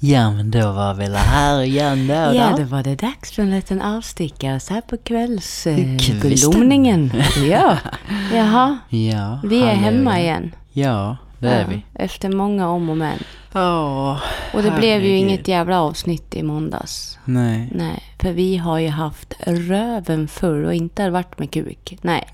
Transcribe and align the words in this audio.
Ja, 0.00 0.30
men 0.30 0.50
då 0.50 0.72
var 0.72 0.94
det 0.94 1.16
här 1.18 1.62
igen 1.62 2.06
då. 2.06 2.14
Ja, 2.14 2.50
då. 2.50 2.56
då 2.56 2.62
var 2.64 2.82
det 2.82 2.94
dags 2.94 3.32
för 3.32 3.42
en 3.42 3.50
liten 3.50 3.82
avstickare 3.82 4.60
så 4.60 4.74
här 4.74 4.80
på 4.80 4.96
Kvisten. 4.96 5.98
kvällsglomningen. 5.98 7.12
ja, 7.50 7.78
jaha. 8.34 8.78
Ja, 8.88 9.40
Vi 9.44 9.62
är 9.62 9.74
hemma 9.74 10.20
igen. 10.20 10.54
Ja, 10.72 11.16
det 11.38 11.48
är 11.48 11.60
Ja, 11.60 11.66
vi. 11.70 11.84
Efter 11.94 12.28
många 12.28 12.68
om 12.68 12.90
och 12.90 12.96
men. 12.96 13.18
Åh, 13.54 14.16
Och 14.54 14.62
det 14.62 14.70
blev 14.70 14.82
ju 14.84 14.90
herregud. 14.90 15.18
inget 15.28 15.48
jävla 15.48 15.80
avsnitt 15.80 16.34
i 16.34 16.42
måndags. 16.42 17.18
Nej. 17.24 17.72
Nej, 17.74 18.02
för 18.22 18.32
vi 18.32 18.56
har 18.56 18.78
ju 18.78 18.88
haft 18.88 19.34
röven 19.46 20.28
full 20.28 20.64
och 20.64 20.74
inte 20.74 21.02
har 21.02 21.10
varit 21.10 21.38
med 21.38 21.50
kuk. 21.50 21.98
Nej, 22.02 22.28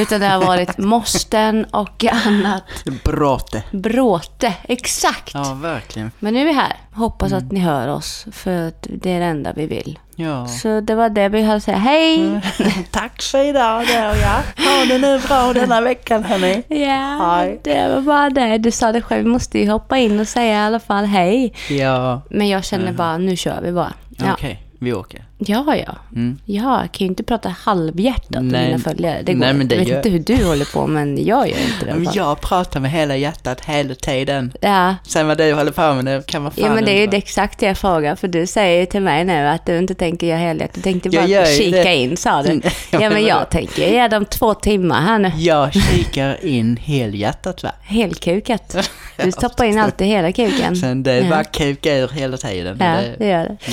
utan 0.00 0.20
det 0.20 0.26
har 0.26 0.46
varit 0.46 0.78
måsten 0.78 1.64
och 1.64 2.04
annat. 2.26 2.64
Bråte. 3.04 3.62
Bråte, 3.70 4.54
exakt. 4.62 5.34
Ja, 5.34 5.54
verkligen. 5.62 6.10
Men 6.18 6.34
nu 6.34 6.40
är 6.40 6.44
vi 6.44 6.52
här. 6.52 6.72
Hoppas 6.92 7.32
Mm. 7.32 7.46
att 7.46 7.52
ni 7.52 7.60
hör 7.60 7.88
oss, 7.88 8.26
för 8.32 8.72
det 8.82 9.10
är 9.10 9.20
det 9.20 9.26
enda 9.26 9.52
vi 9.52 9.66
vill. 9.66 9.98
Ja. 10.16 10.46
Så 10.46 10.80
det 10.80 10.94
var 10.94 11.08
det 11.08 11.28
vi 11.28 11.42
hade 11.42 11.56
att 11.56 11.62
säga. 11.62 11.76
Hej! 11.76 12.40
Tack 12.90 13.22
för 13.22 13.48
idag 13.48 13.86
då, 13.86 13.92
ja. 13.94 14.36
Ha 14.64 14.84
det 14.88 14.98
nu 14.98 15.18
bra 15.28 15.52
denna 15.52 15.80
veckan, 15.80 16.24
hörni. 16.24 16.62
Ja, 16.68 17.36
Hej. 17.36 17.60
det 17.64 17.88
var 17.94 18.00
bara 18.00 18.30
det. 18.30 18.58
Du 18.58 18.70
sa 18.70 18.92
det 18.92 19.02
själv, 19.02 19.24
vi 19.24 19.30
måste 19.30 19.58
ju 19.58 19.70
hoppa 19.70 19.98
in 19.98 20.20
och 20.20 20.28
säga 20.28 20.54
i 20.54 20.66
alla 20.66 20.80
fall 20.80 21.04
hej. 21.04 21.54
Ja. 21.70 22.22
Men 22.30 22.48
jag 22.48 22.64
känner 22.64 22.92
bara, 22.92 23.18
nu 23.18 23.36
kör 23.36 23.60
vi 23.62 23.72
bara. 23.72 23.92
Ja, 24.18 24.32
Okej, 24.32 24.62
vi 24.78 24.92
åker. 24.92 25.24
ja. 25.38 25.76
ja. 25.86 25.96
Mm. 26.14 26.38
Ja, 26.44 26.80
jag 26.80 26.92
kan 26.92 27.04
ju 27.04 27.06
inte 27.06 27.22
prata 27.22 27.48
halvhjärtat 27.48 28.42
Nej. 28.42 28.66
mina 28.66 28.78
följare. 28.78 29.22
Det 29.24 29.32
går 29.32 29.40
Nej, 29.40 29.54
men 29.54 29.68
det 29.68 29.74
Jag 29.74 29.80
vet 29.80 29.88
gör- 29.88 29.96
inte 29.96 30.08
hur 30.08 30.18
du 30.18 30.44
håller 30.44 30.72
på, 30.72 30.86
men 30.86 31.24
jag 31.26 31.48
gör 31.48 31.56
inte 31.58 31.86
det. 31.86 31.94
Men 31.94 32.08
jag 32.14 32.40
pratar 32.40 32.80
med 32.80 32.90
hela 32.90 33.16
hjärtat 33.16 33.60
hela 33.64 33.94
tiden. 33.94 34.52
Ja. 34.60 34.94
Sen 35.06 35.26
vad 35.26 35.38
du 35.38 35.52
håller 35.54 35.72
på 35.72 35.94
med 35.94 36.04
det 36.04 36.26
kan 36.26 36.42
man 36.42 36.52
fan 36.52 36.64
Ja 36.64 36.74
men 36.74 36.84
det 36.84 36.92
är 36.92 37.00
ju 37.00 37.06
det 37.06 37.16
exakt 37.16 37.58
det 37.58 37.66
jag 37.66 37.78
frågar 37.78 38.16
för 38.16 38.28
du 38.28 38.46
säger 38.46 38.80
ju 38.80 38.86
till 38.86 39.02
mig 39.02 39.24
nu 39.24 39.46
att 39.46 39.66
du 39.66 39.78
inte 39.78 39.94
tänker 39.94 40.26
göra 40.26 40.38
helhjärtat. 40.38 40.74
Du 40.74 40.80
tänkte 40.80 41.10
bara 41.10 41.46
kika 41.46 41.76
det. 41.84 41.94
in 41.96 42.16
sa 42.16 42.42
du. 42.42 42.60
Ja 42.90 43.10
men 43.10 43.24
jag 43.26 43.50
tänker 43.50 43.88
ge 43.88 44.08
dem 44.08 44.24
två 44.24 44.54
timmar 44.54 45.00
här 45.02 45.18
nu. 45.18 45.32
Jag 45.36 45.72
kikar 45.72 46.44
in 46.44 46.76
helhjärtat 46.76 47.62
va. 47.62 47.70
Helkukat. 47.82 48.76
Du 49.24 49.32
stoppar 49.32 49.64
in 49.64 49.78
allt 49.78 50.00
i 50.00 50.04
hela 50.04 50.32
kuken. 50.32 50.76
Sen 50.76 51.02
det 51.02 51.18
Ja. 51.18 51.30
bara 51.30 51.44
kukar 51.44 51.90
ur 51.96 52.08
hela 52.08 52.36
tiden. 52.36 52.76
Ja, 52.80 52.86
Det- 52.86 53.14
det 53.18 53.26
gör 53.28 53.44
det. 53.44 53.56
Ja. 53.66 53.72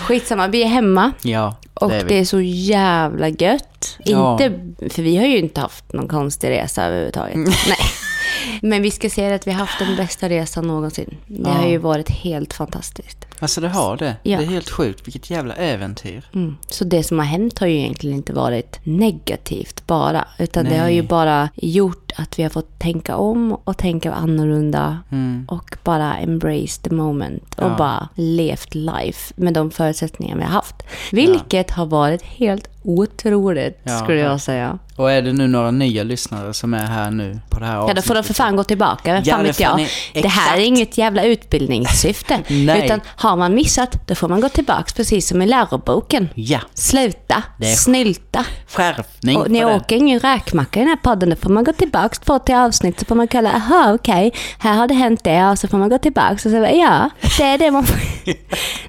Skitsamma, 0.00 0.48
vi 0.48 0.62
är 0.62 0.66
hemma. 0.68 1.12
Ja, 1.22 1.56
Och 1.74 1.90
det 1.90 1.94
det 1.96 2.00
är 2.00 2.04
vi. 2.08 2.18
är 2.18 2.24
så 2.24 2.40
jävla 2.40 3.28
gött. 3.28 3.98
Ja. 4.04 4.32
Inte, 4.32 4.50
för 4.94 5.02
vi 5.02 5.16
har 5.16 5.26
ju 5.26 5.38
inte 5.38 5.60
haft 5.60 5.92
någon 5.92 6.08
konstig 6.08 6.48
resa 6.50 6.84
överhuvudtaget. 6.84 7.36
Nej. 7.36 7.78
Men 8.62 8.82
vi 8.82 8.90
ska 8.90 9.10
säga 9.10 9.34
att 9.34 9.46
vi 9.46 9.50
har 9.52 9.58
haft 9.58 9.78
den 9.78 9.96
bästa 9.96 10.28
resan 10.28 10.66
någonsin. 10.66 11.16
Det 11.26 11.48
Ja. 11.50 11.54
har 11.54 11.68
ju 11.68 11.78
varit 11.78 12.08
helt 12.10 12.52
fantastiskt. 12.52 13.26
Alltså 13.40 13.60
det 13.60 13.68
har 13.68 13.96
det. 13.96 14.16
Ja. 14.22 14.38
Det 14.38 14.44
är 14.44 14.48
helt 14.48 14.70
sjukt. 14.70 15.06
Vilket 15.06 15.30
jävla 15.30 15.54
äventyr. 15.54 16.24
Mm. 16.34 16.56
Så 16.68 16.84
det 16.84 17.02
som 17.02 17.18
har 17.18 17.26
hänt 17.26 17.58
har 17.58 17.66
ju 17.66 17.74
egentligen 17.78 18.16
inte 18.16 18.32
varit 18.32 18.80
negativt 18.84 19.86
bara. 19.86 20.24
Utan 20.38 20.64
det 20.64 20.70
Nej. 20.70 20.78
har 20.80 20.88
ju 20.88 21.02
bara 21.02 21.48
gjort 21.54 22.12
att 22.16 22.38
vi 22.38 22.42
har 22.42 22.50
fått 22.50 22.78
tänka 22.78 23.16
om 23.16 23.52
och 23.64 23.76
tänka 23.78 24.12
annorlunda. 24.12 24.98
Mm. 25.10 25.46
Och 25.50 25.76
bara 25.84 26.16
embrace 26.18 26.82
the 26.82 26.94
moment. 26.94 27.54
Och 27.58 27.70
Ja. 27.70 27.74
bara 27.78 28.08
levt 28.14 28.74
life 28.74 29.34
med 29.36 29.54
de 29.54 29.70
förutsättningar 29.70 30.36
vi 30.36 30.42
har 30.42 30.50
haft. 30.50 30.76
Vilket 31.12 31.70
har 31.70 31.86
varit 31.86 32.22
helt 32.22 32.68
otroligt 32.84 33.80
Ja, 33.82 33.98
skulle 33.98 34.20
jag 34.20 34.40
säga. 34.40 34.78
Och 34.96 35.10
är 35.12 35.22
det 35.22 35.32
nu 35.32 35.46
några 35.48 35.70
nya 35.70 36.02
lyssnare 36.02 36.54
som 36.54 36.74
är 36.74 36.86
här 36.86 37.10
nu 37.10 37.40
på 37.50 37.58
det 37.60 37.66
här 37.66 37.74
Ja, 37.74 37.92
då 37.94 38.02
får 38.02 38.14
de 38.14 38.24
för 38.24 38.34
fan 38.34 38.56
gå 38.56 38.64
tillbaka. 38.64 39.12
Vem 39.12 39.22
Ja, 39.24 39.34
fan 39.34 39.42
det 39.44 39.48
vet 39.50 39.60
jag. 39.60 39.76
ni- 39.76 39.88
Det 40.22 40.28
här 40.28 40.56
är 40.56 40.60
inget 40.64 40.98
jävla 40.98 41.24
utbildningssyfte. 41.24 42.38
Nej. 42.48 42.84
Utan 42.84 43.00
har 43.06 43.36
man 43.36 43.54
missat, 43.54 44.06
då 44.08 44.14
får 44.14 44.28
man 44.28 44.40
gå 44.40 44.48
tillbaka 44.48 44.84
precis 44.96 45.28
som 45.28 45.42
i 45.42 45.46
läroboken. 45.46 46.28
Ja, 46.34 46.60
Sluta, 46.74 47.42
Det 47.58 47.70
är- 47.72 47.76
snylta. 47.76 48.44
skärpning 48.68 49.36
Och 49.36 49.50
ni 49.50 49.64
åker 49.64 49.96
ingen 49.96 50.20
räkmacka 50.20 50.80
i 50.80 50.82
den 50.82 50.88
här 50.88 50.96
podden, 50.96 51.30
då 51.30 51.36
får 51.36 51.50
man 51.50 51.64
gå 51.64 51.72
tillbaka 51.72 52.16
två 52.24 52.38
till 52.38 52.54
avsnitt 52.54 52.98
så 53.00 53.04
får 53.06 53.14
man 53.14 53.28
kolla, 53.28 53.52
aha 53.52 53.92
okej, 53.94 54.32
här 54.58 54.74
har 54.74 54.88
det 54.88 54.94
hänt 54.94 55.24
det 55.24 55.44
och 55.46 55.58
så 55.58 55.68
får 55.68 55.78
man 55.78 55.88
gå 55.88 55.98
tillbaka 55.98 56.36
och 56.44 56.50
bara, 56.52 56.72
ja, 56.72 57.10
det 57.38 57.44
är 57.44 57.58
det 57.58 57.70
man 57.70 57.84
får. 57.84 57.96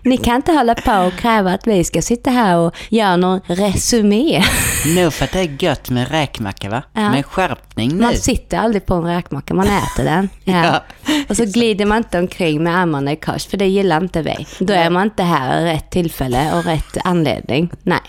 Ni 0.09 0.17
kan 0.17 0.35
inte 0.35 0.51
hålla 0.51 0.75
på 0.75 0.91
och 0.93 1.13
kräva 1.13 1.53
att 1.53 1.67
vi 1.67 1.83
ska 1.83 2.01
sitta 2.01 2.31
här 2.31 2.57
och 2.57 2.75
göra 2.89 3.17
någon 3.17 3.39
resumé. 3.81 4.43
Nu 4.85 5.11
för 5.11 5.25
att 5.25 5.31
det 5.31 5.39
är 5.39 5.63
gött 5.63 5.89
med 5.89 6.11
räkmacka 6.11 6.69
va? 6.69 6.83
Ja. 6.93 7.09
Med 7.11 7.25
skärpning 7.25 7.89
nu. 7.89 8.01
Man 8.01 8.15
sitter 8.15 8.57
aldrig 8.57 8.85
på 8.85 8.93
en 8.93 9.03
räkmacka, 9.03 9.53
man 9.53 9.67
äter 9.67 10.03
den. 10.03 10.29
Ja. 10.43 10.83
Och 11.29 11.37
så 11.37 11.45
glider 11.45 11.85
man 11.85 11.97
inte 11.97 12.19
omkring 12.19 12.63
med 12.63 12.77
armarna 12.77 13.11
i 13.11 13.15
kors, 13.15 13.45
för 13.45 13.57
det 13.57 13.65
gillar 13.65 14.03
inte 14.03 14.21
vi. 14.21 14.47
Då 14.59 14.73
är 14.73 14.89
man 14.89 15.03
inte 15.03 15.23
här 15.23 15.63
rätt 15.63 15.89
tillfälle 15.89 16.53
och 16.53 16.65
rätt 16.65 16.97
anledning. 17.03 17.71
Nej. 17.83 17.99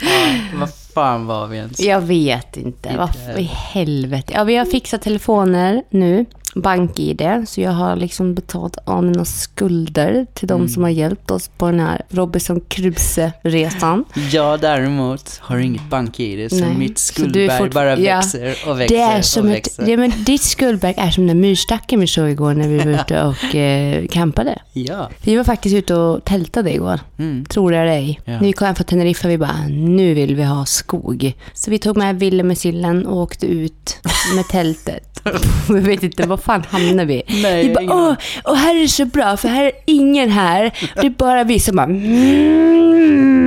Ja, 0.00 0.10
vad 0.54 0.70
fan 0.94 1.26
var 1.26 1.46
vi 1.46 1.56
ens? 1.56 1.80
Jag 1.80 2.00
vet 2.00 2.56
inte. 2.56 2.96
Vad 2.96 3.38
i 3.38 3.42
helvete. 3.42 4.32
Ja, 4.36 4.44
vi 4.44 4.56
har 4.56 4.64
fixat 4.64 5.02
telefoner 5.02 5.82
nu. 5.90 6.26
BankID. 6.54 7.22
Så 7.46 7.60
jag 7.60 7.70
har 7.70 7.96
liksom 7.96 8.34
betalat 8.34 8.76
av 8.84 9.04
mina 9.04 9.24
skulder 9.24 10.26
till 10.34 10.50
Mm. 10.50 10.62
de 10.66 10.68
som 10.72 10.82
har 10.82 10.90
hjälpt 10.90 11.30
oss 11.30 11.48
på 11.48 11.66
den 11.66 11.80
här 11.80 12.02
Robinson 12.08 12.60
Crusoe-resan. 12.60 14.04
Jag 14.32 14.60
däremot 14.60 15.38
har 15.42 15.58
inget 15.58 15.90
bank-id 15.90 16.50
så 16.50 16.56
Nej. 16.64 16.74
mitt 16.78 16.98
skuldberg 16.98 17.58
fort- 17.58 17.72
bara 17.74 17.98
ja. 17.98 18.16
växer 18.16 18.54
och 18.66 18.80
växer 18.80 18.96
Det 18.96 19.02
är 19.02 19.22
som 19.22 19.42
och 19.44 19.50
ett, 19.50 19.56
växer. 19.56 19.86
ja, 19.88 19.96
men 19.96 20.12
ditt 20.24 20.42
skuldberg 20.42 20.94
är 20.96 21.10
som 21.10 21.26
den 21.26 21.40
myrstacken 21.40 22.00
vi 22.00 22.06
såg 22.06 22.30
igår 22.30 22.54
när 22.54 22.68
vi 22.68 22.78
var 22.78 22.86
ute 23.00 23.22
och 23.48 23.54
eh, 23.54 24.06
campade. 24.06 24.58
Ja. 24.72 25.10
Vi 25.22 25.36
var 25.36 25.44
faktiskt 25.44 25.74
ute 25.74 25.94
och 25.94 26.24
tältade 26.24 26.74
igår. 26.74 27.00
Mm. 27.18 27.44
Tror 27.44 27.74
jag 27.74 27.86
dig. 27.86 28.20
Ja. 28.24 28.32
När 28.32 28.40
vi 28.40 28.52
kom 28.52 28.66
hem 28.66 28.74
från 28.74 28.84
Teneriffa 28.86 29.28
vi 29.28 29.38
bara, 29.38 29.66
nu 29.68 30.14
vill 30.14 30.34
vi 30.34 30.42
ha 30.44 30.64
skog. 30.66 31.32
Så 31.54 31.70
vi 31.70 31.78
tog 31.78 31.96
med 31.96 32.18
Ville 32.18 32.42
med 32.42 32.58
sillen 32.58 33.06
och 33.06 33.16
åkte 33.16 33.46
ut 33.46 33.96
med 34.36 34.48
tältet. 34.48 35.06
Vi 35.68 35.80
vet 35.80 36.02
inte, 36.02 36.26
var 36.26 36.36
fan 36.40 36.64
hamnade 36.70 37.04
vi? 37.04 37.22
Nej, 37.42 37.68
vi 37.68 37.74
bara, 37.74 37.94
åh, 37.94 38.14
och 38.44 38.56
här 38.56 38.76
är 38.76 38.80
det 38.80 38.88
så 38.88 39.04
bra 39.04 39.36
för 39.36 39.48
här 39.48 39.64
är 39.64 39.72
ingen 39.86 40.30
här. 40.30 40.72
Det 40.94 41.06
är 41.06 41.10
bara 41.10 41.44
vi 41.44 41.60
som 41.60 41.76
bara, 41.76 41.86
mm. 41.86 43.40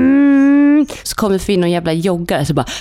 Så 1.04 1.16
kommer 1.16 1.34
det 1.34 1.40
förbi 1.40 1.58
någon 1.58 1.72
jävla 1.72 1.94
joggare 1.94 2.46
så 2.46 2.54
bara, 2.54 2.66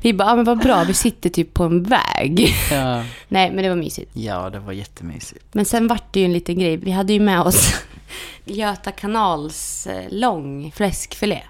vi 0.00 0.12
bara, 0.12 0.28
ja 0.28 0.36
men 0.36 0.44
vad 0.44 0.58
bra, 0.58 0.84
vi 0.84 0.94
sitter 0.94 1.30
typ 1.30 1.54
på 1.54 1.64
en 1.64 1.82
väg. 1.82 2.54
Ja. 2.70 3.02
Nej, 3.28 3.50
men 3.50 3.62
det 3.62 3.68
var 3.68 3.76
mysigt. 3.76 4.10
ja, 4.14 4.50
det 4.50 4.58
var 4.58 4.72
jättemysigt. 4.72 5.44
Men 5.52 5.64
sen 5.64 5.88
vart 5.88 6.12
det 6.12 6.20
ju 6.20 6.26
en 6.26 6.32
liten 6.32 6.58
grej. 6.58 6.76
Vi 6.76 6.90
hade 6.90 7.12
ju 7.12 7.20
med 7.20 7.40
oss 7.40 7.74
Göta 8.44 8.92
kanals 8.92 9.86
eh, 9.86 10.04
lång 10.10 10.72
fläskfilé 10.76 11.42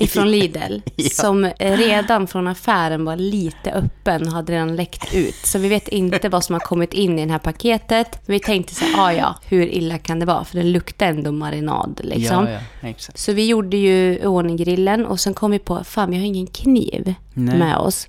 ifrån 0.00 0.30
Lidl. 0.30 0.78
Som 1.12 1.50
redan 1.58 2.26
från 2.26 2.46
affären 2.46 3.04
var 3.04 3.16
lite 3.16 3.70
öppen 3.72 4.26
och 4.26 4.32
hade 4.32 4.52
redan 4.52 4.76
läckt 4.76 5.14
ut. 5.14 5.34
Så 5.34 5.58
vi 5.58 5.68
vet 5.68 5.88
inte 5.88 6.28
vad 6.28 6.44
som 6.44 6.52
har 6.52 6.60
kommit 6.60 6.94
in 6.94 7.18
i 7.18 7.26
det 7.26 7.32
här 7.32 7.38
paketet. 7.38 8.18
Vi 8.26 8.40
tänkte 8.40 8.74
så 8.74 8.84
här, 8.84 9.04
ah, 9.04 9.12
ja, 9.12 9.34
hur 9.44 9.66
illa 9.66 9.98
kan 9.98 10.18
det 10.18 10.26
vara? 10.26 10.44
För 10.44 10.56
det 10.56 10.62
luktar 10.62 11.06
ändå 11.06 11.32
marinad 11.32 12.00
liksom. 12.04 12.46
Ja, 12.46 12.58
ja. 12.80 12.94
Så 13.14 13.32
vi 13.32 13.46
gjorde 13.46 13.76
ju 13.76 14.18
i 14.18 14.26
ordning 14.26 14.56
grillen 14.56 15.06
och 15.06 15.20
sen 15.20 15.34
kom 15.34 15.50
vi 15.50 15.58
på, 15.58 15.84
fan 15.84 16.10
vi 16.10 16.16
har 16.16 16.24
ingen 16.24 16.46
kniv 16.46 17.14
Nej. 17.34 17.58
med 17.58 17.76
oss. 17.76 18.08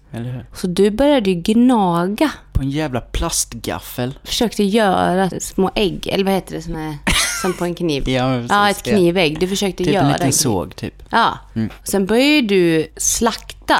Så 0.56 0.68
du 0.68 0.92
började 0.92 1.30
ju 1.30 1.36
gnaga 1.36 2.32
På 2.54 2.62
en 2.62 2.70
jävla 2.70 3.02
plastgaffel. 3.02 4.14
försökte 4.24 4.64
göra 4.64 5.30
små 5.40 5.72
ägg, 5.76 6.08
eller 6.08 6.24
vad 6.26 6.34
heter 6.34 6.56
det 6.56 6.62
som 6.62 6.76
är 6.76 6.98
som 7.42 7.54
på 7.54 7.66
en 7.66 7.76
kniv? 7.76 8.10
Ja, 8.10 8.42
Ja, 8.50 8.70
ett 8.70 8.84
knivägg. 8.84 9.40
Du 9.40 9.48
försökte 9.48 9.84
Typ 9.84 9.94
göra 9.94 10.06
en 10.06 10.12
liten 10.12 10.34
såg, 10.34 10.76
typ. 10.76 11.04
Ja. 11.10 11.38
Och 11.82 11.88
sen 11.88 12.06
började 12.06 12.48
du 12.48 12.88
slakta 12.98 13.76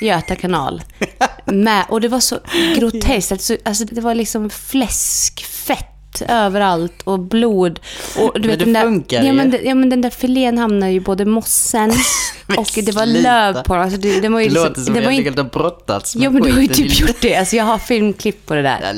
Göta 0.00 0.36
kanal. 0.36 0.82
Med, 1.44 1.84
och 1.88 2.00
det 2.00 2.08
var 2.08 2.20
så 2.20 2.38
groteskt. 2.76 3.32
Alltså, 3.32 3.56
alltså, 3.64 3.84
det 3.84 4.00
var 4.00 4.14
liksom 4.14 4.50
fläskfett 4.50 5.93
överallt 6.22 7.02
och 7.04 7.18
blod. 7.20 7.80
Och, 8.18 8.32
du 8.34 8.40
Men 8.40 8.50
vet, 8.50 8.58
det 8.58 8.64
den 8.64 8.74
där, 8.74 8.82
funkar 8.82 9.16
ja, 9.16 9.24
ju. 9.24 9.32
men, 9.32 9.56
ja, 9.64 9.74
men 9.74 9.90
den 9.90 10.00
där 10.00 10.10
filén 10.10 10.58
hamnade 10.58 10.92
ju 10.92 11.00
både 11.00 11.24
mossen 11.24 11.90
och 12.58 12.70
det 12.74 12.92
var 12.92 13.06
löv 13.06 13.62
på 13.62 13.74
den. 13.74 13.82
Alltså, 13.82 14.00
det, 14.00 14.20
det 14.20 14.28
var 14.28 14.40
ju 14.40 14.46
Det 14.46 14.50
liksom, 14.50 14.68
låter 14.68 14.80
som 14.80 14.94
det 14.94 15.00
att 15.00 15.04
var 15.04 15.12
jag 15.12 15.20
inte, 15.20 15.30
helt 15.30 15.54
har 15.54 15.60
brottats 15.60 16.16
med 16.16 16.24
Ja, 16.24 16.30
men 16.30 16.42
du 16.42 16.52
har 16.52 16.60
ju 16.60 16.68
typ 16.68 17.00
gjort 17.00 17.20
det. 17.20 17.36
Alltså, 17.36 17.56
jag 17.56 17.64
har 17.64 17.78
filmklipp 17.78 18.46
på 18.46 18.54
det 18.54 18.62
där. 18.62 18.94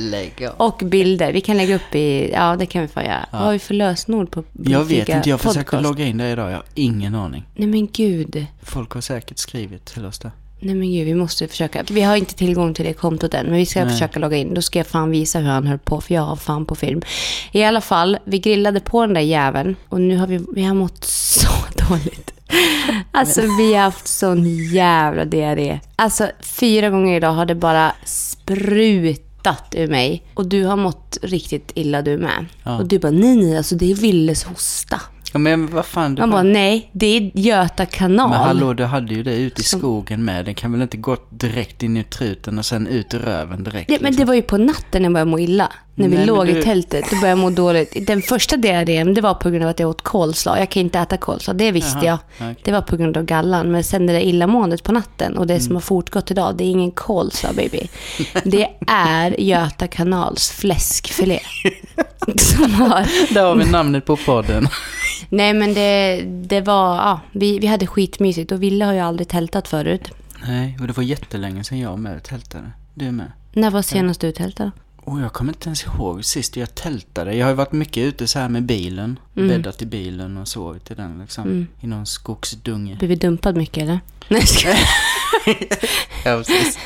Och 0.56 0.82
bilder. 0.84 1.32
Vi 1.32 1.40
kan 1.40 1.56
lägga 1.56 1.76
upp 1.76 1.94
i... 1.94 2.30
Ja, 2.32 2.56
det 2.58 2.66
kan 2.66 2.82
vi 2.82 2.88
få 2.88 3.00
göra. 3.00 3.26
Vad 3.32 3.40
har 3.40 3.52
vi 3.52 3.58
för 3.58 3.74
lösenord 3.74 4.30
på 4.30 4.44
Jag 4.64 4.84
vet 4.84 5.08
inte, 5.08 5.28
jag 5.28 5.40
försöker 5.40 5.62
podcast? 5.62 5.82
logga 5.82 6.04
in 6.04 6.18
det 6.18 6.30
idag. 6.30 6.50
Jag 6.50 6.56
har 6.56 6.64
ingen 6.74 7.14
aning. 7.14 7.44
Nej 7.54 7.68
men 7.68 7.88
gud. 7.92 8.46
Folk 8.62 8.92
har 8.92 9.00
säkert 9.00 9.38
skrivit 9.38 9.84
till 9.84 10.06
oss 10.06 10.18
där. 10.18 10.30
Nej 10.60 10.74
men 10.74 10.92
gud, 10.92 11.06
vi 11.06 11.14
måste 11.14 11.48
försöka. 11.48 11.84
Vi 11.90 12.02
har 12.02 12.16
inte 12.16 12.34
tillgång 12.34 12.74
till 12.74 12.84
det 12.84 12.92
kontot 12.92 13.34
än, 13.34 13.46
men 13.46 13.54
vi 13.54 13.66
ska 13.66 13.84
Nej. 13.84 13.92
försöka 13.92 14.18
logga 14.20 14.36
in. 14.36 14.54
Då 14.54 14.62
ska 14.62 14.78
jag 14.78 14.86
fan 14.86 15.10
visa 15.10 15.38
hur 15.38 15.48
han 15.48 15.66
höll 15.66 15.78
på, 15.78 16.00
för 16.00 16.14
jag 16.14 16.22
har 16.22 16.36
fan 16.36 16.66
på 16.66 16.74
film. 16.74 17.02
I 17.52 17.64
alla 17.64 17.80
fall, 17.80 18.18
vi 18.24 18.38
grillade 18.38 18.80
på 18.80 19.00
den 19.00 19.14
där 19.14 19.20
jäveln 19.20 19.76
och 19.88 20.00
nu 20.00 20.16
har 20.16 20.26
vi, 20.26 20.44
vi 20.54 20.62
har 20.62 20.74
mått 20.74 21.04
så 21.10 21.48
dåligt. 21.88 22.32
Alltså 23.12 23.40
vi 23.58 23.74
har 23.74 23.82
haft 23.82 24.08
sån 24.08 24.72
jävla 24.72 25.24
diarré. 25.24 25.80
Alltså 25.96 26.30
fyra 26.40 26.90
gånger 26.90 27.16
idag 27.16 27.32
har 27.32 27.46
det 27.46 27.54
bara 27.54 27.92
sprutat 28.04 29.74
ur 29.76 29.88
mig. 29.88 30.22
Och 30.34 30.46
du 30.46 30.64
har 30.64 30.76
mått 30.76 31.18
riktigt 31.22 31.72
illa 31.74 32.02
du 32.02 32.18
med. 32.18 32.46
Ja. 32.62 32.78
Och 32.78 32.86
du 32.86 32.98
bara, 32.98 33.12
nej 33.12 33.36
nej, 33.36 33.56
alltså 33.56 33.74
det 33.74 33.90
är 33.90 33.94
Willes 33.94 34.44
hosta. 34.44 35.00
Ja, 35.32 35.38
men 35.38 35.66
vad 35.66 35.86
fan. 35.86 36.14
Du 36.14 36.22
Man 36.22 36.30
bara, 36.30 36.42
nej, 36.42 36.90
det 36.92 37.06
är 37.06 37.30
Göta 37.34 37.86
kanal. 37.86 38.30
men 38.30 38.38
hallå, 38.38 38.74
du 38.74 38.84
hade 38.84 39.14
ju 39.14 39.22
det 39.22 39.34
ute 39.36 39.60
i 39.60 39.64
Som- 39.64 39.80
skogen 39.80 40.24
med. 40.24 40.44
Den 40.44 40.54
kan 40.54 40.72
väl 40.72 40.82
inte 40.82 40.96
gå 40.96 41.16
direkt 41.30 41.82
in 41.82 41.96
i 41.96 42.04
truten 42.04 42.58
och 42.58 42.64
sen 42.66 42.86
ut 42.86 43.14
i 43.14 43.18
röven 43.18 43.64
direkt? 43.64 43.88
Det, 43.88 43.94
men 44.00 44.10
liksom? 44.10 44.20
det 44.24 44.26
var 44.28 44.34
ju 44.34 44.42
på 44.42 44.56
natten 44.56 45.04
jag 45.04 45.12
började 45.12 45.30
må 45.30 45.38
illa. 45.38 45.72
När 45.98 46.08
vi 46.08 46.16
Nej, 46.16 46.26
låg 46.26 46.46
du- 46.46 46.58
i 46.58 46.62
tältet, 46.62 47.04
då 47.10 47.16
började 47.16 47.28
jag 47.28 47.38
må 47.38 47.50
dåligt. 47.50 48.06
Den 48.06 48.22
första 48.22 48.56
diarrén, 48.56 49.14
det 49.14 49.20
var 49.20 49.34
på 49.34 49.50
grund 49.50 49.64
av 49.64 49.70
att 49.70 49.78
jag 49.80 49.90
åt 49.90 50.02
kolslag. 50.02 50.58
Jag 50.58 50.70
kan 50.70 50.80
inte 50.80 50.98
äta 50.98 51.16
kolslag, 51.16 51.56
det 51.56 51.70
visste 51.72 51.98
Jaha, 52.02 52.04
jag. 52.06 52.18
okej. 52.50 52.62
Det 52.64 52.72
var 52.72 52.82
på 52.82 52.96
grund 52.96 53.16
av 53.16 53.24
gallan. 53.24 53.70
Men 53.72 53.84
sen 53.84 54.06
det 54.06 54.12
där 54.12 54.20
illamåendet 54.20 54.82
på 54.82 54.92
natten 54.92 55.36
och 55.38 55.46
det 55.46 55.54
Mm. 55.54 55.62
som 55.66 55.74
har 55.76 55.80
fortgått 55.80 56.30
idag, 56.30 56.54
det 56.56 56.64
är 56.64 56.68
ingen 56.70 56.90
kolslag 56.90 57.54
baby. 57.54 57.88
Det 58.44 58.68
är 58.86 59.40
Göta 59.40 59.86
kanals 59.86 60.50
fläskfilé. 60.50 61.40
som 62.36 62.74
har... 62.74 63.34
Där 63.34 63.44
har 63.44 63.54
vi 63.56 63.70
namnet 63.70 64.04
på 64.04 64.16
podden. 64.16 64.68
Nej 65.28 65.52
men 65.54 65.74
det, 65.74 66.22
det 66.26 66.60
var, 66.60 66.96
ja, 66.96 67.20
vi, 67.32 67.58
vi 67.58 67.66
hade 67.66 67.86
skitmysigt 67.86 68.52
och 68.52 68.62
Ville 68.62 68.84
har 68.84 68.92
ju 68.92 69.00
aldrig 69.00 69.28
tältat 69.28 69.68
förut. 69.68 70.02
Nej, 70.46 70.76
och 70.80 70.86
det 70.86 70.96
var 70.96 71.02
jättelänge 71.04 71.64
sedan 71.64 71.78
jag 71.78 71.98
med 71.98 72.22
tältade. 72.22 72.70
Du 72.94 73.10
med. 73.10 73.32
När 73.52 73.70
var 73.70 73.82
senast 73.82 74.20
du 74.20 74.32
tältade? 74.32 74.70
Och 75.06 75.20
jag 75.20 75.32
kommer 75.32 75.52
inte 75.52 75.68
ens 75.68 75.84
ihåg 75.84 76.24
sist 76.24 76.56
jag 76.56 76.74
tältade. 76.74 77.34
Jag 77.34 77.46
har 77.46 77.50
ju 77.50 77.56
varit 77.56 77.72
mycket 77.72 78.02
ute 78.02 78.26
så 78.26 78.38
här 78.38 78.48
med 78.48 78.62
bilen. 78.62 79.18
Mm. 79.36 79.48
Bäddat 79.48 79.82
i 79.82 79.86
bilen 79.86 80.36
och 80.36 80.48
sovit 80.48 80.90
i 80.90 80.94
den 80.94 81.18
liksom. 81.18 81.66
I 81.80 81.86
någon 81.86 82.06
skogsdunge. 82.06 82.96
Blev 82.96 83.08
vi 83.08 83.16
dumpad 83.16 83.56
mycket 83.56 83.82
eller? 83.82 84.00
Nej, 84.28 84.40
jag 84.40 84.48
skojar. 84.48 84.78
Ja, 86.24 86.36
precis. 86.36 86.78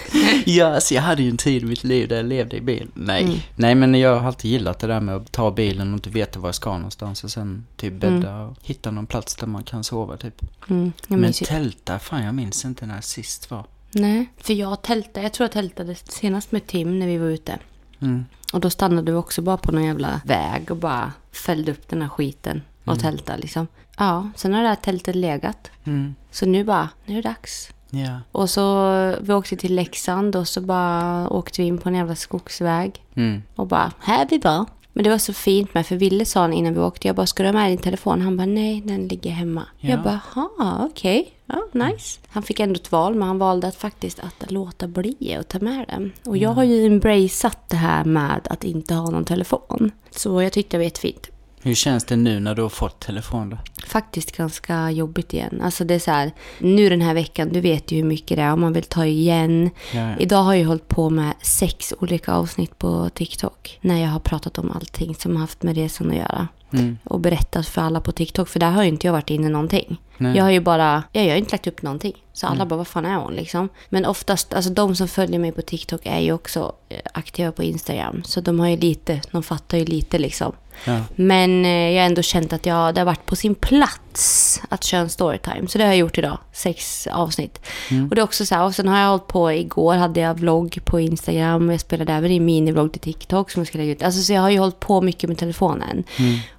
ja, 0.47 0.75
alltså 0.75 0.95
jag 0.95 1.03
hade 1.03 1.23
ju 1.23 1.31
en 1.31 1.37
tid 1.37 1.63
i 1.63 1.67
mitt 1.67 1.85
liv 1.85 2.09
där 2.09 2.17
jag 2.17 2.27
levde 2.27 2.57
i 2.57 2.61
bil. 2.61 2.89
Nej. 2.95 3.23
Mm. 3.23 3.37
Nej, 3.57 3.75
men 3.75 3.95
jag 3.95 4.21
har 4.21 4.27
alltid 4.27 4.51
gillat 4.51 4.79
det 4.79 4.87
där 4.87 5.01
med 5.01 5.17
att 5.17 5.33
ta 5.33 5.51
bilen 5.51 5.89
och 5.89 5.95
inte 5.95 6.11
veta 6.11 6.41
var 6.41 6.49
jag 6.49 6.55
ska 6.55 6.73
någonstans. 6.73 7.25
Och 7.25 7.31
sen 7.31 7.67
typ 7.77 7.93
bädda 7.93 8.41
och 8.41 8.57
hitta 8.63 8.91
någon 8.91 9.07
plats 9.07 9.37
där 9.37 9.47
man 9.47 9.63
kan 9.63 9.85
sova 9.85 10.17
typ. 10.17 10.43
Mm, 10.71 10.93
jag 11.09 11.19
Men 11.19 11.33
tälta, 11.33 11.99
fan 11.99 12.25
jag 12.25 12.35
minns 12.35 12.65
inte 12.65 12.87
när 12.87 13.01
sist 13.01 13.51
var. 13.51 13.67
Nej, 13.93 14.27
för 14.37 14.55
jag 14.55 14.83
tältade, 14.83 15.23
jag 15.23 15.33
tror 15.33 15.45
jag 15.45 15.53
tältade 15.53 15.95
senast 15.95 16.53
med 16.53 16.67
Tim 16.67 16.99
när 16.99 17.07
vi 17.07 17.19
var 17.19 17.27
ute. 17.27 17.59
Mm. 18.03 18.25
Och 18.53 18.61
då 18.61 18.71
stannade 18.71 19.13
vi 19.13 19.19
också 19.19 19.43
bara 19.43 19.57
på 19.57 19.73
någon 19.73 19.85
jävla 19.85 20.21
väg 20.25 20.71
och 20.71 20.77
bara 20.77 21.13
fällde 21.33 21.73
upp 21.73 21.89
den 21.89 22.03
här 22.03 22.09
skiten 22.09 22.63
och 22.85 23.01
tältade 23.01 23.39
liksom. 23.39 23.67
Ja, 23.99 24.29
sen 24.37 24.55
har 24.55 24.63
det 24.63 24.69
här 24.69 24.77
tältet 24.77 25.15
legat. 25.15 25.71
Mm. 25.85 26.15
Så 26.31 26.47
nu 26.47 26.65
bara, 26.65 26.89
nu 27.07 27.19
är 27.19 27.23
det 27.23 27.29
dags. 27.29 27.71
Ja. 27.91 28.21
Och 28.33 28.51
så, 28.51 28.91
vi 29.21 29.33
åkte 29.33 29.57
till 29.57 29.75
Leksand 29.75 30.37
och 30.37 30.49
så 30.49 30.61
bara 30.61 31.29
åkte 31.29 31.63
vi 31.63 31.69
in 31.69 31.79
på 31.79 31.89
en 31.89 31.95
jävla 31.95 32.15
skogsväg. 32.15 33.05
Mm. 33.15 33.43
Och 33.55 33.67
bara, 33.67 33.93
här 34.01 34.27
vi 34.31 34.39
var. 34.39 34.67
Men 34.93 35.05
det 35.05 35.11
var 35.11 35.19
så 35.19 35.33
fint 35.33 35.75
med, 35.75 35.87
för 35.87 35.97
Ville 35.97 36.25
sa 36.25 36.41
han 36.41 36.53
innan 36.53 36.75
vi 36.75 36.81
åkte, 36.81 37.07
jag 37.07 37.17
bara, 37.17 37.27
ska 37.27 37.43
du 37.43 37.49
ha 37.49 37.53
med 37.53 37.71
din 37.71 37.79
telefon? 37.79 38.21
Han 38.21 38.37
bara, 38.37 38.47
nej, 38.47 38.81
den 38.85 39.09
ligger 39.09 39.31
hemma. 39.31 39.67
Ja. 39.79 39.91
Jag 39.91 40.03
bara, 40.03 40.21
ha, 40.35 40.89
okej, 40.91 41.33
ja, 41.47 41.63
nice. 41.73 42.21
Han 42.29 42.43
fick 42.43 42.61
ändå 42.61 42.75
ett 42.75 42.93
val, 42.93 43.15
men 43.15 43.29
han 43.29 43.39
valde 43.39 43.67
att 43.67 43.77
faktiskt 43.77 44.21
att 44.21 44.51
låta 44.51 44.89
bli 44.89 45.37
att 45.41 45.49
ta 45.49 45.59
med 45.59 45.85
den. 45.89 46.13
Och 46.25 46.37
jag 46.37 46.51
har 46.51 46.65
ju 46.65 46.87
embraceat 46.87 47.69
det 47.69 47.77
här 47.77 48.05
med 48.05 48.49
att 48.51 48.65
inte 48.65 48.95
ha 48.95 49.11
någon 49.11 49.25
telefon. 49.25 49.93
Så 50.11 50.43
jag 50.43 50.53
tyckte 50.53 50.77
det 50.77 50.79
var 50.79 50.85
jättefint. 50.85 51.31
Hur 51.63 51.75
känns 51.75 52.05
det 52.05 52.17
nu 52.17 52.41
när 52.41 52.55
du 52.55 52.63
har 52.63 52.69
fått 52.69 53.01
telefon 53.01 53.51
då? 53.51 53.59
Faktiskt 53.87 54.37
ganska 54.37 54.91
jobbigt 54.91 55.35
igen. 55.35 55.61
Alltså 55.65 55.85
det 55.85 55.95
är 55.95 55.99
så 55.99 56.11
här, 56.11 56.33
nu 56.59 56.89
den 56.89 57.01
här 57.01 57.15
veckan, 57.15 57.49
du 57.53 57.61
vet 57.61 57.93
ju 57.93 57.97
hur 57.97 58.05
mycket 58.05 58.37
det 58.37 58.43
är 58.43 58.53
om 58.53 58.61
man 58.61 58.73
vill 58.73 58.85
ta 58.85 59.07
igen. 59.07 59.71
Ja, 59.95 60.01
ja. 60.01 60.17
Idag 60.19 60.43
har 60.43 60.55
jag 60.55 60.67
hållit 60.67 60.89
på 60.89 61.11
med 61.11 61.35
sex 61.43 61.95
olika 62.01 62.33
avsnitt 62.33 62.79
på 62.79 63.11
TikTok. 63.15 63.79
När 63.81 64.03
jag 64.03 64.09
har 64.09 64.21
pratat 64.21 64.59
om 64.59 64.71
allting 64.71 65.15
som 65.15 65.33
har 65.33 65.41
haft 65.41 65.63
med 65.63 65.77
resan 65.77 66.11
att 66.11 66.17
göra. 66.17 66.49
Mm. 66.73 66.99
Och 67.05 67.21
berättat 67.21 67.67
för 67.67 67.81
alla 67.83 68.01
på 68.01 68.13
TikTok. 68.13 68.49
För 68.49 68.61
där 68.61 68.71
har 68.71 68.83
ju 68.83 68.89
inte 68.89 69.07
jag 69.07 69.13
varit 69.13 69.31
inne 69.31 69.49
någonting. 69.49 70.01
Nej. 70.17 70.37
Jag 70.37 70.45
har 70.45 70.51
ju 70.51 70.61
bara, 70.61 71.03
ja, 71.13 71.23
jag 71.23 71.31
har 71.31 71.37
inte 71.37 71.53
lagt 71.53 71.67
upp 71.67 71.83
någonting. 71.83 72.15
Så 72.33 72.47
alla 72.47 72.67
bara, 72.67 72.77
vad 72.77 72.87
fan 72.87 73.07
är 73.07 73.17
hon 73.17 73.35
liksom? 73.35 73.69
Men 73.89 74.07
oftast, 74.07 74.55
alltså 74.55 74.71
de 74.71 74.97
som 74.97 75.09
följer 75.09 75.39
mig 75.39 75.53
på 75.53 75.63
TikTok 75.63 76.01
är 76.05 76.19
ju 76.19 76.33
också 76.33 76.73
eh, 76.89 76.99
aktiva 77.15 77.53
på 77.53 77.63
Instagram. 77.63 78.23
Så 78.25 78.41
de 78.41 78.61
har 78.61 78.69
ju 78.69 78.77
lite, 78.77 79.21
de 79.31 79.43
fattar 79.43 79.79
ju 79.79 79.85
lite 79.85 80.19
liksom. 80.19 80.53
Ja. 80.85 81.01
Men 81.17 81.65
eh, 81.65 81.71
jag 81.71 82.03
har 82.03 82.07
ändå 82.07 82.23
känt 82.23 82.53
att 82.53 82.67
jag, 82.67 82.95
det 82.95 83.01
har 83.01 83.07
varit 83.07 83.27
på 83.27 83.37
sin 83.37 83.55
plats 83.55 84.63
att 84.69 84.85
köra 84.85 85.01
en 85.01 85.09
storytime. 85.09 85.69
Så 85.69 85.79
det 85.79 85.85
har 85.85 85.91
jag 85.91 85.99
gjort 85.99 86.19
idag. 86.19 86.39
Sex 86.53 87.07
avsnitt. 87.07 87.61
Och 88.09 88.15
det 88.15 88.21
är 88.21 88.25
också 88.25 88.47
så 88.47 88.55
här, 88.55 88.65
och 88.65 88.75
sen 88.75 88.89
har 88.89 88.99
jag 88.99 89.09
hållit 89.09 89.27
på, 89.27 89.53
igår 89.53 89.95
hade 89.95 90.21
jag 90.21 90.35
vlogg 90.35 90.79
på 90.85 91.01
Instagram. 91.01 91.69
och 91.69 91.75
Jag 91.75 91.81
spelade 91.81 92.13
även 92.13 92.31
in 92.31 92.45
minivlogg 92.45 92.93
till 92.93 93.01
TikTok 93.01 93.51
som 93.51 93.61
jag 93.61 93.67
ska 93.67 93.79
lägga 93.79 93.93
ut. 93.93 94.03
Alltså 94.03 94.23
så 94.23 94.33
jag 94.33 94.41
har 94.41 94.51
ju 94.51 94.59
hållit 94.59 94.81
på 94.81 95.01
mycket 95.01 95.29
med 95.29 95.39
telefonen. 95.39 96.05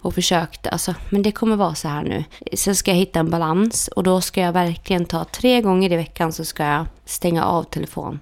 Och 0.02 0.14
försökt, 0.14 0.68
alltså, 0.68 0.96
men 1.10 1.22
det 1.22 1.32
kommer 1.32 1.56
vara 1.56 1.76
så 1.76 1.88
här 1.88 2.04
nu. 2.04 2.24
Sen 2.54 2.76
ska 2.76 2.92
jag 2.92 2.98
hitta 2.98 3.20
en 3.20 3.30
balans. 3.30 3.88
Och 3.88 4.04
då 4.04 4.22
ska 4.22 4.42
jag 4.42 4.54
verkligen 4.54 5.06
ta 5.06 5.24
tre 5.24 5.62
gånger 5.62 5.92
i 5.92 5.96
veckan 5.96 6.34
så 6.34 6.46
ska 6.46 6.64
jag 6.64 6.86
stänga 7.06 7.46
av 7.46 7.64
telefon. 7.64 8.20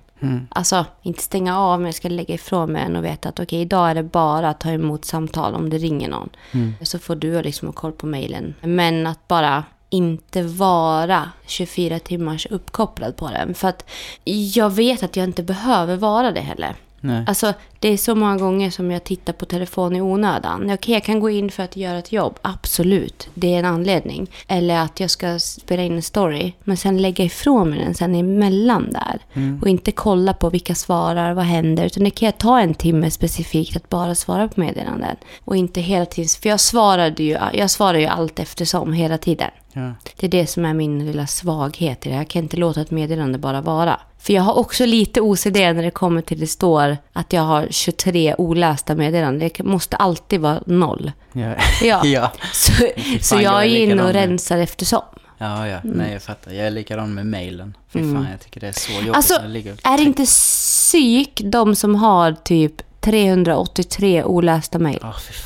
Alltså, 0.49 0.85
inte 1.01 1.23
stänga 1.23 1.59
av, 1.59 1.79
men 1.79 1.85
jag 1.85 1.95
ska 1.95 2.09
lägga 2.09 2.33
ifrån 2.33 2.71
mig 2.71 2.83
den 2.83 2.95
och 2.95 3.05
veta 3.05 3.29
att 3.29 3.39
okej, 3.39 3.61
idag 3.61 3.89
är 3.89 3.95
det 3.95 4.03
bara 4.03 4.49
att 4.49 4.59
ta 4.59 4.69
emot 4.69 5.05
samtal 5.05 5.55
om 5.55 5.69
det 5.69 5.77
ringer 5.77 6.09
någon. 6.09 6.29
Så 6.81 6.99
får 6.99 7.15
du 7.15 7.41
liksom 7.41 7.67
ha 7.67 7.73
koll 7.73 7.91
på 7.91 8.05
mejlen. 8.05 8.55
Men 8.61 9.07
att 9.07 9.27
bara 9.27 9.63
inte 9.89 10.43
vara 10.43 11.29
24 11.45 11.99
timmars 11.99 12.45
uppkopplad 12.45 13.15
på 13.15 13.29
den. 13.29 13.53
För 13.53 13.67
att 13.67 13.89
jag 14.53 14.69
vet 14.69 15.03
att 15.03 15.15
jag 15.15 15.23
inte 15.23 15.43
behöver 15.43 15.95
vara 15.95 16.31
det 16.31 16.41
heller. 16.41 16.75
Nej. 17.01 17.23
Alltså, 17.27 17.53
det 17.79 17.87
är 17.87 17.97
så 17.97 18.15
många 18.15 18.37
gånger 18.37 18.69
som 18.69 18.91
jag 18.91 19.03
tittar 19.03 19.33
på 19.33 19.45
telefon 19.45 19.95
i 19.95 20.01
onödan. 20.01 20.71
Okej, 20.71 20.93
jag 20.93 21.03
kan 21.03 21.19
gå 21.19 21.29
in 21.29 21.51
för 21.51 21.63
att 21.63 21.77
göra 21.77 21.97
ett 21.97 22.11
jobb. 22.11 22.39
Absolut, 22.41 23.29
det 23.33 23.53
är 23.53 23.59
en 23.59 23.65
anledning. 23.65 24.31
Eller 24.47 24.79
att 24.79 24.99
jag 24.99 25.09
ska 25.09 25.39
spela 25.39 25.83
in 25.83 25.95
en 25.95 26.01
story. 26.01 26.53
Men 26.63 26.77
sen 26.77 27.01
lägga 27.01 27.23
ifrån 27.23 27.69
mig 27.69 27.79
den 27.79 27.93
sen 27.93 28.15
emellan 28.15 28.91
där. 28.91 29.19
Och 29.61 29.67
inte 29.67 29.91
kolla 29.91 30.33
på 30.33 30.49
vilka 30.49 30.75
svarar, 30.75 31.33
vad 31.33 31.45
händer. 31.45 31.85
Utan 31.85 32.03
det 32.03 32.09
kan 32.09 32.25
jag 32.25 32.37
ta 32.37 32.59
en 32.59 32.73
timme 32.73 33.11
specifikt 33.11 33.75
att 33.75 33.89
bara 33.89 34.15
svara 34.15 34.47
på 34.47 34.59
meddelanden. 34.59 35.15
Och 35.45 35.55
inte 35.55 35.81
hela 35.81 36.05
tiden. 36.05 36.29
För 36.41 36.49
jag 36.49 36.59
svarade 36.59 37.23
ju, 37.23 37.37
jag 37.53 37.69
svarar 37.69 37.99
ju 37.99 38.05
allt 38.05 38.39
eftersom 38.39 38.93
hela 38.93 39.17
tiden. 39.17 39.51
Ja. 39.73 39.93
Det 40.19 40.27
är 40.27 40.31
det 40.31 40.47
som 40.47 40.65
är 40.65 40.73
min 40.73 41.05
lilla 41.05 41.27
svaghet 41.27 42.05
i 42.05 42.09
det. 42.09 42.15
Jag 42.15 42.27
kan 42.27 42.43
inte 42.43 42.57
låta 42.57 42.81
ett 42.81 42.91
meddelande 42.91 43.37
bara 43.37 43.61
vara. 43.61 43.99
För 44.19 44.33
jag 44.33 44.41
har 44.43 44.53
också 44.53 44.85
lite 44.85 45.21
OCD 45.21 45.55
när 45.55 45.83
det 45.83 45.91
kommer 45.91 46.21
till 46.21 46.39
det 46.39 46.47
står 46.47 46.97
att 47.13 47.33
jag 47.33 47.41
har 47.41 47.67
23 47.71 48.35
olästa 48.37 48.95
meddelanden. 48.95 49.49
Det 49.55 49.63
måste 49.63 49.95
alltid 49.95 50.39
vara 50.39 50.61
noll. 50.65 51.11
Ja. 51.33 51.55
Ja. 51.81 52.01
ja. 52.05 52.31
Så, 52.53 52.71
så 53.21 53.35
jag 53.35 53.43
jag 53.43 53.63
är 53.63 53.77
inne 53.77 53.93
och 53.93 53.97
med. 53.97 54.15
rensar 54.15 54.57
eftersom. 54.57 55.01
Ja, 55.37 55.67
ja. 55.67 55.79
Nej, 55.83 56.13
jag 56.13 56.21
fattar. 56.21 56.51
Jag 56.51 56.67
är 56.67 56.71
likadan 56.71 57.13
med 57.13 57.25
mailen. 57.25 57.77
Fy 57.93 57.99
fan, 57.99 58.27
jag 58.31 58.39
tycker 58.39 58.59
det 58.61 58.67
är 58.67 58.71
så 58.71 58.91
jobbigt 58.91 59.05
Mm. 59.05 59.15
Alltså, 59.15 59.33
är 59.83 59.97
det 59.97 60.03
inte 60.03 60.25
psyk 60.25 61.41
de 61.43 61.75
som 61.75 61.95
har 61.95 62.31
typ 62.33 62.81
383 63.01 64.23
olästa 64.23 64.79
mejl? 64.79 64.99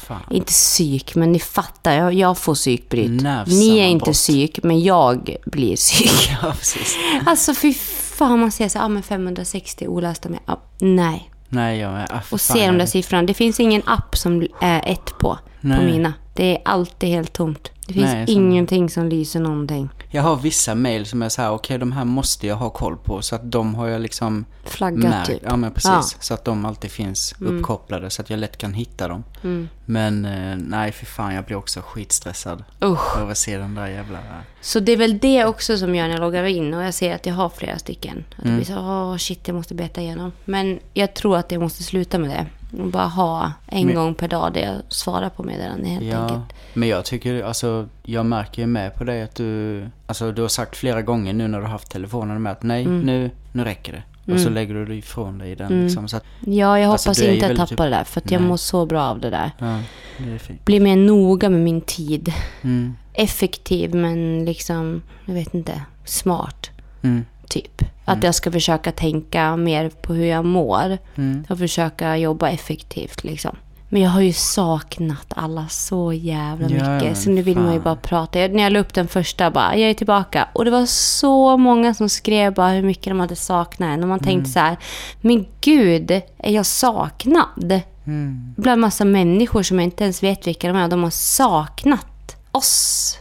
Fan. 0.07 0.21
Inte 0.31 0.51
psyk, 0.51 1.15
men 1.15 1.31
ni 1.31 1.39
fattar. 1.39 1.93
Jag, 1.93 2.13
jag 2.13 2.37
får 2.37 2.55
psykbryt. 2.55 3.23
Ni 3.47 3.79
är 3.79 3.87
inte 3.87 4.11
psyk, 4.11 4.59
men 4.63 4.83
jag 4.83 5.35
blir 5.45 5.75
psyk. 5.75 6.31
Ja, 6.41 6.51
precis. 6.51 6.97
Alltså 7.25 7.55
fy 7.55 7.73
fan, 8.13 8.39
man 8.39 8.51
ser 8.51 8.67
så 8.67 8.79
här, 8.79 8.85
ah, 8.85 8.89
men 8.89 9.03
560 9.03 9.87
olästa 9.87 10.29
mejl. 10.29 10.41
Ah, 10.45 10.55
nej. 10.79 11.29
Nej, 11.49 11.79
jag 11.79 11.91
är... 11.93 12.07
Ah, 12.15 12.21
Och 12.31 12.41
se 12.41 12.67
de 12.67 12.77
där 12.77 12.85
siffrorna. 12.85 13.23
Det 13.23 13.33
finns 13.33 13.59
ingen 13.59 13.81
app 13.85 14.17
som 14.17 14.47
är 14.61 14.81
ett 14.91 15.05
på, 15.05 15.29
på 15.29 15.37
Nej. 15.61 15.85
mina. 15.85 16.13
Det 16.35 16.55
är 16.55 16.61
alltid 16.65 17.09
helt 17.09 17.33
tomt. 17.33 17.69
Det 17.87 17.93
finns 17.93 18.05
Nej, 18.13 18.25
ingenting 18.27 18.89
som 18.89 19.09
lyser 19.09 19.39
någonting. 19.39 19.89
Jag 20.09 20.21
har 20.21 20.35
vissa 20.35 20.75
mail 20.75 21.05
som 21.05 21.21
är 21.21 21.29
så 21.29 21.41
här, 21.41 21.51
okej 21.51 21.77
de 21.77 21.91
här 21.91 22.05
måste 22.05 22.47
jag 22.47 22.55
ha 22.55 22.69
koll 22.69 22.97
på. 22.97 23.21
Så 23.21 23.35
att 23.35 23.51
de 23.51 23.75
har 23.75 23.87
jag 23.87 24.01
liksom 24.01 24.45
Flaggat 24.65 24.99
märkt. 25.09 25.27
typ. 25.27 25.41
Ja 25.45 25.55
men 25.55 25.71
precis. 25.71 25.89
Ja. 25.91 26.01
Så 26.19 26.33
att 26.33 26.45
de 26.45 26.65
alltid 26.65 26.91
finns 26.91 27.35
uppkopplade 27.39 28.09
så 28.09 28.21
att 28.21 28.29
jag 28.29 28.39
lätt 28.39 28.57
kan 28.57 28.73
hitta 28.73 29.07
dem. 29.07 29.23
Mm. 29.43 29.69
Men 29.85 30.25
eh, 30.25 30.55
nej 30.57 30.91
för 30.91 31.05
fan 31.05 31.33
jag 31.35 31.45
blir 31.45 31.55
också 31.57 31.81
skitstressad. 31.81 32.63
Usch. 32.83 33.17
Av 33.21 33.29
att 33.29 33.37
se 33.37 33.57
den 33.57 33.75
där 33.75 33.87
jävla... 33.87 34.19
Så 34.61 34.79
det 34.79 34.91
är 34.91 34.97
väl 34.97 35.19
det 35.19 35.45
också 35.45 35.77
som 35.77 35.95
gör 35.95 36.03
när 36.07 36.11
jag 36.13 36.21
loggar 36.21 36.43
in 36.43 36.73
och 36.73 36.83
jag 36.83 36.93
ser 36.93 37.15
att 37.15 37.25
jag 37.25 37.33
har 37.33 37.49
flera 37.49 37.79
stycken. 37.79 38.23
Att 38.37 38.43
Mm. 38.45 38.51
det 38.59 38.65
blir 38.65 38.75
så, 38.75 38.81
åh 38.81 39.17
shit, 39.17 39.47
jag 39.47 39.55
måste 39.55 39.73
beta 39.75 40.01
igenom. 40.01 40.31
Men 40.45 40.79
jag 40.93 41.13
tror 41.13 41.37
att 41.37 41.51
jag 41.51 41.61
måste 41.61 41.83
sluta 41.83 42.19
med 42.19 42.29
det. 42.29 42.45
Och 42.79 42.87
bara 42.87 43.07
ha 43.07 43.51
en 43.67 43.85
Men- 43.85 43.95
gång 43.95 44.15
per 44.15 44.27
dag 44.27 44.53
där 44.53 44.61
jag 44.61 44.75
svarar 44.89 45.29
på 45.29 45.43
meddelanden 45.43 45.85
helt 45.85 46.03
Ja, 46.05 46.17
enkelt. 46.23 46.53
men 46.73 46.89
jag 46.89 47.05
tycker, 47.05 47.43
alltså 47.43 47.87
jag 48.03 48.25
märker 48.25 48.61
ju 48.61 48.67
med 48.67 48.95
på 48.95 49.03
dig 49.03 49.21
att 49.23 49.35
du, 49.35 49.85
alltså 50.07 50.31
du 50.31 50.41
har 50.41 50.49
sagt 50.49 50.75
flera 50.75 51.01
gånger 51.01 51.33
nu 51.33 51.47
när 51.47 51.57
du 51.57 51.63
har 51.63 51.71
haft 51.71 51.91
telefonen 51.91 52.41
med 52.41 52.51
att 52.51 52.63
nej, 52.63 52.83
Mm. 52.83 53.01
nu, 53.01 53.31
nu 53.51 53.63
räcker 53.63 53.93
det. 53.93 54.33
Och 54.33 54.39
så 54.39 54.49
lägger 54.49 54.73
du 54.73 54.85
det 54.85 54.95
ifrån 54.95 55.37
dig 55.37 55.55
den 55.55 55.83
liksom. 55.83 56.07
Så 56.07 56.17
att, 56.17 56.23
Ja, 56.39 56.79
jag 56.79 56.91
Alltså, 56.91 57.09
hoppas 57.09 57.21
inte 57.21 57.45
att 57.45 57.55
tappa 57.55 57.67
typ- 57.67 57.77
det 57.77 57.89
där. 57.89 58.03
För 58.03 58.21
att 58.21 58.31
jag 58.31 58.41
Nej. 58.41 58.49
mår 58.49 58.57
så 58.57 58.85
bra 58.85 59.03
av 59.03 59.19
det 59.19 59.29
där. 59.29 59.51
ja, 59.59 59.79
det. 60.17 60.65
Bli 60.65 60.79
mer 60.79 60.95
noga 60.95 61.49
med 61.49 61.59
min 61.61 61.81
tid. 61.81 62.33
Mm, 62.61 62.93
Effektiv 63.13 63.95
men 63.95 64.45
liksom, 64.45 65.01
jag 65.25 65.33
vet 65.33 65.53
inte, 65.53 65.81
smart. 66.05 66.69
mm. 67.01 67.25
Typ. 67.53 67.81
Att 68.05 68.23
jag 68.23 68.35
ska 68.35 68.51
försöka 68.51 68.91
tänka 68.91 69.55
mer 69.55 69.89
på 69.89 70.13
hur 70.13 70.25
jag 70.25 70.45
mår. 70.45 70.97
Mm. 71.15 71.45
Och 71.49 71.57
försöka 71.59 72.17
jobba 72.17 72.49
effektivt 72.49 73.23
liksom. 73.23 73.55
Men 73.89 74.01
jag 74.01 74.09
har 74.09 74.21
ju 74.21 74.33
saknat 74.33 75.25
alla 75.35 75.67
så 75.67 76.13
jävla 76.13 76.67
Ja, 76.69 76.73
mycket. 76.73 77.03
men 77.03 77.15
så 77.15 77.29
nu 77.29 77.41
vill 77.41 77.57
man 77.57 77.73
ju 77.73 77.79
fan. 77.79 77.83
bara 77.83 77.95
prata. 77.95 78.39
Jag, 78.39 78.53
när 78.53 78.63
jag 78.63 78.71
la 78.73 78.79
upp 78.79 78.93
den 78.93 79.07
första 79.07 79.51
bara, 79.51 79.75
jag 79.77 79.89
är 79.89 79.93
tillbaka. 79.93 80.47
Och 80.53 80.65
det 80.65 80.71
var 80.71 80.85
så 80.85 81.57
många 81.57 81.93
som 81.93 82.09
skrev 82.09 82.53
bara 82.53 82.69
hur 82.69 82.83
mycket 82.83 83.05
de 83.05 83.19
hade 83.19 83.35
saknat 83.35 83.87
en. 83.89 84.03
Och 84.03 84.09
man 84.09 84.19
Mm. 84.19 84.23
tänkte 84.23 84.49
så 84.51 84.59
här, 84.59 84.77
men 85.21 85.45
gud, 85.61 86.11
är 86.37 86.51
jag 86.51 86.65
saknad? 86.65 87.81
Mm. 88.05 88.53
Bland 88.57 88.81
massa 88.81 89.05
människor 89.05 89.63
som 89.63 89.79
jag 89.79 89.83
inte 89.83 90.03
ens 90.03 90.23
vet 90.23 90.47
vilka 90.47 90.67
de 90.67 90.77
är. 90.77 90.87
De 90.87 91.03
har 91.03 91.09
saknat 91.09 92.05
oss. 92.53 93.17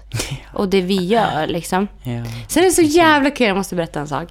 Och 0.52 0.68
det 0.68 0.80
vi 0.80 0.94
gör 1.04 1.46
liksom. 1.46 1.88
Ja. 2.02 2.22
Det 2.54 2.66
är 2.66 2.70
så 2.70 2.82
jävla 2.82 3.30
kul, 3.30 3.46
jag 3.46 3.56
måste 3.56 3.74
berätta 3.74 4.00
en 4.00 4.08
sak. 4.08 4.28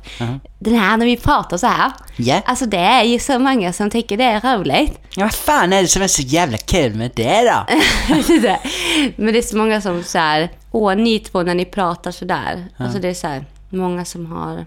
Den 0.59 0.73
här 0.79 0.97
när 0.97 1.05
vi 1.05 1.17
pratar 1.17 1.57
så 1.57 1.67
här. 1.67 1.91
Ja. 2.15 2.41
Alltså 2.45 2.65
det 2.65 2.77
är 2.77 3.03
ju 3.03 3.19
så 3.19 3.39
många 3.39 3.73
som 3.73 3.89
tycker 3.89 4.17
det 4.17 4.23
är 4.23 4.57
roligt. 4.57 4.99
ja, 5.15 5.23
vad 5.23 5.33
fan 5.33 5.73
är 5.73 5.81
det 5.81 5.87
som 5.87 6.01
är 6.01 6.07
så 6.07 6.21
jävla 6.21 6.57
kul 6.57 6.93
med 6.95 7.11
det 7.15 7.41
då? 7.41 7.65
Det. 8.41 8.59
Men 9.15 9.33
det 9.33 9.39
är 9.39 9.41
så 9.41 9.57
många 9.57 9.81
som 9.81 10.03
så 10.03 10.17
här, 10.17 10.49
åh 10.71 10.95
ni 10.95 11.19
två 11.19 11.43
när 11.43 11.55
ni 11.55 11.65
pratar 11.65 12.11
så 12.11 12.25
där. 12.25 12.67
Alltså 12.77 12.99
det 12.99 13.07
är 13.07 13.13
så 13.13 13.27
här, 13.27 13.45
många 13.69 14.05
som 14.05 14.25
har 14.25 14.65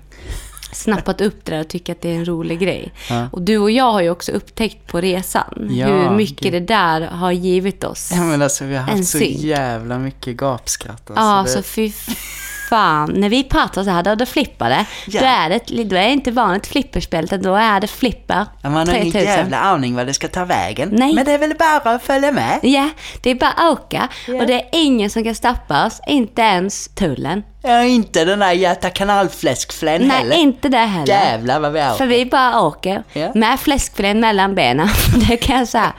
snappat 0.74 1.20
upp 1.20 1.44
det 1.44 1.52
där 1.52 1.60
och 1.60 1.68
tycker 1.68 1.92
att 1.92 2.00
det 2.00 2.08
är 2.10 2.14
en 2.14 2.24
rolig 2.24 2.60
grej. 2.60 2.92
Ja. 3.10 3.28
Och 3.32 3.42
du 3.42 3.58
och 3.58 3.70
jag 3.70 3.92
har 3.92 4.00
ju 4.02 4.10
också 4.10 4.32
upptäckt 4.32 4.86
på 4.86 5.00
resan 5.00 5.68
Ja, 5.70 5.86
hur 5.86 6.10
mycket 6.16 6.40
gud. 6.40 6.52
det 6.52 6.60
där 6.60 7.00
har 7.00 7.32
givit 7.32 7.84
oss. 7.84 8.10
Ja 8.14 8.22
men 8.24 8.42
alltså 8.42 8.64
vi 8.64 8.76
har 8.76 8.90
En 8.92 8.96
haft 8.98 9.08
så 9.10 9.18
synk. 9.18 9.38
jävla 9.38 9.98
mycket 9.98 10.36
gapskratt. 10.36 11.02
Ja, 11.06 11.14
Alltså, 11.16 11.56
så 11.58 11.62
fy 11.62 11.92
fan. 12.74 13.10
När 13.14 13.28
vi 13.28 13.44
pratar 13.44 13.84
så 13.84 13.90
här, 13.90 14.02
då, 14.02 14.14
då 14.14 14.26
flippar 14.26 14.70
det. 14.70 14.84
Ja. 15.06 15.20
Då, 15.20 15.26
är 15.26 15.48
det. 15.48 15.84
då 15.84 15.96
är 15.96 16.04
det 16.06 16.12
inte 16.12 16.30
vanligt 16.30 16.66
flipperspel, 16.66 17.24
utan 17.24 17.42
då 17.42 17.54
är 17.54 17.80
det 17.80 17.86
flipper. 17.86 18.46
Ja, 18.62 18.70
man 18.70 18.88
har 18.88 18.94
ingen 18.94 19.12
3000. 19.12 19.22
jävla 19.38 19.58
aning 19.60 19.94
vad 19.96 20.06
det 20.06 20.14
ska 20.14 20.28
ta 20.28 20.44
vägen. 20.44 20.88
Nej. 20.92 21.14
Men 21.14 21.24
det 21.24 21.32
är 21.32 21.38
väl 21.38 21.54
bara 21.58 21.94
att 21.94 22.02
följa 22.02 22.32
med. 22.32 22.58
Ja, 22.62 22.88
det 23.22 23.30
är 23.30 23.34
bara 23.34 23.50
att 23.50 23.72
åka. 23.72 24.08
Och 24.40 24.46
det 24.46 24.54
är 24.54 24.64
ingen 24.72 25.10
som 25.10 25.24
kan 25.24 25.34
stoppa 25.34 25.86
oss, 25.86 26.00
inte 26.06 26.42
ens 26.42 26.88
tullen. 26.88 27.42
Ja, 27.62 27.82
inte 27.84 28.24
den 28.24 28.38
där 28.38 28.52
Göta 28.52 28.90
kanalfläskflän 28.90 30.00
Nej, 30.02 30.16
heller. 30.16 30.36
inte 30.36 30.68
det 30.68 30.78
heller. 30.78 31.06
Jävlar 31.14 31.60
vad 31.60 31.72
vi 31.72 31.80
har. 31.80 31.94
För 31.94 32.06
vi 32.06 32.26
bara 32.26 32.60
åker 32.60 33.02
Ja. 33.12 33.30
med 33.34 33.60
fläskfilén 33.60 34.20
mellan 34.20 34.54
benen. 34.54 34.88
Det 35.28 35.36
kan 35.36 35.58
jag 35.58 35.68
säga. 35.68 35.92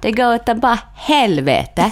Det 0.00 0.10
går 0.12 0.34
utan 0.34 0.60
bara 0.60 0.78
helvete. 0.96 1.90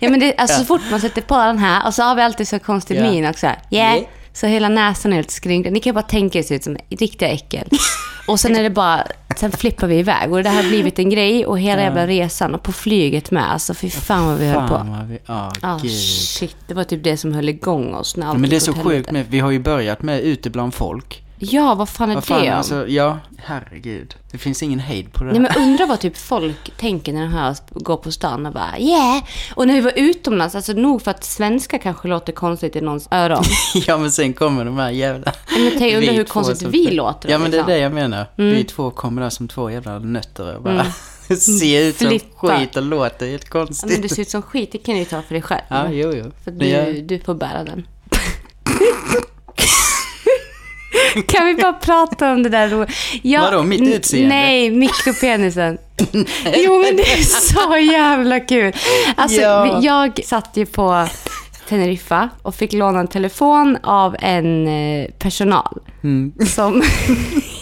Ja, 0.00 0.10
men 0.10 0.20
det, 0.20 0.34
alltså, 0.36 0.58
Så 0.58 0.64
fort 0.64 0.80
man 0.90 1.00
sätter 1.00 1.22
på 1.22 1.36
den 1.38 1.58
här 1.58 1.86
och 1.86 1.94
så 1.94 2.02
har 2.02 2.14
vi 2.14 2.22
alltid 2.22 2.48
så 2.48 2.58
konstig 2.58 2.96
Ja. 2.98 3.10
min 3.10 3.26
också. 3.26 3.46
Yeah. 3.46 3.96
Ja. 3.98 4.02
Så 4.32 4.46
hela 4.46 4.68
näsan 4.68 5.12
är 5.12 5.16
helt 5.16 5.30
skrynklig. 5.30 5.72
Ni 5.72 5.80
kan 5.80 5.94
bara 5.94 6.02
tänka 6.02 6.38
er 6.38 6.42
se 6.42 6.54
ut 6.54 6.64
som 6.64 6.76
riktiga 6.90 7.28
äckel. 7.28 7.68
Och 8.28 8.40
sen 8.40 8.56
är 8.56 8.62
det 8.62 8.70
bara, 8.70 9.06
sen 9.36 9.52
flippar 9.52 9.86
vi 9.86 9.98
iväg. 9.98 10.32
Och 10.32 10.42
det 10.42 10.48
har 10.50 10.62
blivit 10.62 10.98
en 10.98 11.10
grej 11.10 11.46
och 11.46 11.58
hela 11.58 11.82
jävla 11.82 12.06
resan 12.06 12.54
och 12.54 12.62
på 12.62 12.72
flyget 12.72 13.30
med. 13.30 13.52
Alltså 13.52 13.74
fy 13.74 13.90
fan 13.90 14.26
vad 14.26 14.38
vi 14.38 14.46
höll 14.48 14.68
på. 14.68 14.86
Vi... 15.08 15.18
Ja, 15.26 15.52
Ah, 15.62 15.78
gud. 15.82 15.90
shit, 15.92 16.56
det 16.66 16.74
var 16.74 16.84
typ 16.84 17.04
det 17.04 17.16
som 17.16 17.32
höll 17.34 17.48
igång 17.48 17.94
oss 17.94 18.16
när 18.16 18.26
allt 18.26 18.38
Men 18.38 18.50
det 18.50 18.56
är 18.56 18.60
så 18.60 18.72
sjukt 18.74 19.10
med, 19.10 19.26
vi 19.30 19.40
har 19.40 19.50
ju 19.50 19.58
börjat 19.58 20.02
med 20.02 20.20
ute 20.20 20.50
bland 20.50 20.74
folk. 20.74 21.22
Ja, 21.38 21.74
vad 21.74 21.88
fan 21.88 22.10
är 22.10 22.14
Vad 22.14 22.24
fan, 22.24 22.42
det? 22.42 22.48
alltså, 22.48 22.88
ja, 22.88 23.18
herregud. 23.38 24.14
Det 24.32 24.38
finns 24.38 24.62
ingen 24.62 24.78
hejd 24.78 25.12
på 25.12 25.24
det 25.24 25.32
Nej 25.32 25.40
men 25.40 25.50
undra 25.56 25.86
vad 25.86 26.00
typ 26.00 26.16
folk 26.16 26.76
tänker 26.76 27.12
när 27.12 27.20
de 27.20 27.32
hör 27.32 27.50
oss 27.50 27.62
gå 27.70 27.96
på 27.96 28.12
stan 28.12 28.46
och 28.46 28.52
bara 28.52 28.78
yeah. 28.78 29.22
Och 29.54 29.66
när 29.66 29.74
vi 29.74 29.80
var 29.80 29.92
utomlands, 29.96 30.54
alltså 30.54 30.72
nog 30.72 31.02
för 31.02 31.10
att 31.10 31.24
svenska 31.24 31.78
kanske 31.78 32.08
låter 32.08 32.32
konstigt 32.32 32.76
i 32.76 32.80
någons 32.80 33.08
öron. 33.10 33.42
Ja, 33.86 33.98
men 33.98 34.12
sen 34.12 34.32
kommer 34.34 34.64
de 34.64 34.78
här 34.78 34.90
jävla... 34.90 35.32
Men 35.56 35.72
tänk, 35.78 35.94
undrar 35.94 36.12
vi 36.12 36.16
hur 36.18 36.24
konstigt 36.24 36.62
vi 36.68 36.90
låter. 36.90 37.28
Ja, 37.30 37.38
men 37.38 37.50
det 37.50 37.56
är 37.56 37.58
liksom. 37.58 37.72
det 37.72 37.78
jag 37.78 37.92
menar. 37.92 38.26
Vi 38.36 38.64
två 38.64 38.90
kommer 38.90 39.22
där 39.22 39.30
som 39.30 39.48
två 39.48 39.70
jävla 39.70 39.98
nötter 39.98 40.56
och 40.56 40.62
bara 40.62 40.84
ser 41.36 41.88
ut 41.88 41.96
som 41.98 42.08
Flippa. 42.08 42.58
skit 42.58 42.76
och 42.76 42.82
låter 42.82 43.26
helt 43.30 43.46
Ja, 43.52 43.58
men 43.58 43.66
konstigt. 43.66 44.02
du 44.02 44.08
ser 44.08 44.22
ut 44.22 44.30
som 44.30 44.42
skit, 44.42 44.72
det 44.72 44.78
kan 44.78 44.94
du 44.94 44.98
ju 45.00 45.04
ta 45.06 45.22
för 45.22 45.34
dig 45.34 45.42
själv. 45.42 45.62
Ja, 45.68 45.90
jo, 45.90 46.12
jo. 46.14 46.24
För 46.44 46.50
du, 46.50 47.02
du 47.02 47.18
får 47.18 47.34
bära 47.34 47.64
den. 47.64 47.86
kan 51.28 51.46
vi 51.46 51.54
bara 51.54 51.72
prata 51.72 52.32
om 52.32 52.42
det 52.42 52.48
där 52.48 52.68
ro- 52.68 52.86
ja, 53.22 53.40
Vadå, 53.42 53.62
mitt 53.62 53.80
utseende? 53.94 54.28
Nej, 54.28 54.70
mikropenisen. 54.70 55.78
jo, 56.56 56.78
men 56.82 56.96
det 56.96 57.02
är 57.02 57.22
så 57.22 57.92
jävla 57.92 58.40
kul. 58.40 58.72
Alltså, 59.16 59.40
Ja. 59.40 59.80
jag 59.82 60.20
satt 60.24 60.50
ju 60.56 60.66
på 60.66 61.06
Teneriffa 61.68 62.28
och 62.42 62.54
fick 62.54 62.72
låna 62.72 63.00
en 63.00 63.08
telefon 63.08 63.78
av 63.82 64.16
en 64.20 64.68
eh, 64.68 65.08
personal. 65.18 65.78
Mm. 66.02 66.32
Som 66.46 66.82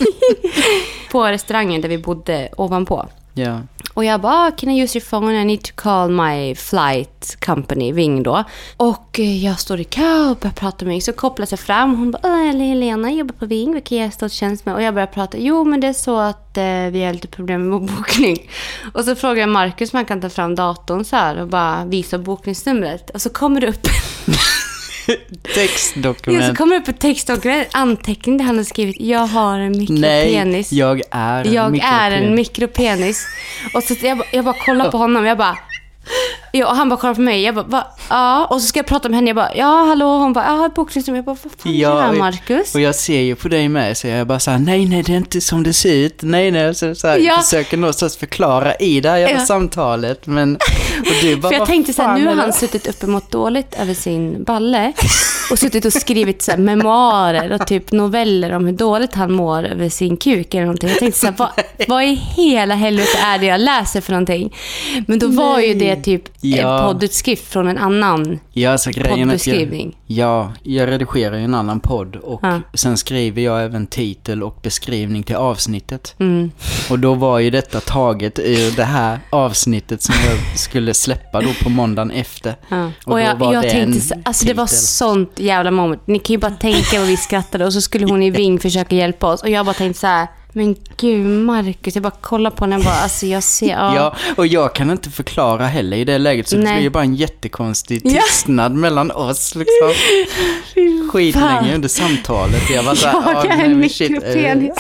på 1.13 1.25
restaurangen 1.27 1.81
där 1.81 1.89
vi 1.89 1.99
bodde 1.99 2.49
ovanpå. 2.57 3.07
Ja. 3.35 3.61
Och 3.97 4.05
jag 4.05 4.21
bara, 4.21 4.33
ah, 4.33 4.51
can 4.51 4.71
I 4.71 4.83
use 4.83 4.99
your 4.99 5.05
phone? 5.05 5.43
I 5.43 5.45
need 5.45 5.63
to 5.63 5.73
call 5.75 6.11
my 6.11 6.55
flight 6.55 7.37
company, 7.41 7.93
Ving 7.93 8.23
då. 8.23 8.45
Och 8.77 9.21
eh, 9.21 9.45
jag 9.45 9.61
står 9.61 9.81
i 9.81 9.85
kö 9.85 10.31
och 10.31 10.37
börjar 10.37 10.53
prata 10.53 10.85
med 10.85 10.93
Ving. 10.93 11.03
Så 11.03 11.13
kopplas 11.13 11.51
jag 11.51 11.61
fram. 11.61 11.97
Hon 11.97 12.11
bara, 12.11 12.21
ah, 12.23 12.45
jag 12.45 12.55
Helena, 12.55 13.11
jag 13.11 13.19
jobbar 13.19 13.35
på 13.35 13.47
Ving. 13.47 13.73
Vad 13.73 13.85
kan 13.85 13.99
jag 13.99 14.13
stå 14.13 14.29
till 14.29 14.39
tjänst 14.39 14.67
med? 14.67 14.75
Och 14.75 14.83
jag 14.83 14.95
börjar 14.95 15.07
prata. 15.07 15.39
Jo, 15.39 15.65
men 15.65 15.81
det 15.81 15.87
är 15.87 15.93
så 15.93 16.19
att 16.19 16.57
eh, 16.57 16.65
vi 16.65 17.05
har 17.05 17.13
lite 17.13 17.29
problem 17.29 17.69
med 17.69 17.81
vår 17.81 17.89
bokning. 17.97 18.51
Och 18.95 19.05
så 19.05 19.15
frågar 19.15 19.41
jag 19.41 19.49
Marcus 19.49 19.93
om 19.93 19.97
han 19.97 20.05
kan 20.05 20.21
ta 20.21 20.31
fram 20.31 20.55
datorn 20.55 21.05
så 21.05 21.17
här 21.17 21.41
och 21.41 21.49
bara 21.49 21.85
visa 21.85 22.19
bokningsnumret. 22.19 23.11
Och 23.11 23.23
så 23.23 23.31
kommer 23.31 23.61
det 23.61 23.69
upp 23.69 23.87
Ja, 25.07 25.15
så 25.45 25.55
Textdokument. 25.55 26.59
kommer 26.59 26.75
det 26.77 26.83
upp 26.83 26.89
ett 26.89 26.99
textdokument, 27.01 27.69
anteckning 27.73 28.37
där 28.37 28.45
han 28.45 28.57
har 28.57 28.65
skrivit 28.65 28.97
Jag 29.01 29.27
har 29.27 29.59
en 29.59 29.73
Nej, 29.73 29.81
mikropenis. 29.81 30.73
jag 30.73 31.01
är 31.11 31.45
en 31.45 31.53
Jag 31.53 31.79
är 31.83 32.11
en 32.11 32.35
mikropenis. 32.35 32.37
mikropenis. 32.37 33.27
Och 33.75 33.83
så 33.83 33.95
jag, 34.03 34.19
bara- 34.19 34.29
jag 34.33 34.45
bara 34.45 34.55
kollar 34.67 34.91
på 34.91 34.99
honom. 34.99 35.25
Jag 35.25 35.39
bara... 35.39 35.59
Ja, 36.53 36.67
och 36.71 36.77
han 36.77 36.89
bara 36.89 37.01
kollar 37.01 37.15
på 37.15 37.21
mig. 37.21 37.43
Jag 37.43 37.55
bara, 37.55 37.65
va? 37.67 37.87
ja. 38.09 38.45
Och 38.47 38.61
så 38.61 38.67
ska 38.69 38.79
jag 38.79 38.87
prata 38.87 39.09
med 39.09 39.17
henne. 39.17 39.29
Jag 39.29 39.37
bara, 39.37 39.55
ja 39.57 39.85
hallå. 39.85 40.19
Hon 40.19 40.33
bara, 40.33 40.45
ja 40.45 40.71
bokningsnummer. 40.75 41.19
Jag 41.19 41.25
bara, 41.25 41.37
vad 41.43 41.53
fan 41.63 41.73
är 41.75 41.95
det 41.97 42.03
här 42.03 42.13
Marcus? 42.13 42.75
och 42.75 42.81
jag 42.81 42.95
ser 42.95 43.21
ju 43.21 43.35
på 43.35 43.49
dig 43.49 43.69
med 43.69 43.97
så 43.97 44.07
jag 44.07 44.27
bara 44.27 44.39
såhär, 44.41 44.59
nej 44.59 44.87
nej 44.87 45.03
det 45.03 45.13
är 45.13 45.17
inte 45.17 45.41
som 45.41 45.63
det 45.63 45.73
ser 45.73 45.95
ut, 45.95 46.19
nej 46.23 46.51
nej, 46.51 46.75
så, 46.75 46.95
så 46.95 47.09
här, 47.09 47.19
Ja. 47.19 47.39
försöker 47.41 47.77
någonstans 47.77 48.17
förklara 48.17 48.75
i 48.75 49.01
det 49.01 49.11
här 49.11 49.17
jävla 49.17 49.39
Ja. 49.39 49.47
samtalet, 49.47 50.27
men, 50.27 50.57
och 51.01 51.13
du 51.23 51.37
bara, 51.37 51.49
För 51.49 51.53
jag 51.55 51.59
"Vad 51.61 51.69
tänkte 51.69 51.93
så 51.93 52.03
här, 52.03 52.19
nu 52.19 52.27
har 52.27 52.35
han 52.35 52.47
det?" 52.47 52.53
suttit 52.53 52.87
uppe 52.87 53.07
mot 53.07 53.31
dåligt 53.31 53.75
över 53.81 53.95
sin 53.95 54.45
balle 54.45 54.93
och 55.51 55.59
suttit 55.59 55.85
och 55.85 55.93
skrivit 55.93 56.43
så 56.43 56.51
här, 56.51 56.59
memoarer 56.59 57.53
och 57.53 57.67
typ 57.67 57.93
noveller 57.93 58.53
om 58.53 58.67
hur 58.67 58.73
dåligt 58.73 59.15
han 59.15 59.33
mår 59.33 59.65
över 59.65 59.89
sin 59.89 60.17
kuk 60.17 60.55
eller 60.55 60.65
någonting. 60.67 60.89
Jag 60.89 60.99
tänkte 60.99 61.21
så 61.21 61.27
här, 61.27 61.35
vad, 61.37 61.49
vad 61.89 62.05
i 62.05 62.15
hela 62.37 62.75
helvete 62.75 63.19
är 63.25 63.39
det 63.39 63.47
jag 63.47 63.61
läser 63.61 64.01
för 64.01 64.13
någonting? 64.13 64.55
Men 65.07 65.19
då 65.19 65.29
var 65.29 65.61
ju 65.61 65.75
det 65.75 65.96
typ 66.03 66.23
Ja. 66.41 66.79
en 66.81 66.87
poddutskrift 66.87 67.53
från 67.53 67.69
en 67.69 67.79
annan. 67.79 68.39
Ja, 68.53 68.73
alltså 68.73 68.91
att 68.91 68.97
jag, 68.97 69.09
Poddbeskrivning. 69.09 69.97
Ja, 70.07 70.53
jag 70.63 70.89
redigerar 70.89 71.37
ju 71.37 71.45
en 71.45 71.55
annan 71.55 71.81
podd 71.81 72.17
och 72.17 72.41
Ja. 72.43 72.61
sen 72.75 72.97
skriver 72.97 73.43
jag 73.43 73.65
även 73.65 73.87
titel 73.87 74.43
och 74.43 74.59
beskrivning 74.63 75.23
till 75.23 75.37
avsnittet. 75.37 76.15
Mm. 76.19 76.51
Och 76.91 76.99
då 76.99 77.15
var 77.15 77.39
ju 77.39 77.51
detta 77.51 77.81
taget 77.81 78.39
ur 78.39 78.77
det 78.77 78.85
här 78.85 79.19
avsnittet 79.31 80.03
som 80.03 80.15
jag 80.29 80.59
skulle 80.59 80.95
släppa 80.95 81.41
då 81.41 81.49
på 81.63 81.71
måndagen 81.71 82.11
efter. 82.11 82.55
Ja. 82.69 82.85
Och 82.87 82.93
Och, 83.13 83.19
då 83.19 83.21
jag, 83.21 83.37
var 83.37 83.53
jag 83.55 83.63
det 83.63 83.71
tänkte, 83.71 84.01
så, 84.01 84.15
alltså 84.25 84.47
det 84.47 84.55
var 84.55 84.67
titel. 84.67 84.79
sånt 84.79 85.33
jävla 85.41 85.71
moment. 85.71 86.07
Ni 86.07 86.19
kan 86.19 86.35
ju 86.35 86.39
bara 86.39 86.51
tänka 86.55 86.99
vad 86.99 87.09
vi 87.09 87.17
skrattade 87.17 87.67
och 87.67 87.73
så 87.73 87.81
skulle 87.81 88.07
hon 88.07 88.23
i 88.23 88.31
Ving 88.37 88.59
försöka 88.61 88.97
hjälpa 88.97 89.33
oss. 89.33 89.43
Och 89.43 89.49
jag 89.51 89.67
bara 89.67 89.75
tänkte 89.75 90.01
så 90.01 90.07
här, 90.07 90.27
men 90.57 90.77
gud 90.97 91.27
Marcus, 91.27 91.95
jag 91.95 92.03
bara 92.03 92.11
kollar 92.21 92.51
på 92.51 92.65
henne 92.65 92.77
och 92.77 92.83
bara, 92.85 92.95
alltså 92.95 93.27
jag 93.27 93.43
ser, 93.43 93.67
ja. 93.71 93.95
Ja, 93.97 94.17
och 94.37 94.47
jag 94.47 94.75
kan 94.75 94.91
inte 94.91 95.11
förklara 95.11 95.67
heller 95.67 95.97
i 95.97 96.05
det 96.05 96.19
läget 96.19 96.49
så 96.49 96.57
det 96.57 96.63
Nej. 96.63 96.75
blir 96.75 96.83
ju 96.85 96.91
bara 96.91 97.05
en 97.05 97.15
jättekonstig 97.15 98.01
Ja. 98.05 98.23
tystnad 98.23 98.73
mellan 98.75 99.11
oss 99.11 99.55
liksom. 99.55 99.93
Skitlänge 101.13 101.75
under 101.75 101.89
samtalet. 101.89 102.71
Jag 102.71 102.83
var 102.83 102.95
såhär, 102.95 103.23
Jag 103.27 103.37
"Ah, 103.37 103.45
är 103.55 103.65
en 103.65 103.89
shit, 103.91 104.11
eh, 104.11 104.15
mikropenis. 104.17 104.75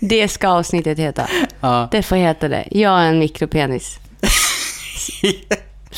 Det 0.00 0.28
ska 0.28 0.48
avsnittet 0.48 0.98
heta. 0.98 1.28
Ja. 1.60 1.88
Det 1.92 2.02
får 2.02 2.16
heta 2.16 2.48
det. 2.48 2.68
Jag 2.70 3.00
är 3.00 3.04
en 3.08 3.18
mikropenis. 3.18 3.98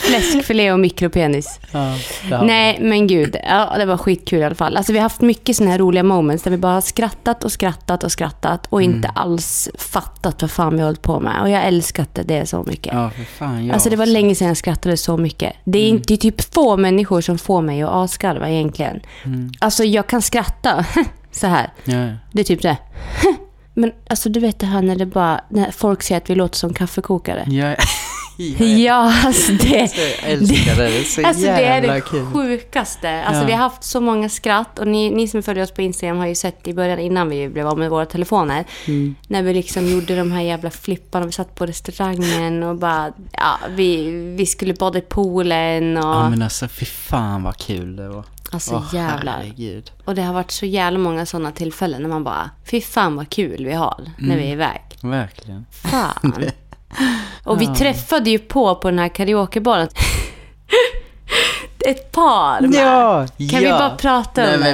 Fläskfilé 0.00 0.72
och 0.72 0.80
mikropenis. 0.80 1.60
Ja. 1.72 2.42
Nej, 2.42 2.78
men 2.80 3.06
gud. 3.06 3.36
Ja, 3.48 3.74
det 3.78 3.84
var 3.84 3.96
skitkul 3.96 4.38
i 4.40 4.44
alla 4.44 4.54
fall. 4.54 4.76
Alltså, 4.76 4.92
vi 4.92 4.98
har 4.98 5.02
haft 5.02 5.20
mycket 5.20 5.56
såna 5.56 5.70
här 5.70 5.78
roliga 5.78 6.02
moments 6.02 6.44
där 6.44 6.50
vi 6.50 6.56
bara 6.56 6.72
har 6.74 6.80
skrattat 6.80 7.44
och 7.44 7.52
skrattat 7.52 8.04
och 8.04 8.12
skrattat 8.12 8.66
och 8.70 8.82
inte 8.82 9.08
Mm. 9.08 9.10
alls 9.14 9.68
fattat 9.78 10.42
vad 10.42 10.50
fan 10.50 10.72
vi 10.74 10.78
har 10.80 10.86
hållit 10.86 11.02
på 11.02 11.20
med. 11.20 11.40
Och 11.42 11.50
jag 11.50 11.64
älskat 11.66 12.18
det, 12.24 12.46
så 12.48 12.64
mycket. 12.66 12.92
Ja, 12.94 13.10
för 13.10 13.24
fan. 13.24 13.66
Ja. 13.66 13.74
Alltså 13.74 13.90
det 13.90 13.96
var 13.96 14.06
länge 14.06 14.34
sedan 14.34 14.48
jag 14.48 14.56
skrattade 14.56 14.96
så 14.96 15.16
mycket. 15.16 15.52
Det 15.64 15.78
är, 15.78 15.88
inte, 15.88 16.04
det 16.06 16.14
är 16.14 16.16
typ 16.16 16.54
få 16.54 16.76
människor 16.76 17.20
som 17.20 17.38
får 17.38 17.62
mig 17.62 17.82
att 17.82 17.90
asgarva 17.90 18.48
egentligen. 18.50 19.00
Mm. 19.24 19.50
Alltså 19.58 19.84
jag 19.84 20.06
kan 20.06 20.22
skratta 20.22 20.84
så 21.32 21.46
här. 21.46 21.72
Ja. 21.84 22.06
Det 22.32 22.40
är 22.40 22.44
typ 22.44 22.62
det. 22.62 22.76
Men 23.74 23.92
alltså 24.10 24.28
du 24.28 24.40
vet 24.40 24.58
det 24.58 24.66
här 24.66 24.82
när 24.82 24.96
det 24.96 25.06
bara, 25.06 25.40
när 25.48 25.70
folk 25.70 26.02
säger 26.02 26.20
att 26.20 26.30
vi 26.30 26.34
låter 26.34 26.56
som 26.58 26.74
kaffekokare. 26.74 27.44
Ja, 27.46 27.74
Ja, 28.84 29.14
alltså 29.26 29.52
det... 29.52 29.68
Jag 30.22 30.30
älskar 30.32 30.76
det. 30.76 30.82
Det 30.88 30.98
är 30.98 31.04
så 31.04 31.26
Alltså 31.26 31.42
det 31.42 31.64
är 31.64 31.80
det 31.82 32.00
kul. 32.00 32.26
sjukaste. 32.26 33.24
Alltså 33.24 33.42
Ja. 33.42 33.46
vi 33.46 33.52
har 33.52 33.58
haft 33.58 33.84
så 33.84 34.00
många 34.00 34.28
skratt 34.28 34.78
och 34.78 34.86
ni, 34.86 35.10
ni 35.10 35.28
som 35.28 35.42
följer 35.42 35.64
oss 35.64 35.70
på 35.70 35.82
Instagram 35.82 36.18
har 36.18 36.26
ju 36.26 36.34
sett 36.34 36.68
i 36.68 36.74
början 36.74 36.98
innan 36.98 37.28
vi 37.28 37.48
blev 37.48 37.66
av 37.66 37.78
med 37.78 37.90
våra 37.90 38.06
telefoner. 38.06 38.64
Mm. 38.86 39.14
När 39.28 39.42
vi 39.42 39.54
liksom 39.54 39.86
gjorde 39.88 40.16
de 40.16 40.32
här 40.32 40.40
jävla 40.42 40.70
flipparna. 40.70 41.26
Vi 41.26 41.32
satt 41.32 41.54
på 41.54 41.66
restaurangen 41.66 42.62
och 42.62 42.76
bara, 42.76 43.12
ja, 43.32 43.58
vi, 43.68 44.10
vi 44.36 44.46
skulle 44.46 44.74
bada 44.74 44.98
i 44.98 45.02
poolen 45.02 45.96
och... 45.96 46.04
Ja 46.04 46.30
men 46.30 46.42
alltså 46.42 46.68
fy 46.68 46.84
fan 46.86 47.42
vad 47.42 47.56
kul 47.56 47.96
det 47.96 48.08
var. 48.08 48.24
Alltså 48.52 48.74
Åh, 48.74 48.94
jävlar. 48.94 49.32
herregud. 49.38 49.90
Och 50.04 50.14
det 50.14 50.22
har 50.22 50.34
varit 50.34 50.50
så 50.50 50.66
jävla 50.66 50.98
många 50.98 51.26
sådana 51.26 51.52
tillfällen 51.52 52.02
när 52.02 52.08
man 52.08 52.24
bara, 52.24 52.50
fy 52.70 52.80
fan 52.80 53.16
vad 53.16 53.28
kul 53.30 53.64
vi 53.64 53.72
har 53.72 54.04
när 54.18 54.36
vi 54.36 54.42
är 54.48 54.52
iväg. 54.52 54.80
Verkligen. 55.02 55.66
Fan. 55.70 56.34
Och 57.44 57.60
vi 57.60 57.66
träffade 57.66 58.30
ju 58.30 58.38
på 58.38 58.74
på 58.74 58.90
den 58.90 58.98
här 58.98 59.08
karaokebaren. 59.08 59.88
Ett 61.86 62.12
par 62.12 62.60
med. 62.60 62.74
Ja! 62.74 63.26
Kan 63.50 63.60
vi 63.60 63.68
bara 63.68 63.96
prata 63.96 64.42
Nej, 64.42 64.54
om 64.54 64.60
det? 64.60 64.72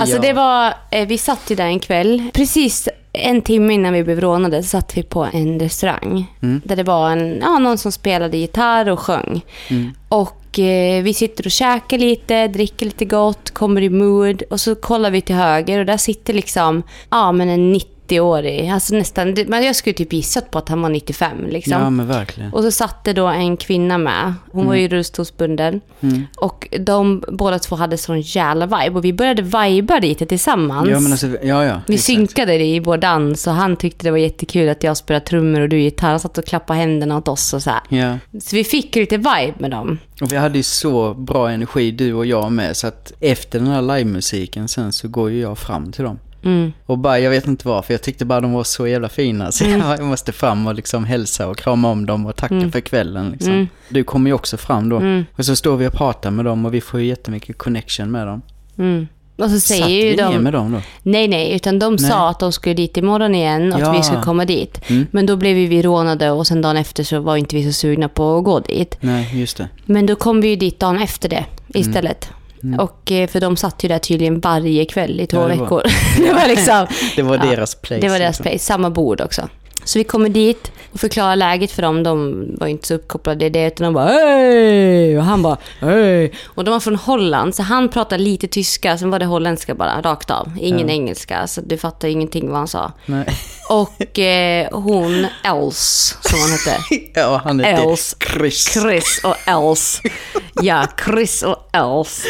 Alltså 0.00 0.16
ja. 0.16 0.22
det 0.22 0.32
var, 0.32 0.74
eh, 0.90 1.06
vi 1.06 1.18
satt 1.18 1.50
ju 1.50 1.56
där 1.56 1.66
en 1.66 1.80
kväll. 1.80 2.30
Precis 2.34 2.88
en 3.12 3.42
timme 3.42 3.74
innan 3.74 3.92
vi 3.92 4.04
blev 4.04 4.20
rånade 4.20 4.62
så 4.62 4.68
satt 4.68 4.96
vi 4.96 5.02
på 5.02 5.28
en 5.32 5.60
restaurang. 5.60 6.34
Mm. 6.42 6.62
Där 6.64 6.76
det 6.76 6.82
var 6.82 7.10
en, 7.10 7.38
ja, 7.40 7.58
någon 7.58 7.78
som 7.78 7.92
spelade 7.92 8.36
gitarr 8.36 8.88
och 8.88 9.00
sjöng. 9.00 9.44
Mm. 9.68 9.92
Och 10.08 10.58
eh, 10.58 11.02
vi 11.02 11.14
sitter 11.14 11.46
och 11.46 11.50
käkar 11.50 11.98
lite, 11.98 12.48
dricker 12.48 12.86
lite 12.86 13.04
gott, 13.04 13.50
kommer 13.50 13.80
i 13.80 13.90
mood. 13.90 14.42
Och 14.50 14.60
så 14.60 14.74
kollar 14.74 15.10
vi 15.10 15.20
till 15.20 15.34
höger 15.34 15.78
och 15.78 15.86
där 15.86 15.96
sitter 15.96 16.34
liksom, 16.34 16.82
ja 17.10 17.32
men 17.32 17.48
en 17.48 17.72
90-årig. 18.08 18.68
Alltså 18.68 18.94
nästan, 18.94 19.36
men 19.46 19.64
jag 19.64 19.76
skulle 19.76 19.94
typ 19.94 20.12
gissat 20.12 20.50
på 20.50 20.58
att 20.58 20.68
han 20.68 20.82
var 20.82 20.88
95 20.88 21.46
liksom. 21.46 21.72
Ja 21.72 21.90
men 21.90 22.06
verkligen. 22.06 22.52
Och 22.52 22.62
så 22.62 22.70
satt 22.70 23.04
det 23.04 23.12
då 23.12 23.26
en 23.26 23.56
kvinna 23.56 23.98
med. 23.98 24.34
Hon 24.52 24.66
var 24.66 24.74
ju 24.74 24.88
rullstolsbunden. 24.88 25.80
Mm. 26.00 26.22
Och 26.36 26.68
de 26.80 27.24
båda 27.28 27.58
två 27.58 27.76
hade 27.76 27.98
sån 27.98 28.20
jävla 28.20 28.66
vibe. 28.66 28.98
Och 28.98 29.04
vi 29.04 29.12
började 29.12 29.42
viba 29.42 29.98
lite 29.98 30.26
tillsammans. 30.26 30.88
Ja 30.90 31.00
men 31.00 31.12
alltså, 31.12 31.26
ja 31.26 31.64
ja. 31.64 31.80
vi 31.86 31.94
exakt. 31.94 32.06
synkade 32.06 32.58
det 32.58 32.66
i 32.66 32.80
vår 32.80 32.96
dans 32.96 33.46
och 33.46 33.52
han 33.52 33.76
tyckte 33.76 34.06
det 34.06 34.10
var 34.10 34.18
jättekul 34.18 34.68
att 34.68 34.82
jag 34.82 34.96
spelade 34.96 35.26
trummor 35.26 35.60
och 35.60 35.68
du 35.68 35.80
gitarr. 35.80 36.10
Han 36.10 36.20
satt 36.20 36.38
och 36.38 36.44
klappade 36.44 36.78
händerna 36.78 37.16
åt 37.16 37.28
oss 37.28 37.52
och 37.52 37.62
så. 37.62 37.70
Ja. 37.88 38.18
Så 38.40 38.56
vi 38.56 38.64
fick 38.64 38.96
lite 38.96 39.16
vibe 39.16 39.54
med 39.58 39.70
dem. 39.70 39.98
Och 40.20 40.32
vi 40.32 40.36
hade 40.36 40.58
ju 40.58 40.62
så 40.62 41.14
bra 41.14 41.50
energi 41.50 41.90
du 41.90 42.14
och 42.14 42.26
jag 42.26 42.52
med 42.52 42.76
så 42.76 42.86
att 42.86 43.12
efter 43.20 43.58
den 43.58 43.68
här 43.68 43.82
livemusiken 43.82 44.68
sen 44.68 44.92
så 44.92 45.08
går 45.08 45.30
ju 45.30 45.40
jag 45.40 45.58
fram 45.58 45.92
till 45.92 46.04
dem. 46.04 46.18
Mm. 46.46 46.72
Och 46.86 46.98
bara, 46.98 47.18
jag 47.18 47.30
vet 47.30 47.46
inte 47.46 47.68
varför, 47.68 47.94
jag 47.94 48.02
tyckte 48.02 48.24
bara 48.24 48.40
de 48.40 48.52
var 48.52 48.64
så 48.64 48.86
jävla 48.86 49.08
fina. 49.08 49.52
Så 49.52 49.64
Mm. 49.64 49.80
jag 49.98 50.02
måste 50.02 50.32
fram 50.32 50.66
och 50.66 50.74
liksom 50.74 51.04
hälsa 51.04 51.48
och 51.48 51.56
krama 51.58 51.90
om 51.90 52.06
dem 52.06 52.26
och 52.26 52.36
tacka 52.36 52.70
för 52.72 52.80
kvällen 52.80 53.30
liksom. 53.30 53.52
Mm. 53.52 53.68
Du 53.88 54.04
kommer 54.04 54.30
ju 54.30 54.34
också 54.34 54.56
fram 54.56 54.88
då. 54.88 54.96
Mm. 54.96 55.24
Och 55.36 55.44
så 55.44 55.56
står 55.56 55.76
vi 55.76 55.86
och 55.88 55.92
pratar 55.92 56.30
med 56.30 56.44
dem 56.44 56.66
och 56.66 56.74
vi 56.74 56.80
får 56.80 57.00
ju 57.00 57.06
jättemycket 57.06 57.58
connection 57.58 58.10
med 58.10 58.26
dem. 58.26 58.42
Mm. 58.78 59.06
Och 59.38 59.50
så 59.50 59.60
säger 59.60 59.82
Satt 59.82 59.90
ju 59.90 60.10
vi 60.10 60.16
ner 60.16 60.32
de... 60.32 60.38
med 60.38 60.52
dem 60.52 60.72
då? 60.72 60.80
Nej, 61.02 61.28
nej, 61.28 61.54
utan 61.56 61.78
de 61.78 61.96
Nej. 61.96 62.10
sa 62.10 62.28
att 62.30 62.40
de 62.40 62.52
skulle 62.52 62.74
dit 62.74 62.96
imorgon 62.96 63.34
igen 63.34 63.72
och 63.72 63.80
Ja. 63.80 63.90
att 63.90 63.98
vi 63.98 64.02
skulle 64.02 64.22
komma 64.22 64.44
dit. 64.44 64.90
Mm. 64.90 65.06
Men 65.10 65.26
då 65.26 65.36
blev 65.36 65.54
vi 65.68 65.82
rånade 65.82 66.30
och 66.30 66.46
sen 66.46 66.62
dagen 66.62 66.76
efter 66.76 67.04
så 67.04 67.20
var 67.20 67.36
inte 67.36 67.56
vi 67.56 67.64
så 67.64 67.72
sugna 67.72 68.08
på 68.08 68.38
att 68.38 68.44
gå 68.44 68.60
dit. 68.60 68.96
Nej, 69.00 69.40
just 69.40 69.56
det. 69.56 69.68
Men 69.84 70.06
då 70.06 70.16
kom 70.16 70.40
vi 70.40 70.48
ju 70.48 70.56
dit 70.56 70.80
dagen 70.80 70.98
efter 70.98 71.28
det 71.28 71.44
istället. 71.68 72.30
Och, 72.74 73.12
eh, 73.12 73.28
för 73.28 73.40
de 73.40 73.56
satt 73.56 73.84
ju 73.84 73.88
där 73.88 73.98
tydligen 73.98 74.40
varje 74.40 74.84
kväll 74.84 75.20
i 75.20 75.26
två 75.26 75.36
Mm. 75.42 75.50
Ja, 75.50 75.64
det 75.64 75.70
var- 75.70 75.82
veckor. 75.82 75.92
det 76.26 76.32
var 76.32 76.48
liksom... 76.56 76.86
Det 77.16 77.22
var 77.22 77.38
deras 77.38 77.74
place. 77.74 78.00
Det 78.00 78.08
var 78.08 78.18
deras 78.18 78.28
liksom. 78.38 78.42
place, 78.42 78.58
samma 78.58 78.90
bord 78.90 79.20
också. 79.20 79.48
Så 79.86 79.98
vi 79.98 80.04
kommer 80.04 80.28
dit 80.28 80.70
och 80.92 81.00
förklarar 81.00 81.36
läget 81.36 81.72
för 81.72 81.82
dem. 81.82 82.02
De 82.02 82.46
var 82.60 82.66
ju 82.66 82.70
inte 82.72 82.86
så 82.88 82.94
uppkopplade 82.94 83.44
i 83.46 83.50
det, 83.50 83.66
utan 83.66 83.84
de 83.84 83.94
bara 83.94 84.06
hej! 84.08 85.18
Och 85.18 85.24
han 85.24 85.42
bara 85.42 85.56
hej! 85.80 86.32
Och 86.46 86.64
de 86.64 86.70
var 86.70 86.80
från 86.80 86.96
Holland, 86.96 87.54
så 87.54 87.62
han 87.62 87.88
pratade 87.88 88.22
lite 88.22 88.46
tyska, 88.48 88.98
sen 88.98 89.10
var 89.10 89.18
det 89.18 89.26
holländska 89.26 89.74
bara, 89.74 90.00
rakt 90.02 90.30
av. 90.30 90.52
Ingen 90.60 90.88
Ja. 90.88 90.94
engelska, 90.94 91.46
så 91.46 91.60
du 91.60 91.78
fattar 91.78 92.08
ingenting 92.08 92.48
vad 92.48 92.58
han 92.58 92.68
sa. 92.68 92.92
Nej. 93.06 93.26
Och 93.68 94.18
eh, 94.18 94.68
hon, 94.72 95.26
Els, 95.44 96.16
som 96.20 96.38
hon 96.40 96.50
hette. 96.50 96.80
Ja, 97.20 97.40
han 97.44 97.60
heter 97.60 97.90
Els. 97.90 98.16
Chris. 98.32 98.68
Chris 98.72 99.20
och 99.24 99.36
Els. 99.48 100.00
Ja, 100.62 100.86
Chris 101.04 101.42
och 101.42 101.68
Els. 101.72 102.24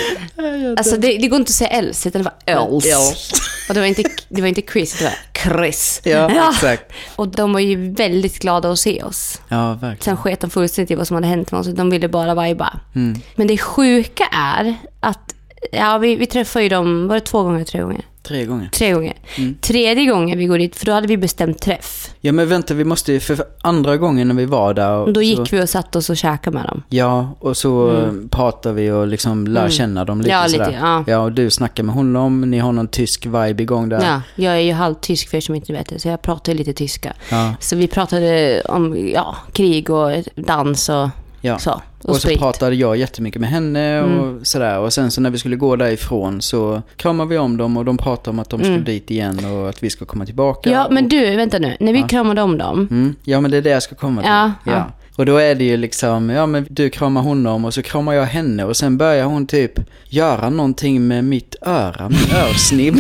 Alltså 0.79 0.97
det, 0.97 1.19
det 1.19 1.29
går 1.29 1.39
inte 1.39 1.51
att 1.51 1.55
säga 1.55 1.71
Els, 1.71 2.07
utan 2.07 2.23
det 2.23 2.31
var 2.47 2.55
Els. 2.55 2.87
Els. 2.87 3.33
Och 3.69 3.75
det 3.75 3.81
var 3.81 3.87
inte, 3.87 4.03
det 4.29 4.41
var 4.41 4.49
inte 4.49 4.63
Chris, 4.73 4.99
det 4.99 5.05
var 5.05 5.15
Chris. 5.43 6.01
Ja, 6.05 6.51
exakt. 6.51 6.93
Och 7.17 7.29
de 7.29 7.46
var 7.53 7.61
ju 7.61 7.93
väldigt 7.93 8.39
glada 8.39 8.71
att 8.71 8.79
se 8.79 9.03
oss. 9.03 9.41
Ja, 9.49 9.73
verkligen. 9.73 10.01
Sen 10.01 10.17
sket 10.17 10.41
de 10.41 10.51
fullständigt 10.51 10.91
i 10.91 10.95
vad 10.95 11.07
som 11.07 11.15
hade 11.15 11.27
hänt 11.27 11.53
med 11.53 11.61
oss. 11.61 11.67
De 11.67 11.91
ville 11.91 12.09
bara 12.09 12.43
viba. 12.43 12.81
Mm. 12.95 13.21
Men 13.37 13.47
det 13.47 13.59
sjuka 13.59 14.25
är 14.33 14.75
att 15.01 15.35
ja, 15.73 15.99
vi, 15.99 16.17
vi 16.17 16.27
träffade 16.27 16.63
ju 16.63 16.69
dem, 16.69 17.09
var 17.09 17.15
det 17.15 17.21
två 17.21 17.43
gånger, 17.43 17.65
tre 17.65 17.81
gånger? 17.81 18.05
Tre 18.27 18.45
gånger. 18.45 18.69
Tre 18.73 18.93
gånger. 18.93 19.15
Mm. 19.39 19.57
Tredje 19.61 20.07
gången 20.07 20.39
vi 20.39 20.47
går 20.47 20.59
dit, 20.59 20.77
för 20.77 20.87
då 20.87 20.93
hade 20.93 21.07
vi 21.07 21.17
bestämt 21.17 21.63
träff. 21.63 22.11
Ja, 22.21 22.33
men 22.33 22.49
vänta, 22.49 22.75
vi 22.75 22.85
måste 22.85 23.13
ju, 23.13 23.21
för 23.21 23.45
andra 23.61 23.97
gången 23.97 24.29
när 24.29 24.35
vi 24.35 24.45
var 24.45 24.75
där. 24.75 24.97
Och 24.97 25.13
då 25.13 25.21
så, 25.21 25.23
gick 25.23 25.53
vi 25.53 25.63
och 25.63 25.69
satte 25.69 25.99
oss 25.99 26.11
och 26.11 26.17
käkade 26.17 26.57
med 26.57 26.67
dem. 26.67 26.83
Ja, 26.89 27.37
och 27.41 27.57
så 27.57 27.91
mm. 27.91 28.29
pratar 28.29 28.73
vi 28.73 28.91
och 28.91 29.07
liksom 29.07 29.47
lär 29.47 29.69
känna 29.69 30.05
dem 30.05 30.21
lite 30.21 30.31
Ja, 30.31 30.47
lite, 30.47 30.65
sådär. 30.65 30.79
ja. 30.81 31.05
ja, 31.07 31.19
och 31.19 31.33
du 31.33 31.51
snackar 31.51 31.83
med 31.83 31.95
honom, 31.95 32.41
ni 32.41 32.59
har 32.59 32.73
någon 32.73 32.89
tysk 32.89 33.27
vibe 33.27 33.63
igång 33.63 33.89
där. 33.89 34.03
Ja, 34.03 34.23
jag 34.45 34.55
är 34.55 34.61
ju 34.61 34.73
halvtysk 34.73 35.29
för 35.29 35.37
er 35.37 35.41
som 35.41 35.55
inte 35.55 35.73
vet 35.73 35.89
det, 35.89 35.99
så 35.99 36.09
jag 36.09 36.23
pratar 36.23 36.55
lite 36.55 36.73
tyska. 36.73 37.13
Ja. 37.31 37.55
Så 37.61 37.77
vi 37.77 37.89
pratade 37.89 38.63
om 38.65 39.11
ja, 39.15 39.37
krig 39.53 39.91
och 39.91 40.11
dans 40.35 40.89
och 40.89 41.09
Ja. 41.47 41.59
så. 41.59 41.71
Och, 41.71 42.09
Och 42.11 42.15
så 42.15 42.21
sprit. 42.21 42.39
pratade 42.39 42.75
jag 42.77 42.97
jättemycket 42.97 43.41
med 43.41 43.51
henne 43.51 44.03
och 44.03 44.09
Mm. 44.29 44.45
sådär. 44.45 44.79
Och 44.79 44.93
sen 44.93 45.11
så 45.11 45.21
när 45.21 45.31
vi 45.31 45.39
skulle 45.39 45.57
gå 45.57 45.77
därifrån 45.77 46.43
så 46.43 46.83
kramade 46.97 47.31
vi 47.31 47.39
om 47.39 47.57
dem 47.57 47.77
och 47.77 47.85
de 47.85 47.97
pratade 47.97 48.31
om 48.31 48.39
att 48.39 48.51
de 48.51 48.61
skulle 48.61 48.79
dit 48.79 49.11
igen 49.11 49.45
och 49.45 49.69
att 49.69 49.83
vi 49.83 49.91
ska 49.91 50.05
komma 50.05 50.27
tillbaka. 50.27 50.71
Mm. 50.71 50.81
Ja, 50.81 50.89
men 50.91 51.05
och, 51.05 51.11
du, 51.11 51.37
vänta 51.37 51.59
nu. 51.59 51.77
När 51.81 51.93
vi 51.93 52.01
Ja. 52.01 52.07
kramade 52.07 52.43
om 52.43 52.59
dem. 52.59 52.89
mm, 52.91 53.15
ja, 53.25 53.41
men 53.41 53.51
det 53.51 53.57
är 53.57 53.63
det 53.63 53.71
jag 53.71 53.83
ska 53.83 53.95
komma 53.95 54.21
till. 54.23 54.31
Ja, 54.31 54.53
ja. 54.65 54.85
Och 55.17 55.27
då 55.27 55.37
är 55.37 55.55
det 55.55 55.65
ju 55.65 55.77
liksom, 55.77 56.31
ja 56.31 56.47
men 56.47 56.67
du 56.71 56.91
kramar 56.91 57.23
honom 57.23 57.65
och 57.65 57.75
så 57.75 57.83
kramar 57.83 58.13
jag 58.13 58.25
henne 58.25 58.65
och 58.65 58.77
sen 58.77 58.97
börjar 58.99 59.25
hon 59.25 59.47
typ 59.47 59.73
göra 60.09 60.51
någonting 60.51 61.07
med 61.09 61.25
mitt 61.25 61.57
öra, 61.63 62.09
min 62.09 62.37
örsnibb. 62.51 62.97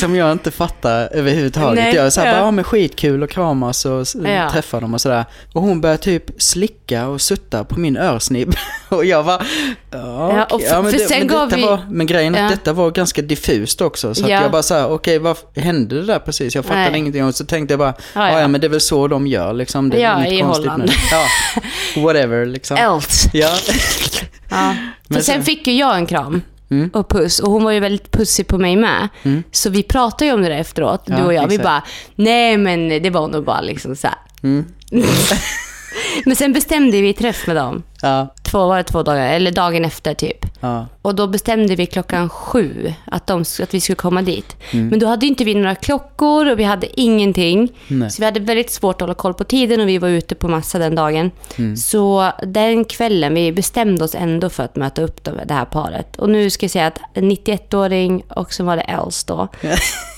Som 0.00 0.16
jag 0.16 0.32
inte 0.32 0.50
fattar 0.50 1.08
överhuvudtaget. 1.12 1.84
Nej, 1.84 1.94
jag 1.94 2.06
är 2.06 2.10
såhär, 2.10 2.26
ja. 2.28 2.32
bara, 2.34 2.44
ja 2.44 2.50
men 2.50 2.64
skitkul 2.64 3.22
och 3.22 3.30
kramas 3.30 3.84
och 3.84 4.06
Ja. 4.24 4.50
träffa 4.50 4.80
dem 4.80 4.94
och 4.94 5.00
sådär. 5.00 5.24
Och 5.52 5.62
hon 5.62 5.80
börjar 5.80 5.96
typ 5.96 6.24
slicka 6.42 7.06
och 7.08 7.20
sutta 7.20 7.64
på 7.64 7.80
min 7.80 7.96
örsnibb. 7.96 8.54
och 8.88 9.04
jag 9.04 9.24
bara, 9.26 9.42
ja, 9.90 10.46
för- 10.50 10.60
ja 10.66 10.82
men, 10.82 10.92
för 10.92 10.98
det, 10.98 11.04
sen 11.08 11.18
men, 11.18 11.26
gav 11.26 11.50
vi- 11.50 11.62
var, 11.62 11.80
men 11.90 12.06
grejen 12.06 12.34
är 12.34 12.44
att 12.44 12.50
detta 12.50 12.72
var 12.72 12.90
ganska 12.90 13.22
diffust 13.22 13.80
också. 13.80 14.14
Så 14.14 14.28
jag 14.30 14.50
bara 14.50 14.62
såhär, 14.62 14.88
okej 14.90 15.18
vad 15.18 15.36
hände 15.56 15.94
det 16.00 16.06
där 16.06 16.18
precis? 16.18 16.54
Jag 16.54 16.64
fattade 16.64 16.90
Nej. 16.90 16.98
ingenting. 16.98 17.24
Och 17.24 17.34
så 17.34 17.44
tänkte 17.44 17.72
jag 17.72 17.78
bara, 17.78 17.94
Ja, 18.14 18.40
ja, 18.40 18.48
men 18.48 18.60
det 18.60 18.66
är 18.66 18.68
väl 18.68 18.80
så 18.80 19.08
de 19.08 19.26
gör 19.26 19.52
liksom. 19.52 19.90
Det 19.90 19.96
är 19.96 20.00
Ja, 20.02 20.18
inget 20.26 20.32
i 20.32 20.40
konstigt 20.42 20.70
Holland. 20.70 20.82
nu. 20.86 20.92
Ja, 21.96 22.02
whatever 22.02 22.46
liksom. 22.46 22.76
Els. 22.76 23.24
Ja. 23.32 23.48
Ja. 24.50 24.74
För 25.08 25.14
Men 25.14 25.22
sen 25.22 25.34
sen- 25.34 25.42
fick 25.44 25.66
ju 25.66 25.72
jag 25.74 25.96
en 25.96 26.06
kram. 26.06 26.42
Mm. 26.70 26.90
Och 26.92 27.08
puss. 27.08 27.38
Och 27.40 27.50
hon 27.52 27.64
var 27.64 27.72
ju 27.72 27.80
väldigt 27.80 28.10
pussig 28.10 28.46
på 28.46 28.58
mig 28.58 28.76
med. 28.76 29.08
Mm. 29.22 29.42
Så 29.52 29.70
vi 29.70 29.82
pratade 29.82 30.24
ju 30.24 30.32
om 30.32 30.42
det 30.42 30.48
där 30.48 30.56
efteråt, 30.58 31.02
Ja, 31.06 31.16
du 31.16 31.22
och 31.22 31.34
jag. 31.34 31.48
Vi 31.48 31.54
exakt. 31.54 31.62
bara, 31.64 31.82
nej 32.14 32.56
men 32.56 32.88
det 32.88 33.10
var 33.10 33.28
nog 33.28 33.44
bara 33.44 33.60
liksom 33.60 33.96
så 33.96 34.06
här. 34.06 34.16
Mm. 34.42 34.64
Men 36.24 36.36
sen 36.36 36.52
bestämde 36.52 37.00
vi 37.00 37.12
träff 37.12 37.46
med 37.46 37.56
dem. 37.56 37.82
Ja, 38.02 38.34
Två, 38.42 38.66
var 38.66 38.76
det 38.76 38.82
två 38.82 39.02
dagar? 39.02 39.32
Eller 39.32 39.50
dagen 39.50 39.84
efter 39.84 40.14
typ. 40.14 40.46
ja. 40.60 40.86
Och 41.02 41.14
då 41.14 41.26
bestämde 41.26 41.76
vi 41.76 41.86
klockan 41.86 42.28
sju 42.28 42.92
att, 43.04 43.26
de, 43.26 43.40
att 43.62 43.74
vi 43.74 43.80
skulle 43.80 43.96
komma 43.96 44.22
dit. 44.22 44.56
Mm. 44.72 44.88
Men 44.88 44.98
då 44.98 45.06
hade 45.06 45.26
inte 45.26 45.44
vi 45.44 45.54
några 45.54 45.74
klockor 45.74 46.50
och 46.50 46.58
vi 46.58 46.64
hade 46.64 47.00
ingenting. 47.00 47.68
Nej. 47.88 48.10
Så 48.10 48.22
vi 48.22 48.24
hade 48.26 48.40
väldigt 48.40 48.70
svårt 48.70 48.94
att 48.96 49.00
hålla 49.00 49.14
koll 49.14 49.34
på 49.34 49.44
tiden 49.44 49.80
och 49.80 49.88
vi 49.88 49.98
var 49.98 50.08
ute 50.08 50.34
på 50.34 50.48
massa 50.48 50.78
den 50.78 50.94
dagen. 50.94 51.30
Mm. 51.58 51.76
Så 51.76 52.32
den 52.46 52.84
kvällen, 52.84 53.34
vi 53.34 53.52
bestämde 53.52 54.04
oss 54.04 54.14
ändå 54.14 54.50
för 54.50 54.62
att 54.62 54.76
möta 54.76 55.02
upp 55.02 55.24
de- 55.24 55.40
det 55.46 55.54
här 55.54 55.64
paret. 55.64 56.16
Och 56.16 56.30
nu 56.30 56.50
ska 56.50 56.64
jag 56.64 56.70
säga 56.70 56.86
att 56.86 57.00
en 57.14 57.30
91-åring 57.30 58.22
och 58.28 58.52
så 58.52 58.64
var 58.64 58.76
det 58.76 58.82
Els 58.82 59.24
då. 59.24 59.48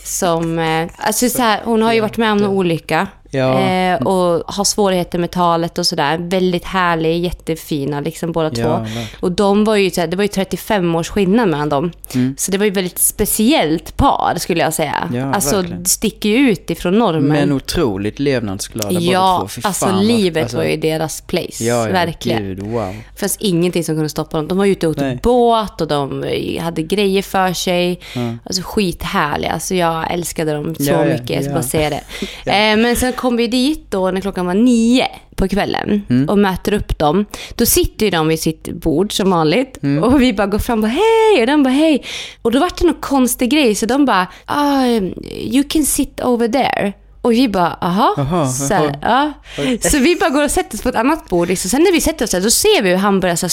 Som, 0.05 0.59
eh, 0.59 0.89
alltså 0.99 1.29
så 1.29 1.43
här, 1.43 1.61
hon 1.65 1.83
har 1.83 1.93
ju 1.93 2.01
varit 2.01 2.17
med 2.17 2.33
om 2.33 2.39
en 2.39 2.47
olycka. 2.47 3.07
Ja. 3.35 3.61
Eh, 3.61 4.03
och 4.03 4.55
har 4.55 4.65
svårigheter 4.65 5.19
med 5.19 5.31
talet 5.31 5.79
och 5.79 5.87
sådär. 5.87 6.19
Väldigt 6.19 6.65
härlig, 6.65 7.25
jättefina 7.25 8.01
liksom 8.01 8.33
båda 8.33 8.51
Ja, 8.55 8.65
två. 8.65 8.69
verkligen. 8.69 9.07
Och 9.21 9.33
de 9.33 9.65
var 9.65 9.77
ju, 9.77 9.91
det 9.91 10.17
var 10.17 10.25
ju 10.25 10.29
35 10.29 10.95
års 10.95 11.09
skillnad 11.09 11.49
mellan 11.49 11.69
dem. 11.69 11.93
Mm. 12.15 12.35
Så 12.39 12.51
det 12.51 12.59
var 12.59 12.65
ju 12.65 12.71
ett 12.71 12.77
väldigt 12.77 12.99
speciellt 12.99 13.97
par 13.97 14.35
skulle 14.39 14.61
jag 14.61 14.75
säga. 14.75 15.11
Ja, 15.15 15.35
alltså 15.35 15.57
verkligen. 15.57 15.83
det 15.83 15.89
sticker 15.89 16.29
ju 16.29 16.51
ut 16.51 16.71
ifrån 16.71 16.99
normen. 16.99 17.29
Men 17.29 17.53
otroligt 17.53 18.19
levnadsglada 18.19 18.89
båda 18.89 19.01
ja, 19.01 19.39
två. 19.41 19.49
Fy 19.49 19.61
alltså 19.65 19.87
fan, 19.87 20.07
livet 20.07 20.43
alltså, 20.43 20.57
var 20.57 20.65
ju 20.65 20.77
deras 20.77 21.21
place. 21.21 21.65
Ja, 21.65 21.87
ja, 21.87 21.93
verkligen. 21.93 22.43
Gud, 22.43 22.61
wow. 22.63 22.95
Det 23.15 23.21
fanns 23.21 23.37
ingenting 23.41 23.85
som 23.85 23.95
kunde 23.95 24.09
stoppa 24.09 24.37
dem. 24.37 24.49
De 24.49 24.59
var 24.59 24.67
ute 24.67 24.89
och 24.89 24.97
Nej. 24.97 25.19
båt 25.23 25.81
och 25.81 25.89
de 25.89 26.25
hade 26.61 26.83
grejer 26.83 27.23
för 27.23 27.53
sig. 27.53 28.01
Ja. 28.15 28.37
Alltså 28.45 28.63
skithärliga. 28.65 29.53
Alltså 29.53 29.75
jag 29.75 30.13
älskade 30.13 30.53
dem 30.53 30.75
så 30.75 30.83
Ja, 30.83 31.07
ja, 31.07 31.13
mycket, 31.13 31.31
jag 31.31 31.43
ska 31.43 31.51
ja. 31.51 31.55
bara 31.55 31.63
säga 31.63 31.91
det. 31.91 32.03
eh, 32.51 32.77
men 32.77 32.97
sen 32.97 33.13
kom 33.23 33.37
vi 33.37 33.47
dit 33.47 33.91
då 33.91 34.11
när 34.11 34.21
klockan 34.21 34.47
var 34.47 34.55
nio 34.55 35.07
på 35.37 35.49
kvällen 35.49 36.03
och 36.29 36.39
möter 36.39 36.73
upp 36.73 36.99
dem. 36.99 37.25
Då 37.55 37.67
sitter 37.67 38.07
ju 38.07 38.11
de 38.11 38.29
vid 38.29 38.41
sitt 38.41 38.69
bord 38.69 39.13
som 39.13 39.31
vanligt 39.31 39.79
och 40.03 40.23
vi 40.23 40.33
bara 40.33 40.47
går 40.47 40.59
fram 40.59 40.79
och 40.79 40.83
bara 40.83 40.89
hej 40.89 41.41
och 41.41 41.47
de 41.47 41.63
bara 41.63 41.75
hej. 41.75 42.05
Och 42.43 42.53
då 42.53 42.61
var 42.61 42.71
det 42.79 42.87
någon 42.87 43.01
konstig 43.01 43.51
grej 43.51 43.75
så 43.75 43.87
de 43.87 44.05
bara 44.05 44.27
ah, 44.47 44.87
you 45.31 45.65
can 45.69 45.85
sit 45.85 46.21
over 46.21 46.49
there. 46.49 46.93
Och 47.23 47.33
vi 47.33 47.49
bara, 47.49 47.79
aha. 47.81 48.15
Jaha, 48.17 48.49
så, 48.49 48.75
här, 48.75 48.99
jaha. 49.03 49.33
ja. 49.57 49.91
så 49.91 49.99
vi 49.99 50.17
bara 50.17 50.31
går 50.31 50.45
och 50.45 50.51
sätter 50.51 50.77
oss 50.77 50.83
på 50.83 50.89
ett 50.89 50.95
annat 50.95 51.29
bord. 51.29 51.49
Liksom. 51.49 51.71
Sen 51.71 51.83
när 51.83 51.93
vi 51.93 52.01
sätter 52.01 52.25
oss 52.25 52.31
där, 52.31 52.41
då 52.41 52.51
ser 52.51 52.83
vi 52.83 52.91
hur 52.91 52.97
han 52.97 53.21
börjar 53.21 53.37
så 53.37 53.47
här. 53.47 53.51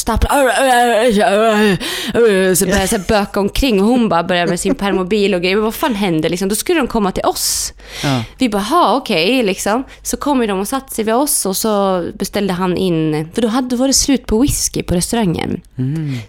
Så 2.55 2.65
börjar 2.65 2.87
så 2.87 2.97
här 2.97 3.07
böka 3.07 3.39
omkring 3.39 3.81
och 3.81 3.87
hon 3.87 4.09
bara 4.09 4.23
börjar 4.23 4.47
med 4.47 4.59
sin 4.59 4.75
permobil 4.75 5.33
och 5.35 5.41
grejer. 5.41 5.55
Men 5.55 5.63
vad 5.63 5.73
fan 5.73 5.95
händer 5.95 6.29
liksom? 6.29 6.49
Då 6.49 6.55
skulle 6.55 6.79
de 6.79 6.87
komma 6.87 7.11
till 7.11 7.23
oss. 7.23 7.73
Ja. 8.03 8.23
Vi 8.37 8.49
bara, 8.49 8.61
ha 8.61 8.95
okej 8.95 9.43
liksom. 9.43 9.83
Så 10.03 10.17
kom 10.17 10.41
ju 10.41 10.47
de 10.47 10.59
och 10.59 10.67
satte 10.67 10.95
sig 10.95 11.05
vid 11.05 11.13
oss 11.13 11.45
och 11.45 11.57
så 11.57 12.05
beställde 12.13 12.53
han 12.53 12.77
in, 12.77 13.29
för 13.33 13.41
då 13.41 13.47
hade, 13.47 13.75
var 13.75 13.87
det 13.87 13.93
slut 13.93 14.25
på 14.25 14.39
whisky 14.39 14.83
på 14.83 14.95
restaurangen. 14.95 15.61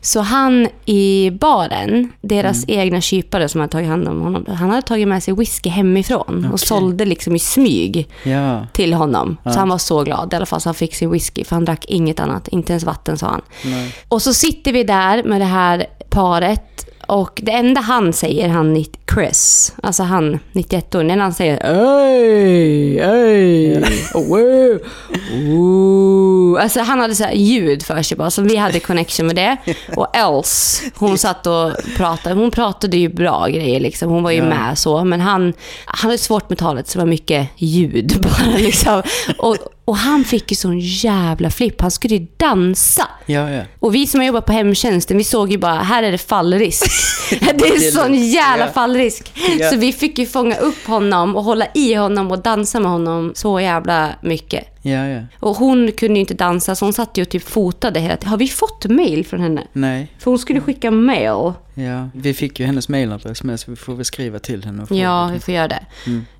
Så 0.01 0.21
han 0.21 0.69
i 0.85 1.31
baren, 1.41 2.13
deras 2.21 2.65
egna 2.69 3.01
kypare 3.01 3.49
som 3.49 3.61
hade 3.61 3.71
tagit 3.71 3.89
hand 3.89 4.09
om 4.09 4.21
honom, 4.21 4.47
han 4.49 4.71
hade 4.71 4.83
tagit 4.83 5.09
med 5.09 5.23
sig 5.23 5.35
whisky 5.35 5.69
hemifrån 5.69 6.45
och 6.45 6.55
Okej. 6.55 6.67
sålde 6.67 7.05
liksom 7.05 7.30
i 7.37 7.39
smyg 7.39 8.09
Ja. 8.23 8.67
till 8.73 8.93
honom. 8.95 9.37
Så 9.45 9.51
han 9.59 9.69
var 9.69 9.79
så 9.79 10.03
glad 10.03 10.33
i 10.33 10.37
alla 10.37 10.47
fall 10.47 10.61
så 10.61 10.69
han 10.69 10.75
fick 10.75 10.95
sin 10.95 11.11
whisky 11.11 11.45
för 11.45 11.57
han 11.57 11.65
drack 11.65 11.85
inget 11.89 12.21
annat, 12.21 12.49
inte 12.49 12.73
ens 12.73 12.85
vatten 12.85 13.19
sa 13.19 13.27
han. 13.27 13.41
Nej. 13.65 13.95
Och 14.09 14.23
så 14.23 14.35
sitter 14.35 14.73
vi 14.73 14.85
där 14.85 15.23
med 15.23 15.41
det 15.41 15.45
här 15.45 15.87
paret 16.11 16.87
och 17.11 17.41
det 17.43 17.53
enda 17.53 17.81
han 17.81 18.13
säger, 18.13 18.49
han 18.49 18.85
Chris, 19.15 19.75
alltså 19.83 20.03
han 20.03 20.39
91 20.53 20.95
år, 20.95 21.03
när 21.03 21.17
han 21.17 21.35
säger 21.35 21.67
Ey, 21.67 22.99
ey, 22.99 23.81
wow. 24.15 24.81
Alltså 26.61 26.81
han 26.81 27.01
hade 27.01 27.15
så 27.15 27.25
här 27.25 27.33
ljud 27.33 27.83
för 27.83 28.03
sig 28.03 28.17
bara, 28.17 28.31
så 28.31 28.43
vi 28.43 28.57
hade 28.57 28.81
connection 28.81 29.27
med 29.27 29.37
det. 29.37 29.57
Och 29.97 30.17
Else, 30.17 30.85
hon 30.97 31.19
satt 31.19 31.47
och 31.47 31.73
pratade, 31.97 32.35
hon 32.35 32.51
pratade 32.51 32.97
ju 32.97 33.09
bra 33.09 33.47
grejer 33.49 33.81
liksom, 33.81 34.11
hon 34.11 34.23
var 34.23 34.31
ju 34.31 34.39
Ja. 34.39 34.45
med 34.45 34.79
så, 34.79 35.05
men 35.05 35.21
han, 35.21 35.53
han 35.87 36.11
hade 36.11 36.19
svårt 36.19 36.49
med 36.49 36.59
talet 36.59 36.89
så 36.89 36.99
det 36.99 37.05
var 37.05 37.11
mycket 37.11 37.49
ljud 37.57 38.13
bara 38.23 38.57
liksom. 38.57 39.03
Och, 39.39 39.57
och 39.91 39.97
han 39.97 40.25
fick 40.25 40.51
ju 40.51 40.57
sån 40.57 40.79
jävla 40.81 41.51
flipp, 41.51 41.81
han 41.81 41.91
skulle 41.91 42.15
ju 42.17 42.27
dansa. 42.37 43.09
Ja, 43.27 43.51
ja. 43.51 43.63
Och 43.81 43.95
vi 43.95 44.07
som 44.07 44.21
har 44.21 44.27
jobbat 44.27 44.47
på 44.47 44.53
hemtjänsten, 44.53 45.17
vi 45.19 45.25
såg 45.25 45.53
ju 45.53 45.59
bara, 45.59 45.75
här 45.75 46.03
är 46.03 46.13
det 46.13 46.19
fallrisk. 46.19 46.85
det 47.31 47.67
är 47.67 47.91
sån 47.91 48.15
jävla 48.15 48.67
Ja. 48.67 48.73
fallrisk. 48.73 49.33
Så 49.71 49.77
vi 49.77 49.93
fick 49.93 50.19
ju 50.19 50.27
fånga 50.27 50.57
upp 50.57 50.87
honom 50.87 51.37
och 51.37 51.45
hålla 51.45 51.67
i 51.75 51.95
honom 51.95 52.31
och 52.31 52.39
dansa 52.43 52.81
med 52.81 52.91
honom 52.91 53.33
så 53.35 53.61
jävla 53.61 54.09
mycket. 54.23 54.65
Ja, 54.83 55.07
ja. 55.07 55.23
Och 55.41 55.57
hon 55.57 55.93
kunde 55.93 56.15
ju 56.15 56.21
inte 56.21 56.35
dansa, 56.35 56.75
så 56.75 56.85
hon 56.85 56.93
satt 56.93 57.19
ju 57.19 57.23
och 57.23 57.29
typ 57.29 57.43
fotade 57.43 58.01
hela 58.01 58.17
tiden. 58.17 58.31
Har 58.31 58.39
vi 58.39 58.49
fått 58.49 58.87
mail 58.87 59.27
från 59.27 59.41
henne? 59.41 59.67
Nej. 59.73 60.13
För 60.19 60.31
hon 60.31 60.39
skulle 60.39 60.61
skicka 60.61 60.91
mail. 60.91 61.53
Ja. 61.75 62.09
Vi 62.15 62.35
fick 62.35 62.61
ju 62.61 62.67
hennes 62.67 62.89
mailadress 62.89 63.43
med 63.43 63.61
så 63.61 63.71
vi 63.71 63.77
får 63.77 63.95
väl 63.95 64.05
skriva 64.05 64.39
till 64.39 64.65
henne. 64.65 64.87
Ja, 64.91 65.31
vi 65.33 65.41
får 65.41 65.55
göra 65.55 65.69
det. 65.69 65.87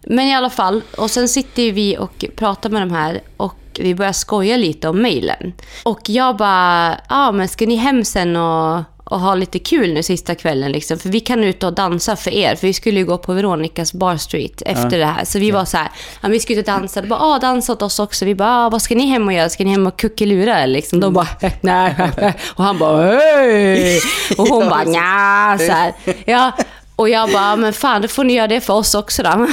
Men 0.03 0.27
i 0.27 0.35
alla 0.35 0.51
fall, 0.51 0.83
och 0.99 1.11
sen 1.11 1.29
sitter 1.29 1.63
ju 1.63 1.71
vi 1.71 1.99
och 1.99 2.25
pratar 2.37 2.71
med 2.71 2.83
de 2.83 2.91
här 2.91 3.21
och 3.37 3.55
vi 3.81 3.95
börjar 3.95 4.13
skoja 4.13 4.57
lite 4.57 4.89
om 4.89 5.03
mejlen. 5.03 5.53
Och 5.85 6.01
jag 6.09 6.37
bara, 6.37 6.91
ja 6.91 6.99
ah, 7.09 7.33
men 7.33 7.49
ska 7.49 7.67
ni 7.67 7.77
hem 7.77 8.05
sen 8.05 8.37
och, 8.37 8.83
och 9.11 9.21
ha 9.21 9.35
lite 9.35 9.59
kul 9.59 9.95
nu 9.95 10.03
sista 10.03 10.35
kvällen 10.35 10.73
liksom? 10.73 10.99
För 10.99 11.09
vi 11.09 11.21
kan 11.21 11.45
ut 11.45 11.63
och 11.63 11.73
dansa 11.73 12.17
för 12.17 12.31
er, 12.31 12.57
för 12.57 12.67
vi 12.67 12.73
skulle 12.73 13.01
ju 13.01 13.07
gå 13.07 13.19
på 13.19 13.33
Veronicas 13.33 13.93
Bar 13.93 14.17
Street 14.17 14.63
efter 14.67 14.99
det 14.99 15.05
här. 15.07 15.25
Så 15.25 15.39
vi 15.39 15.51
var 15.51 15.65
så 15.65 15.77
här, 15.77 15.89
ja, 16.21 16.29
vi 16.29 16.41
ska 16.41 16.53
ut 16.53 16.59
och 16.59 16.65
dansa. 16.65 17.01
De 17.01 17.09
bara, 17.09 17.21
ah, 17.21 17.39
dansa 17.39 17.73
åt 17.73 17.83
oss 17.83 17.99
också. 17.99 18.25
Vi 18.25 18.35
bara, 18.35 18.67
ah, 18.67 18.71
vad 18.71 18.83
ska 18.83 18.95
ni 18.95 19.07
hem 19.07 19.27
och 19.27 19.33
göra? 19.33 19.49
Ska 19.49 19.65
ni 19.65 19.71
hem 19.71 19.87
och 19.87 19.99
kuckelura 19.99 20.67
liksom? 20.67 21.01
De 21.01 21.13
bara, 21.13 21.29
nej. 21.61 21.95
Och 22.55 22.65
han 22.65 22.79
bara, 22.79 23.17
hej. 23.17 24.01
Och 24.39 24.49
hon 24.49 24.69
bara, 24.69 24.85
nja, 24.85 25.59
så 25.59 25.73
här. 25.73 25.93
Ja. 26.25 26.53
Och 27.01 27.09
jag 27.09 27.33
bara, 27.33 27.57
men 27.57 27.73
fan, 27.73 28.03
då 28.03 28.09
får 28.09 28.25
ni 28.25 28.33
göra 28.33 28.47
det 28.47 28.61
för 28.61 28.75
oss 28.75 28.95
också 28.95 29.23
då. 29.23 29.29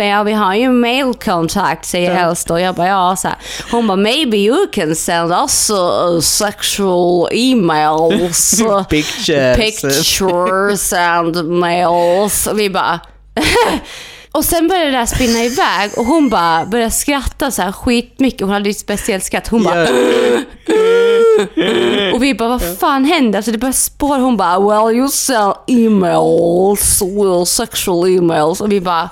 ja, 0.00 0.22
vi 0.22 0.32
har 0.32 0.54
ju 0.54 0.70
mailkontakt, 0.70 1.84
säger 1.84 2.14
Helst. 2.14 2.50
Och 2.50 2.60
jag 2.60 2.74
bara, 2.74 2.86
ja, 2.86 3.16
så 3.16 3.28
här. 3.28 3.36
Hon 3.70 3.86
bara, 3.86 3.96
maybe 3.96 4.36
you 4.36 4.66
can 4.72 4.96
send 4.96 5.32
us 5.32 5.70
uh, 5.70 6.20
sexual 6.20 7.28
emails. 7.32 8.62
Pictures. 8.90 9.56
Pictures 9.56 10.92
and 10.92 11.44
mails. 11.44 12.48
Vi 12.54 12.70
bara... 12.70 13.00
Och 14.32 14.44
sen 14.44 14.68
började 14.68 14.90
det 14.90 14.96
där 14.96 15.06
spinna 15.06 15.44
iväg 15.44 15.90
och 15.96 16.04
hon 16.04 16.28
bara 16.28 16.66
började 16.66 16.90
skratta 16.90 17.50
så 17.50 17.62
här 17.62 17.72
skitmycket. 17.72 18.40
Hon 18.40 18.50
hade 18.50 18.68
ju 18.68 18.70
ett 18.70 18.78
speciellt 18.78 19.24
skratt. 19.24 19.48
Hon 19.48 19.64
bara... 19.64 19.86
Och 22.14 22.22
vi 22.22 22.34
bara, 22.34 22.48
vad 22.48 22.78
fan 22.78 23.04
händer? 23.04 23.38
Alltså 23.38 23.52
det 23.52 23.58
började 23.58 23.76
spåra. 23.76 24.18
Hon 24.18 24.36
bara, 24.36 24.60
well 24.60 24.96
you 24.96 25.08
sell 25.08 25.52
emails, 25.66 27.02
well 27.02 27.46
sexual 27.46 28.08
emails. 28.08 28.60
Och 28.60 28.72
vi 28.72 28.80
bara, 28.80 29.10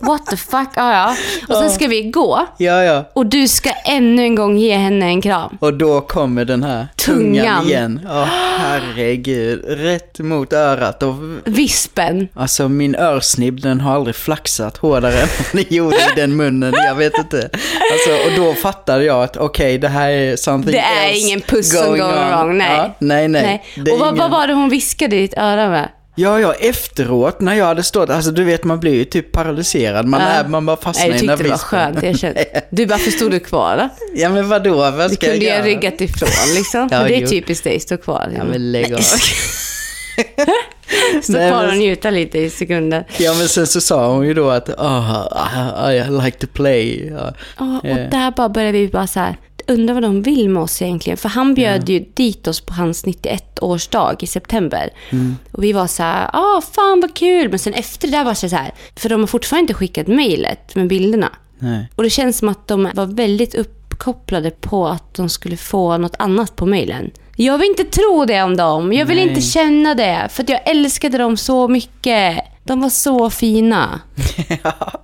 what 0.00 0.26
the 0.26 0.36
fuck? 0.36 0.68
Ah, 0.74 0.92
ja. 0.92 1.16
Och 1.48 1.54
sen 1.54 1.70
ska 1.70 1.86
vi 1.86 2.02
gå. 2.02 2.46
Ja, 2.56 2.82
ja. 2.82 3.04
Och 3.14 3.26
du 3.26 3.48
ska 3.48 3.70
ännu 3.84 4.22
en 4.22 4.34
gång 4.34 4.58
ge 4.58 4.76
henne 4.76 5.06
en 5.06 5.20
kram. 5.20 5.58
Och 5.60 5.74
då 5.74 6.00
kommer 6.00 6.44
den 6.44 6.62
här 6.62 6.86
tungan, 7.04 7.44
Tungan. 7.44 7.64
igen. 7.66 8.00
Åh, 8.06 8.24
herregud. 8.58 9.64
Rätt 9.68 10.18
mot 10.18 10.52
örat. 10.52 11.02
Och, 11.02 11.14
Vispen. 11.44 12.28
alltså 12.34 12.68
min 12.68 12.94
örsnibb, 12.96 13.60
den 13.60 13.80
har 13.80 13.94
aldrig 13.94 14.16
flaxat 14.16 14.76
hårdare 14.76 15.20
än 15.20 15.28
vad 15.38 15.64
den 15.64 15.74
gjorde 15.76 15.96
i 15.96 16.16
den 16.16 16.36
munnen. 16.36 16.72
Jag 16.76 16.94
vet 16.94 17.18
inte. 17.18 17.50
Alltså, 17.92 18.26
och 18.28 18.36
då 18.46 18.54
fattade 18.54 19.04
jag 19.04 19.22
att 19.22 19.36
okej, 19.36 19.78
det 19.78 19.88
här 19.88 20.10
är 20.10 20.36
something 20.36 20.72
Det 20.72 20.78
är 20.78 21.08
else 21.08 21.18
ingen 21.26 21.40
puss 21.40 21.70
som 21.78 21.98
går 21.98 22.04
on. 22.04 22.28
wrong. 22.30 22.58
Nej. 22.58 22.76
Ja, 22.76 22.94
nej, 22.98 23.28
nej. 23.28 23.62
Är 23.76 23.92
Och 23.92 23.98
vad, 23.98 24.08
ingen- 24.08 24.18
vad 24.18 24.30
var 24.30 24.46
det 24.46 24.54
hon 24.54 24.68
viskade 24.68 25.16
i 25.16 25.20
ditt 25.20 25.38
öra 25.38 25.68
med? 25.70 25.88
Ja, 26.14 26.40
ja, 26.40 26.52
efteråt 26.52 27.40
när 27.40 27.54
jag 27.54 27.66
hade 27.66 27.82
stått, 27.82 28.10
alltså 28.10 28.30
du 28.30 28.44
vet 28.44 28.64
man 28.64 28.80
blir 28.80 28.94
ju 28.94 29.04
typ 29.04 29.32
paralyserad. 29.32 30.06
Man, 30.06 30.20
Ja. 30.20 30.26
är, 30.26 30.48
man 30.48 30.66
bara 30.66 30.76
fastnar 30.76 31.08
Nej, 31.08 31.22
i 31.22 31.26
den 31.26 31.36
tyckte 31.38 31.42
det 31.44 31.50
var 31.50 31.58
skönt, 31.58 32.02
jag 32.02 32.18
kände. 32.18 32.44
Du, 32.70 32.84
varför 32.86 33.10
stod 33.10 33.30
du 33.30 33.40
kvar 33.40 33.76
då? 33.76 33.88
Ja 34.14 34.28
men 34.28 34.48
vadå, 34.48 34.74
vad 34.76 35.10
Du 35.10 35.14
ska 35.14 35.26
jag 35.26 35.34
kunde 35.34 35.56
ju 35.56 35.62
ryggat 35.62 36.00
ifrån 36.00 36.28
liksom. 36.54 36.80
Ja, 36.90 37.02
det 37.02 37.16
är 37.16 37.20
jo. 37.20 37.26
typiskt 37.28 37.64
dig, 37.64 37.80
stå 37.80 37.96
kvar. 37.96 38.32
Ja 38.36 38.44
men 38.44 38.72
lägg 38.72 38.94
av. 38.94 39.00
Stå 41.22 41.32
kvar 41.32 41.68
och 41.68 41.76
njuta 41.76 42.10
lite 42.10 42.38
i 42.38 42.50
sekunder. 42.50 43.06
Ja 43.18 43.34
men 43.34 43.48
sen 43.48 43.66
så 43.66 43.80
sa 43.80 44.06
hon 44.12 44.26
ju 44.26 44.34
då 44.34 44.50
att 44.50 44.68
oh, 44.68 45.92
I 45.92 46.04
like 46.24 46.38
to 46.38 46.46
play. 46.52 47.08
Ja. 47.12 47.34
Ja, 47.58 47.78
och 47.82 47.88
Eh. 47.88 48.10
där 48.10 48.30
bara 48.30 48.48
började 48.48 48.78
vi 48.78 48.88
bara 48.88 49.06
så 49.06 49.20
här, 49.20 49.36
undrar 49.72 49.94
vad 49.94 50.02
de 50.02 50.22
vill 50.22 50.48
med 50.48 50.62
oss 50.62 50.82
egentligen. 50.82 51.16
För 51.16 51.28
han 51.28 51.54
bjöd 51.54 51.88
ju 51.88 52.04
dit 52.14 52.46
oss 52.46 52.60
på 52.60 52.74
hans 52.74 53.04
91-årsdag 53.04 54.16
i 54.20 54.26
september. 54.26 54.90
Mm. 55.10 55.36
Och 55.52 55.64
vi 55.64 55.72
var 55.72 55.86
så 55.86 56.02
här, 56.02 56.30
ah 56.32 56.60
fan 56.60 57.00
vad 57.00 57.14
kul. 57.14 57.48
Men 57.48 57.58
sen 57.58 57.74
efter 57.74 58.08
det 58.08 58.16
där 58.16 58.24
var 58.24 58.30
det 58.30 58.48
så 58.48 58.56
här, 58.56 58.74
för 58.96 59.08
de 59.08 59.20
har 59.20 59.26
fortfarande 59.26 59.62
inte 59.62 59.74
skickat 59.74 60.06
mejlet 60.06 60.74
med 60.74 60.88
bilderna. 60.88 61.32
Nej. 61.58 61.88
Och 61.96 62.02
det 62.02 62.10
känns 62.10 62.38
som 62.38 62.48
att 62.48 62.68
de 62.68 62.90
var 62.94 63.06
väldigt 63.06 63.54
uppkopplade 63.54 64.50
på 64.50 64.88
att 64.88 65.14
de 65.14 65.28
skulle 65.28 65.56
få 65.56 65.98
något 65.98 66.16
annat 66.18 66.56
på 66.56 66.66
mejlen. 66.66 67.10
Jag 67.36 67.58
vill 67.58 67.68
inte 67.68 67.84
tro 67.84 68.24
det 68.24 68.42
om 68.42 68.56
dem. 68.56 68.92
Jag 68.92 69.06
vill 69.06 69.16
Nej. 69.16 69.28
inte 69.28 69.40
känna 69.40 69.94
det. 69.94 70.28
För 70.30 70.42
att 70.42 70.48
jag 70.48 70.68
älskade 70.70 71.18
dem 71.18 71.36
så 71.36 71.68
mycket. 71.68 72.38
De 72.64 72.80
var 72.80 72.88
så 72.88 73.30
fina. 73.30 74.00
ja 74.62 75.01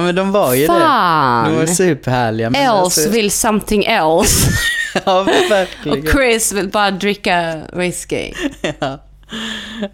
men 0.00 0.14
de 0.14 0.32
var 0.32 0.54
ju 0.54 0.66
Fan. 0.66 1.44
det. 1.44 1.50
De 1.50 1.58
var 1.58 1.66
superhärliga. 1.66 2.50
Men 2.50 2.60
Else 2.62 2.72
alltså- 2.72 3.10
vill 3.10 3.30
something 3.30 3.84
else. 3.84 4.50
ja 5.04 5.22
verkligen. 5.50 5.98
Och 5.98 6.08
Chris 6.08 6.52
vill 6.52 6.68
bara 6.68 6.90
dricka 6.90 7.60
whisky. 7.72 8.32
ja. 8.80 8.98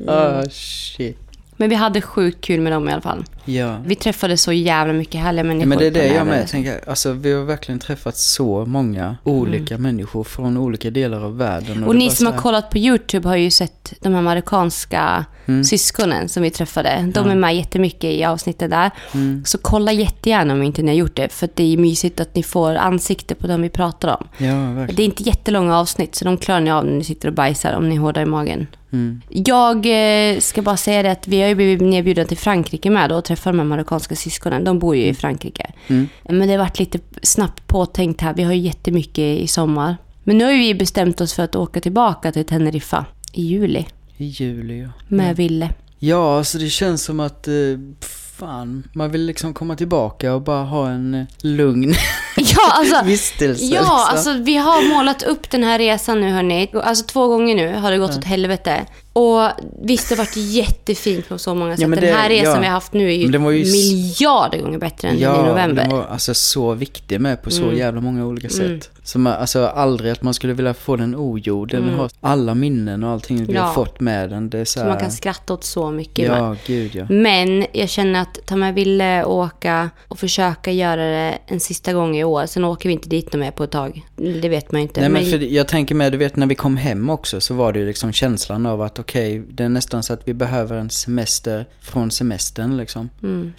Oh, 0.07 0.43
shit. 0.51 1.24
Men 1.65 1.69
vi 1.69 1.77
hade 1.77 2.01
sjukt 2.01 2.41
kul 2.41 2.61
med 2.61 2.73
dem 2.73 2.89
i 2.89 2.93
alla 2.93 3.01
fall. 3.01 3.25
Ja. 3.45 3.77
Vi 3.87 3.95
träffade 3.95 4.37
så 4.37 4.53
jävla 4.53 4.93
mycket 4.93 5.21
härliga 5.21 5.45
människor. 5.45 5.63
Ja, 5.63 5.69
men 5.69 5.79
det 5.79 5.87
är 5.87 5.91
det 5.91 6.15
jag 6.15 6.27
med 6.27 6.49
tänker. 6.49 6.81
Alltså 6.87 7.13
vi 7.13 7.33
har 7.33 7.45
verkligen 7.45 7.79
träffat 7.79 8.17
så 8.17 8.65
många 8.67 9.17
olika 9.25 9.79
människor 9.79 10.25
från 10.25 10.57
olika 10.57 10.91
delar 10.91 11.25
av 11.25 11.37
världen. 11.37 11.73
Mm. 11.73 11.85
Och 11.89 11.95
det 11.95 11.99
ni 11.99 12.11
som 12.11 12.27
har 12.27 12.39
kollat 12.39 12.71
på 12.71 12.79
YouTube 12.79 13.29
har 13.29 13.37
ju 13.37 13.51
sett 13.51 13.95
de 14.01 14.15
här 14.15 14.23
marockanska 14.23 15.25
Mm. 15.47 15.65
syskonen 15.65 16.29
som 16.29 16.43
vi 16.43 16.51
träffade. 16.51 17.11
De 17.15 17.31
är 17.31 17.35
med 17.35 17.57
jättemycket 17.57 18.05
i 18.05 18.25
avsnittet 18.25 18.71
där. 18.71 18.91
Mm. 19.15 19.45
Så 19.47 19.59
kolla 19.59 19.93
jättegärna 19.93 20.55
om 20.55 20.63
inte 20.63 20.83
ni 20.83 20.89
har 20.89 20.97
gjort 20.97 21.17
det. 21.17 21.29
För 21.33 21.49
det 21.55 21.73
är 21.73 21.77
mysigt 21.77 22.21
att 22.21 22.35
ni 22.35 22.43
får 22.43 22.75
ansikte 22.75 23.35
på 23.35 23.47
dem 23.47 23.63
vi 23.63 23.69
pratar 23.69 24.09
om. 24.09 24.29
Ja. 24.39 24.87
Det 24.95 25.03
är 25.03 25.07
inte 25.07 25.23
jättelånga 25.23 25.79
avsnitt, 25.79 26.15
så 26.15 26.25
de 26.25 26.37
klarar 26.39 26.61
ni 26.61 26.71
av 26.71 26.87
när 26.87 26.93
ni 26.93 27.05
sitter 27.05 27.29
och 27.29 27.35
bajsar 27.35 27.73
om 27.73 27.89
ni 27.89 27.95
är 27.95 28.01
hårda 28.01 28.23
i 28.23 28.27
magen. 28.27 28.67
Mm. 28.95 29.21
Jag 29.29 29.87
eh, 29.87 30.41
ska 30.41 30.63
bara 30.63 30.77
säga 30.77 31.03
det 31.03 31.11
att 31.11 31.29
vi 31.29 31.41
har 31.41 31.49
ju 31.49 31.55
blivit 31.55 31.81
nedbjudna 31.81 32.25
till 32.25 32.39
Frankrike 32.39 32.91
med 32.91 33.11
då 33.11 33.17
och 33.17 33.25
träffa 33.25 33.51
de 33.51 33.59
här 33.59 33.67
marockanska 33.67 34.17
syskonen. 34.17 34.65
De 34.65 34.79
bor 34.79 34.97
ju 34.97 35.07
i 35.07 35.15
Frankrike. 35.15 35.73
Mm. 35.87 36.09
Men 36.29 36.49
det 36.49 36.55
har 36.55 36.59
varit 36.59 36.79
lite 36.79 36.99
snabbt 37.23 37.67
påtänkt 37.67 38.21
här. 38.21 38.35
Vi 38.35 38.43
har 38.43 38.53
ju 38.53 38.61
jättemycket 38.61 39.39
i 39.39 39.47
sommar. 39.47 39.97
Men 40.25 40.39
nu 40.39 40.45
har 40.45 40.53
ju 40.53 40.59
vi 40.59 40.75
bestämt 40.75 41.21
oss 41.21 41.35
för 41.35 41.43
att 41.43 41.57
åka 41.57 41.81
tillbaka 41.81 42.33
till 42.33 42.45
Teneriffa 42.45 43.07
i 43.33 43.43
juli 43.43 43.87
I 44.17 44.25
juli 44.25 44.83
ja. 44.83 44.89
med 45.09 45.37
Ville. 45.37 45.71
Ja, 45.99 46.39
alltså 46.39 46.59
det 46.59 46.69
känns 46.69 47.05
som 47.05 47.21
att... 47.21 47.49
Eh, 47.49 47.55
fan, 48.37 48.89
man 48.93 49.11
vill 49.11 49.27
liksom 49.27 49.55
komma 49.55 49.77
tillbaka 49.77 50.35
och 50.35 50.43
bara 50.43 50.65
ha 50.65 50.91
en 50.91 51.15
eh, 51.15 51.27
lugn 51.43 51.95
Ja, 52.57 52.73
alltså. 52.73 53.05
vistelse. 53.05 53.65
Ja, 53.65 53.81
liksom. 53.81 53.97
alltså 53.97 54.33
vi 54.33 54.57
har 54.57 54.89
målat 54.89 55.23
upp 55.23 55.51
den 55.51 55.65
här 55.65 55.79
resan 55.79 56.21
nu 56.21 56.31
hörni. 56.31 56.71
Alltså 56.83 57.05
två 57.07 57.29
gånger 57.29 57.55
nu 57.55 57.77
har 57.77 57.91
det 57.91 57.99
gått 57.99 58.17
åt 58.19 58.25
helvete. 58.25 58.87
Och 59.17 59.49
visst, 59.83 60.09
det 60.09 60.15
har 60.15 60.25
varit 60.25 60.37
jättefint 60.37 61.29
på 61.29 61.39
så 61.39 61.55
många 61.55 61.77
sätt. 61.77 61.81
den 61.91 62.01
det- 62.01 62.07
här 62.07 62.29
resan 62.29 62.55
ja. 62.55 62.61
vi 62.61 62.67
har 62.67 62.73
haft 62.73 62.93
nu 62.93 63.09
är 63.09 63.13
ju, 63.17 63.29
den 63.29 63.43
ju 63.43 63.65
miljarder 63.73 64.59
gånger 64.59 64.79
bättre 64.79 65.09
än 65.09 65.19
i 65.19 65.23
november. 65.25 65.83
den 65.83 65.91
var 65.91 66.05
alltså 66.05 66.35
så 66.35 66.75
viktig 66.75 67.21
med 67.21 67.43
på 67.43 67.51
så 67.51 67.63
Mm. 67.63 67.77
jävla 67.79 68.01
många 68.01 68.27
olika 68.27 68.49
sätt. 68.49 68.91
Så 69.03 69.19
man, 69.19 69.33
alltså 69.33 69.67
aldrig 69.67 70.13
att 70.13 70.23
man 70.23 70.35
skulle 70.35 70.53
vilja 70.53 70.75
få 70.75 70.97
den 70.97 71.15
ogjord. 71.15 71.71
Den 71.71 71.89
har 71.89 72.11
alla 72.21 72.55
minnen 72.55 73.05
och 73.05 73.11
allting 73.11 73.37
vi 73.37 73.43
Mm. 73.43 73.55
Ja. 73.57 73.63
har 73.63 73.75
fått 73.75 74.01
med 74.01 74.31
den. 74.31 74.51
Det 74.51 74.59
är 74.59 74.65
så, 74.65 74.79
Så 74.81 74.85
man 74.85 74.93
här- 74.93 75.01
kan 75.01 75.11
skratta 75.11 75.55
åt 75.55 75.65
så 75.65 75.91
mycket. 75.91 76.29
med. 76.31 76.39
Ja, 76.39 76.57
gud 76.67 76.95
ja. 76.95 77.07
Men 77.11 77.67
jag 77.73 77.89
känner 77.89 78.21
att 78.23 78.39
Tamara 78.47 78.73
ville 78.73 79.25
åka 79.25 79.91
och 80.09 80.19
försöka 80.19 80.73
göra 80.73 81.05
det 81.11 81.39
en 81.47 81.61
sista 81.61 81.93
gång 81.93 82.17
i 82.17 82.25
år. 82.25 82.47
Sen 82.47 82.65
åker 82.65 82.89
vi 82.89 82.93
inte 82.93 83.09
dit 83.09 83.33
mer 83.35 83.51
på 83.51 83.65
ett 83.65 83.71
tag. 83.71 84.07
Det 84.17 84.49
vet 84.49 84.73
man 84.73 84.81
ju 84.81 84.83
inte. 84.83 85.01
Nej 85.01 85.09
men 85.11 85.23
Men- 85.23 85.31
för 85.31 85.39
jag 85.39 85.69
tänker 85.69 85.95
med, 85.95 86.13
du 86.13 86.19
vet 86.19 86.37
när 86.37 86.47
vi 86.47 86.55
kom 86.55 86.77
hem 86.77 87.11
också 87.11 87.41
så 87.41 87.55
var 87.55 87.73
det 87.73 87.79
ju 87.79 87.87
liksom 87.87 88.13
känslan 88.13 88.67
av 88.67 88.83
att 88.83 88.99
okej, 89.05 89.43
det 89.49 89.65
är 89.65 89.69
nästan 89.69 90.03
så 90.03 90.13
att 90.13 90.21
vi 90.29 90.35
behöver 90.35 90.77
en 90.77 90.91
semester 90.91 91.67
från 91.81 92.11
semestern 92.11 92.77
liksom. 92.77 93.11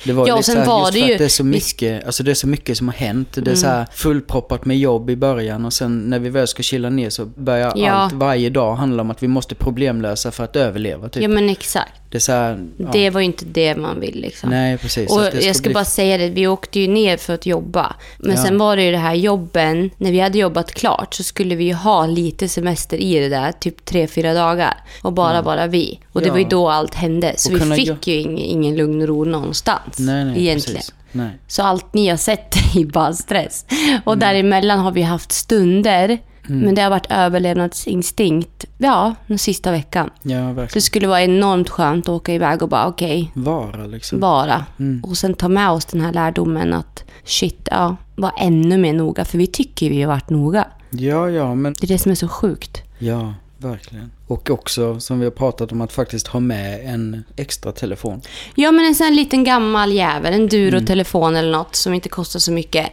Det 0.04 0.14
var 0.14 0.24
Mm. 0.24 0.28
Ja, 0.28 0.36
och 0.38 0.46
sen 0.46 0.58
här, 0.58 0.66
var 0.66 0.92
det 0.92 1.00
ju- 1.00 1.14
att 1.14 1.18
det 1.18 1.26
är 1.26 1.30
så 1.30 1.44
Mm. 1.44 1.52
mycket, 1.52 2.06
alltså 2.06 2.24
det 2.24 2.32
är 2.32 2.36
så 2.36 2.48
mycket 2.48 2.78
som 2.78 2.88
har 2.88 2.96
hänt. 2.96 3.28
Det 3.42 3.52
är 3.52 3.56
så 3.56 3.68
här 3.68 3.86
fullproppat 3.94 4.66
med 4.66 4.78
jobb 4.78 5.10
i 5.10 5.16
början 5.16 5.66
och 5.66 5.74
sen 5.74 6.00
när 6.10 6.20
vi 6.20 6.30
väl 6.30 6.48
ska 6.48 6.64
chilla 6.64 6.90
ner 6.90 7.10
så 7.10 7.26
börjar 7.26 7.74
Ja. 7.76 7.92
allt 7.92 8.14
varje 8.14 8.50
dag 8.50 8.76
handla 8.76 9.02
om 9.02 9.12
att 9.12 9.24
vi 9.24 9.28
måste 9.28 9.56
problemlösa 9.56 10.32
för 10.32 10.44
att 10.44 10.56
överleva 10.56 11.10
typ. 11.10 11.24
Ja 11.24 11.30
men 11.30 11.50
exakt. 11.50 12.02
Det 12.16 12.20
så 12.20 12.32
här, 12.32 12.66
ja. 12.78 12.90
Det 12.92 13.10
var 13.10 13.20
ju 13.22 13.26
inte 13.26 13.46
det 13.46 13.76
man 13.76 14.00
vill 14.00 14.22
liksom. 14.22 14.50
Nej 14.50 14.78
precis. 14.78 15.12
Och 15.12 15.22
det 15.22 15.42
jag 15.46 15.56
ska 15.56 15.64
bli- 15.64 15.74
bara 15.74 15.86
säga 15.86 16.18
det, 16.18 16.30
vi 16.30 16.48
åkte 16.48 16.80
ju 16.80 16.88
ner 16.88 17.18
för 17.18 17.34
att 17.34 17.46
jobba. 17.46 17.96
Men 18.20 18.36
Ja. 18.36 18.44
sen 18.44 18.58
var 18.58 18.76
det 18.76 18.84
ju 18.84 18.92
det 18.92 18.98
här 18.98 19.14
jobben, 19.14 19.90
när 19.98 20.12
vi 20.12 20.20
hade 20.20 20.38
jobbat 20.38 20.72
klart 20.72 21.14
så 21.14 21.24
skulle 21.24 21.56
vi 21.56 21.64
ju 21.64 21.74
ha 21.74 22.06
lite 22.06 22.50
semester 22.50 22.98
i 22.98 23.20
det 23.20 23.30
där, 23.30 23.52
typ 23.52 23.86
tre, 23.86 24.08
fyra 24.08 24.34
dagar. 24.34 24.74
Och 25.02 25.14
bara 25.14 25.42
vara 25.42 25.68
vi. 25.68 26.00
Och 26.12 26.22
det 26.22 26.28
Ja. 26.28 26.34
var 26.34 26.40
ju 26.40 26.46
då 26.46 26.70
allt 26.70 26.94
hände. 26.96 27.34
Så 27.38 27.50
Och 27.50 27.56
vi 27.56 27.60
kunna 27.60 27.76
fick 27.76 28.08
ju 28.08 28.16
ingen, 28.16 28.38
ingen 28.38 28.76
lugn 28.76 29.02
och 29.02 29.08
ro 29.08 29.24
någonstans. 29.26 30.00
nej, 30.00 30.26
nej, 30.26 30.40
egentligen. 30.40 30.78
Precis. 30.78 30.94
Nej. 31.12 31.30
Så 31.48 31.64
allt 31.64 31.94
ni 31.94 32.08
har 32.10 32.18
sett 32.18 32.56
är 32.76 32.86
bara 32.86 33.14
stress. 33.14 33.66
Och 34.06 34.14
Mm. 34.14 34.20
däremellan 34.20 34.80
har 34.80 34.92
vi 34.92 35.02
haft 35.02 35.32
stunder. 35.32 36.20
Men 36.48 36.76
det 36.76 36.82
har 36.82 36.90
varit 36.90 37.08
överlevnadsinstinkt, 37.80 38.66
ja, 38.78 39.16
den 39.28 39.38
sista 39.38 39.72
veckan. 39.72 40.10
Ja, 40.24 40.38
Det 40.38 40.54
verkligen. 40.54 40.82
skulle 40.82 41.08
vara 41.08 41.22
enormt 41.24 41.70
skönt 41.70 42.06
att 42.06 42.10
åka 42.10 42.34
iväg 42.34 42.62
och 42.64 42.70
bara 42.70 42.88
okej, 42.88 43.32
Vara 43.34 43.86
liksom. 43.86 44.20
vara. 44.20 44.66
Och 45.04 45.18
sen 45.18 45.34
ta 45.34 45.48
med 45.50 45.70
oss 45.70 45.86
den 45.86 46.02
här 46.02 46.14
lärdomen 46.14 46.74
att 46.74 47.04
shit, 47.24 47.68
ja, 47.72 47.96
var 48.16 48.32
ännu 48.40 48.78
mer 48.78 48.94
noga. 48.94 49.26
För 49.26 49.38
vi 49.38 49.48
tycker 49.48 49.90
vi 49.90 50.02
har 50.02 50.08
varit 50.14 50.30
noga. 50.30 50.68
Ja, 50.90 51.30
ja, 51.30 51.56
men 51.56 51.74
Det 51.80 51.86
är 51.86 51.88
det 51.88 51.98
som 51.98 52.12
är 52.12 52.16
så 52.16 52.28
sjukt. 52.28 52.82
Ja, 53.00 53.34
verkligen. 53.70 54.12
Och 54.28 54.50
också, 54.50 55.00
som 55.00 55.20
vi 55.20 55.26
har 55.26 55.32
pratat 55.32 55.72
om, 55.72 55.82
att 55.82 55.92
faktiskt 55.92 56.28
ha 56.28 56.40
med 56.40 56.86
en 56.86 57.24
extra 57.36 57.72
telefon. 57.72 58.22
Ja, 58.56 58.72
men 58.72 58.86
en 58.86 58.96
sån 58.96 59.06
här 59.06 59.14
liten 59.14 59.44
gammal 59.44 59.92
jävel, 59.94 60.34
en 60.34 60.48
Duro-telefon 60.48 61.36
eller 61.36 61.52
något 61.52 61.76
som 61.76 61.94
inte 61.94 62.10
kostar 62.10 62.40
så 62.40 62.52
mycket. 62.52 62.90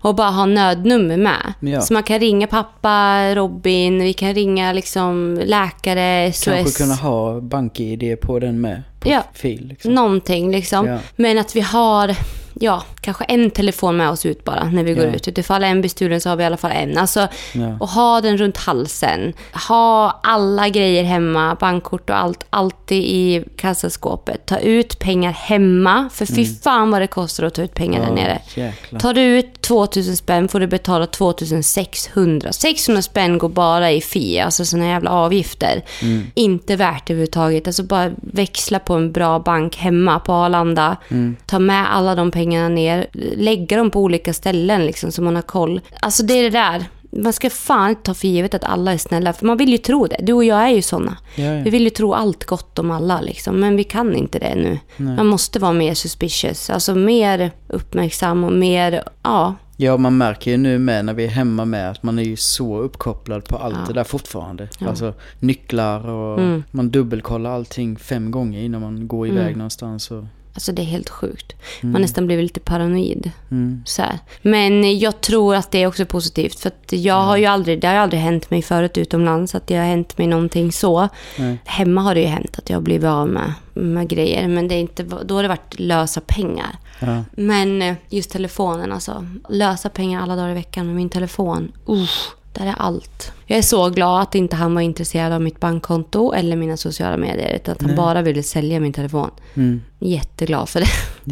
Och 0.00 0.14
bara 0.14 0.30
ha 0.30 0.46
nödnummer 0.46 1.16
med. 1.16 1.52
Ja. 1.60 1.80
Så 1.80 1.92
man 1.92 2.02
kan 2.02 2.20
ringa 2.20 2.46
pappa, 2.46 3.34
Robin, 3.34 4.00
vi 4.02 4.12
kan 4.12 4.34
ringa 4.34 4.72
liksom 4.72 5.40
läkare, 5.44 6.32
SOS. 6.32 6.44
Kanske 6.44 6.82
kunna 6.82 6.94
ha 6.94 7.40
bank-id 7.40 8.20
på 8.20 8.38
den 8.38 8.60
med. 8.60 8.82
På 9.00 9.08
Ja. 9.08 9.22
fil 9.34 9.66
liksom. 9.68 9.92
Någonting 9.92 10.50
liksom. 10.50 10.86
Ja. 10.86 10.98
Men 11.16 11.38
att 11.38 11.56
vi 11.56 11.60
har, 11.60 12.16
ja, 12.54 12.82
kanske 13.00 13.24
en 13.24 13.50
telefon 13.50 13.96
med 13.96 14.10
oss 14.10 14.26
ut 14.26 14.44
bara 14.44 14.64
när 14.64 14.84
vi 14.84 14.94
går 14.94 15.04
Ja. 15.04 15.10
ut. 15.12 15.28
Utifall 15.28 15.64
en 15.64 15.80
blir 15.80 15.90
stulen 15.90 16.20
så 16.20 16.28
har 16.28 16.36
vi 16.36 16.42
i 16.42 16.46
alla 16.46 16.56
fall 16.56 16.70
en. 16.72 16.98
Alltså, 16.98 17.28
Ja. 17.52 17.76
och 17.80 17.88
ha 17.88 18.20
den 18.20 18.36
runt 18.38 18.56
halsen. 18.56 19.32
Ha 19.68 20.20
alla 20.22 20.68
grejer 20.68 21.04
hemma, 21.04 21.56
bankkort 21.60 22.10
och 22.10 22.16
allt, 22.18 22.46
alltid 22.50 23.02
i 23.04 23.44
kassaskåpet. 23.56 24.46
Ta 24.46 24.58
ut 24.58 24.98
pengar 24.98 25.32
hemma, 25.32 26.08
för 26.12 26.26
fy 26.26 26.46
fan 26.46 26.90
vad 26.90 27.00
det 27.00 27.06
kostar 27.06 27.44
att 27.44 27.54
ta 27.54 27.62
ut 27.62 27.74
pengar 27.74 28.00
där 28.00 28.06
Mm. 28.08 28.18
Ja, 28.18 28.24
nere. 28.24 28.40
jäklar. 28.54 29.00
Tar 29.00 29.14
du 29.14 29.20
ut 29.22 29.60
2000 29.62 30.16
spänn 30.16 30.48
får 30.48 30.60
du 30.60 30.66
betala 30.66 31.06
2600. 31.06 32.52
600 32.52 33.02
spänn 33.02 33.38
går 33.38 33.48
bara 33.48 33.90
i 33.92 34.00
fi, 34.00 34.40
alltså 34.40 34.64
såna 34.64 34.86
jävla 34.86 35.10
avgifter. 35.10 35.82
Mm. 36.02 36.26
Inte 36.34 36.76
värt 36.76 37.10
överhuvudtaget. 37.10 37.66
Alltså 37.66 37.82
bara 37.82 38.10
växla 38.16 38.78
på 38.78 38.94
en 38.94 39.12
bra 39.12 39.38
bank 39.38 39.76
hemma 39.76 40.18
på 40.18 40.32
Arlanda. 40.32 40.96
Mm. 41.08 41.36
Ta 41.46 41.58
med 41.58 41.94
alla 41.94 42.14
de 42.14 42.30
pengarna 42.30 42.43
ner. 42.44 43.06
Lägga 43.36 43.76
dem 43.76 43.90
på 43.90 44.00
olika 44.00 44.32
ställen 44.32 44.86
liksom 44.86 45.12
så 45.12 45.22
man 45.22 45.34
har 45.34 45.42
koll. 45.42 45.80
Alltså 46.00 46.22
det 46.22 46.34
är 46.34 46.42
det 46.42 46.50
där. 46.50 46.84
Man 47.22 47.32
ska 47.32 47.50
fan 47.50 47.90
inte 47.90 48.02
ta 48.02 48.14
för 48.14 48.28
givet 48.28 48.54
att 48.54 48.64
alla 48.64 48.92
är 48.92 48.98
snälla. 48.98 49.32
För 49.32 49.46
man 49.46 49.56
vill 49.56 49.70
ju 49.72 49.78
tro 49.78 50.06
det. 50.06 50.16
Du 50.22 50.32
och 50.32 50.44
jag 50.44 50.58
är 50.64 50.68
ju 50.68 50.82
såna. 50.82 51.16
Ja, 51.34 51.44
ja. 51.44 51.62
Vi 51.64 51.70
vill 51.70 51.84
ju 51.84 51.90
tro 51.90 52.12
allt 52.14 52.44
gott 52.44 52.78
om 52.78 52.90
alla 52.90 53.20
liksom. 53.20 53.60
Men 53.60 53.76
vi 53.76 53.84
kan 53.84 54.14
inte 54.16 54.38
det 54.38 54.54
nu. 54.54 54.78
Man 54.96 55.26
måste 55.26 55.58
vara 55.58 55.72
mer 55.72 55.94
suspicious. 55.94 56.70
Alltså 56.70 56.94
mer 56.94 57.50
uppmärksam 57.68 58.44
och 58.44 58.52
mer, 58.52 59.02
ja. 59.22 59.54
Ja, 59.76 59.96
man 59.96 60.16
märker 60.16 60.50
ju 60.50 60.56
nu 60.56 60.78
med 60.78 61.04
när 61.04 61.14
vi 61.14 61.24
är 61.24 61.28
hemma 61.28 61.64
med 61.64 61.90
att 61.90 62.02
man 62.02 62.18
är 62.18 62.22
ju 62.22 62.36
så 62.36 62.78
uppkopplad 62.78 63.44
på 63.44 63.56
allt 63.56 63.86
det 63.86 63.92
där 63.92 64.04
fortfarande. 64.04 64.68
Alltså 64.86 65.14
nycklar 65.40 66.08
och 66.08 66.38
Mm. 66.38 66.62
man 66.70 66.90
dubbelkollar 66.90 67.50
allting 67.50 67.96
fem 67.96 68.30
gånger 68.30 68.60
innan 68.62 68.80
man 68.80 69.08
går 69.08 69.26
iväg 69.28 69.56
någonstans. 69.56 70.10
Och, 70.10 70.24
Alltså 70.54 70.72
det 70.72 70.82
är 70.82 70.86
helt 70.86 71.10
sjukt. 71.10 71.52
Man 71.80 72.02
nästan 72.02 72.26
blivit 72.26 72.42
lite 72.42 72.60
paranoid. 72.60 73.30
mm. 73.50 73.82
Så 73.86 74.02
här. 74.02 74.18
Men 74.42 74.98
jag 74.98 75.20
tror 75.20 75.54
att 75.54 75.70
det 75.70 75.82
är 75.82 75.86
också 75.86 76.06
positivt. 76.06 76.60
För 76.60 76.72
jag 76.88 77.22
har 77.22 77.36
ju 77.36 77.46
aldrig, 77.46 77.80
det 77.80 77.86
har 77.86 77.94
ju 77.94 78.00
aldrig 78.00 78.22
hänt 78.22 78.50
mig 78.50 78.62
förut 78.62 78.98
utomlands 78.98 79.54
att 79.54 79.66
det 79.66 79.76
har 79.76 79.84
hänt 79.84 80.18
mig 80.18 80.26
någonting 80.26 80.72
så. 80.72 81.08
Nej. 81.38 81.58
Hemma 81.64 82.00
har 82.00 82.14
det 82.14 82.20
ju 82.20 82.26
hänt 82.26 82.58
att 82.58 82.70
jag 82.70 82.76
har 82.76 82.82
blivit 82.82 83.08
av 83.08 83.28
med, 83.28 83.52
med 83.74 84.08
grejer. 84.08 84.48
Men 84.48 84.68
det 84.68 84.74
är 84.74 84.80
inte, 84.80 85.02
då 85.02 85.34
har 85.34 85.42
det 85.42 85.48
varit 85.48 85.78
lösa 85.78 86.20
pengar. 86.20 86.76
Ja. 87.00 87.24
Men 87.32 87.82
eh, 87.82 87.94
just 88.08 88.30
telefonen 88.30 88.92
alltså. 88.92 89.26
Lösa 89.48 89.88
pengar 89.88 90.22
alla 90.22 90.36
dagar 90.36 90.50
i 90.50 90.54
veckan 90.54 90.86
med 90.86 90.96
min 90.96 91.10
telefon. 91.10 91.72
Usch, 91.88 92.30
där 92.54 92.66
är 92.66 92.74
allt. 92.78 93.32
Jag 93.46 93.58
är 93.58 93.62
så 93.62 93.90
glad 93.90 94.22
att 94.22 94.34
inte 94.34 94.56
han 94.56 94.74
var 94.74 94.82
intresserad 94.82 95.32
av 95.32 95.40
mitt 95.40 95.60
bankkonto 95.60 96.32
eller 96.32 96.56
mina 96.56 96.76
sociala 96.76 97.16
medier. 97.16 97.56
Utan 97.56 97.72
att 97.72 97.82
han 97.82 97.96
bara 97.96 98.22
ville 98.22 98.42
sälja 98.42 98.80
min 98.80 98.92
telefon. 98.92 99.30
Mm. 99.54 99.82
Jätteglad 99.98 100.68
för 100.68 100.80
det. 100.80 100.86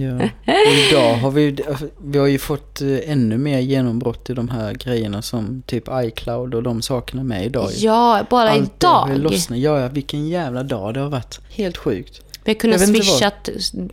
Ja. 0.04 0.14
Och 0.46 0.90
idag 0.90 1.14
har 1.14 1.30
vi, 1.30 1.56
vi 2.04 2.18
har 2.18 2.26
ju 2.26 2.38
fått 2.38 2.80
eh, 2.80 3.10
ännu 3.10 3.38
mer 3.38 3.58
genombrott 3.58 4.30
i 4.30 4.34
de 4.34 4.48
här 4.48 4.74
grejerna 4.74 5.22
som 5.22 5.62
typ 5.66 5.84
iCloud 5.92 6.54
och 6.54 6.62
de 6.62 6.82
sakerna 6.82 7.22
med 7.22 7.46
idag. 7.46 7.68
Ja, 7.76 8.26
bara 8.30 8.50
Allt 8.50 8.72
idag. 8.78 9.18
lossnat. 9.18 9.58
Ja, 9.58 9.80
ja, 9.80 9.88
vilken 9.88 10.28
jävla 10.28 10.62
dag 10.62 10.94
det 10.94 11.00
har 11.00 11.08
varit. 11.08 11.40
Helt 11.50 11.76
sjukt. 11.76 12.20
Vi 12.44 12.52
har 12.52 12.60
kunnat 12.60 12.80
swisha 12.80 13.30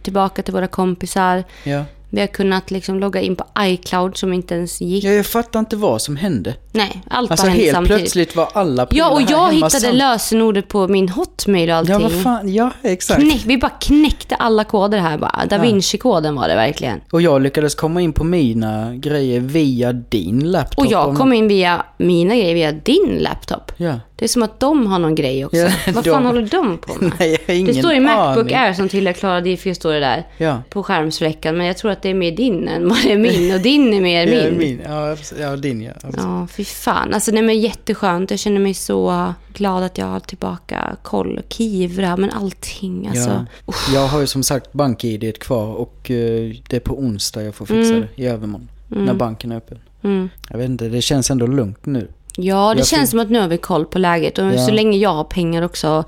tillbaka 0.01 0.41
till 0.41 0.53
våra 0.53 0.67
kompisar. 0.67 1.43
Ja. 1.63 1.83
Vi 2.11 2.19
har 2.21 2.27
kunnat 2.27 2.71
liksom 2.71 2.99
logga 2.99 3.21
in 3.21 3.35
på 3.35 3.43
iCloud 3.59 4.17
som 4.17 4.33
inte 4.33 4.55
ens 4.55 4.81
gick. 4.81 5.03
ja, 5.03 5.11
jag 5.11 5.25
fattar 5.25 5.59
inte 5.59 5.75
vad 5.75 6.01
som 6.01 6.15
hände. 6.15 6.53
Nej, 6.71 7.01
allt 7.09 7.31
Alltså 7.31 7.45
har 7.45 7.51
hänt 7.51 7.61
helt 7.63 7.75
samtidigt. 7.75 8.01
plötsligt 8.01 8.35
var 8.35 8.49
alla 8.53 8.87
Ja, 8.91 9.09
och 9.09 9.21
jag 9.21 9.53
hittade 9.53 9.69
sam- 9.79 9.95
lösenordet 9.95 10.67
på 10.67 10.87
min 10.87 11.09
hotmail 11.09 11.69
och 11.69 11.75
allting. 11.75 11.93
Ja, 11.93 11.99
vad 11.99 12.21
fan. 12.23 12.53
Ja, 12.53 12.71
exakt. 12.81 13.21
Knäck, 13.21 13.41
vi 13.45 13.57
bara 13.57 13.71
knäckte 13.81 14.35
alla 14.35 14.63
koder 14.63 14.97
här 14.97 15.17
bara. 15.17 15.45
Da. 15.49 15.57
Vinci-koden 15.57 16.35
var 16.35 16.47
det 16.47 16.55
verkligen. 16.55 17.01
Och 17.11 17.21
jag 17.21 17.41
lyckades 17.41 17.75
komma 17.75 18.01
in 18.01 18.13
på 18.13 18.23
mina 18.23 18.95
grejer 18.95 19.39
via 19.39 19.93
din 19.93 20.51
laptop. 20.51 20.79
Och 20.85 20.91
jag 20.91 21.07
om- 21.09 21.15
kom 21.15 21.33
in 21.33 21.47
via 21.47 21.85
mina 21.97 22.35
grejer 22.35 22.53
via 22.53 22.71
din 22.71 23.17
laptop. 23.19 23.71
Ja. 23.77 23.99
Det 24.19 24.25
är 24.25 24.27
som 24.27 24.43
att 24.43 24.59
de 24.59 24.87
har 24.87 24.99
någon 24.99 25.15
grej 25.15 25.45
också. 25.45 25.57
Ja, 25.57 25.71
Vad 25.93 26.03
de- 26.03 26.09
fan 26.09 26.25
håller 26.25 26.41
de 26.51 26.77
på 26.77 26.93
med? 27.01 27.11
Nej, 27.19 27.31
jag 27.31 27.39
har 27.53 27.59
ingen 27.59 27.73
det 27.73 27.79
står 27.79 27.93
ju 27.93 27.99
Macbook 27.99 28.45
aning. 28.51 28.55
Air 28.55 28.73
som 28.73 28.89
tillhör 28.89 29.13
Klara 29.13 29.41
Diffie, 29.41 29.75
står 29.75 29.93
det 29.93 29.99
där. 29.99 30.27
Ja. 30.37 30.61
På 30.69 30.83
skärmsfläcken. 30.83 31.57
Men 31.57 31.67
jag 31.67 31.77
tror 31.77 31.91
att 31.91 32.01
det 32.01 32.09
är 32.09 32.13
mer 32.13 32.31
din 32.31 32.67
än 32.67 32.89
vad 32.89 32.97
det 33.03 33.11
är 33.13 33.17
min. 33.17 33.53
Och 33.53 33.59
din 33.59 33.93
är 33.93 34.01
mer 34.01 34.27
Ja, 34.33 34.43
min. 34.49 34.57
min. 34.57 34.81
Ja, 34.85 35.15
ja, 35.39 35.55
din 35.55 35.81
ja. 35.81 35.91
Ja, 36.17 36.47
fy 36.51 36.63
fan. 36.65 37.13
Alltså 37.13 37.31
det 37.31 37.37
är 37.39 37.49
jätteskönt. 37.49 38.31
Jag 38.31 38.39
känner 38.39 38.59
mig 38.59 38.73
så 38.73 39.33
glad 39.53 39.83
att 39.83 39.97
jag 39.97 40.05
har 40.05 40.19
tillbaka 40.19 40.95
koll. 41.03 41.41
Kivra, 41.49 42.17
men 42.17 42.29
allting. 42.29 43.07
Alltså. 43.07 43.45
Ja. 43.65 43.73
Jag 43.93 44.07
har 44.07 44.19
ju 44.19 44.27
som 44.27 44.43
sagt 44.43 44.73
bank-id 44.73 45.39
kvar 45.39 45.73
och 45.75 46.11
eh, 46.11 46.51
det 46.69 46.75
är 46.75 46.79
på 46.79 46.99
onsdag 46.99 47.43
jag 47.43 47.55
får 47.55 47.65
fixa 47.65 47.93
det 47.93 48.07
i 48.15 48.25
övermorgon. 48.27 48.69
När 48.87 49.13
banken 49.13 49.51
är 49.51 49.55
öppen. 49.57 49.77
Mm. 50.03 50.29
Jag 50.49 50.57
vet 50.57 50.69
inte, 50.69 50.87
det 50.87 51.01
känns 51.01 51.31
ändå 51.31 51.47
lugnt 51.47 51.85
nu. 51.85 52.07
Ja, 52.41 52.73
det 52.73 52.79
Jag 52.79 52.87
känns 52.87 53.09
som 53.09 53.19
att 53.19 53.29
nu 53.29 53.39
har 53.39 53.47
vi 53.47 53.57
koll 53.57 53.85
på 53.85 53.99
läget. 53.99 54.37
Och 54.37 54.45
Ja. 54.45 54.49
Mm. 54.51 54.65
så 54.65 54.71
länge 54.71 54.97
jag 54.97 55.13
har 55.13 55.23
pengar 55.23 55.61
också, 55.61 56.03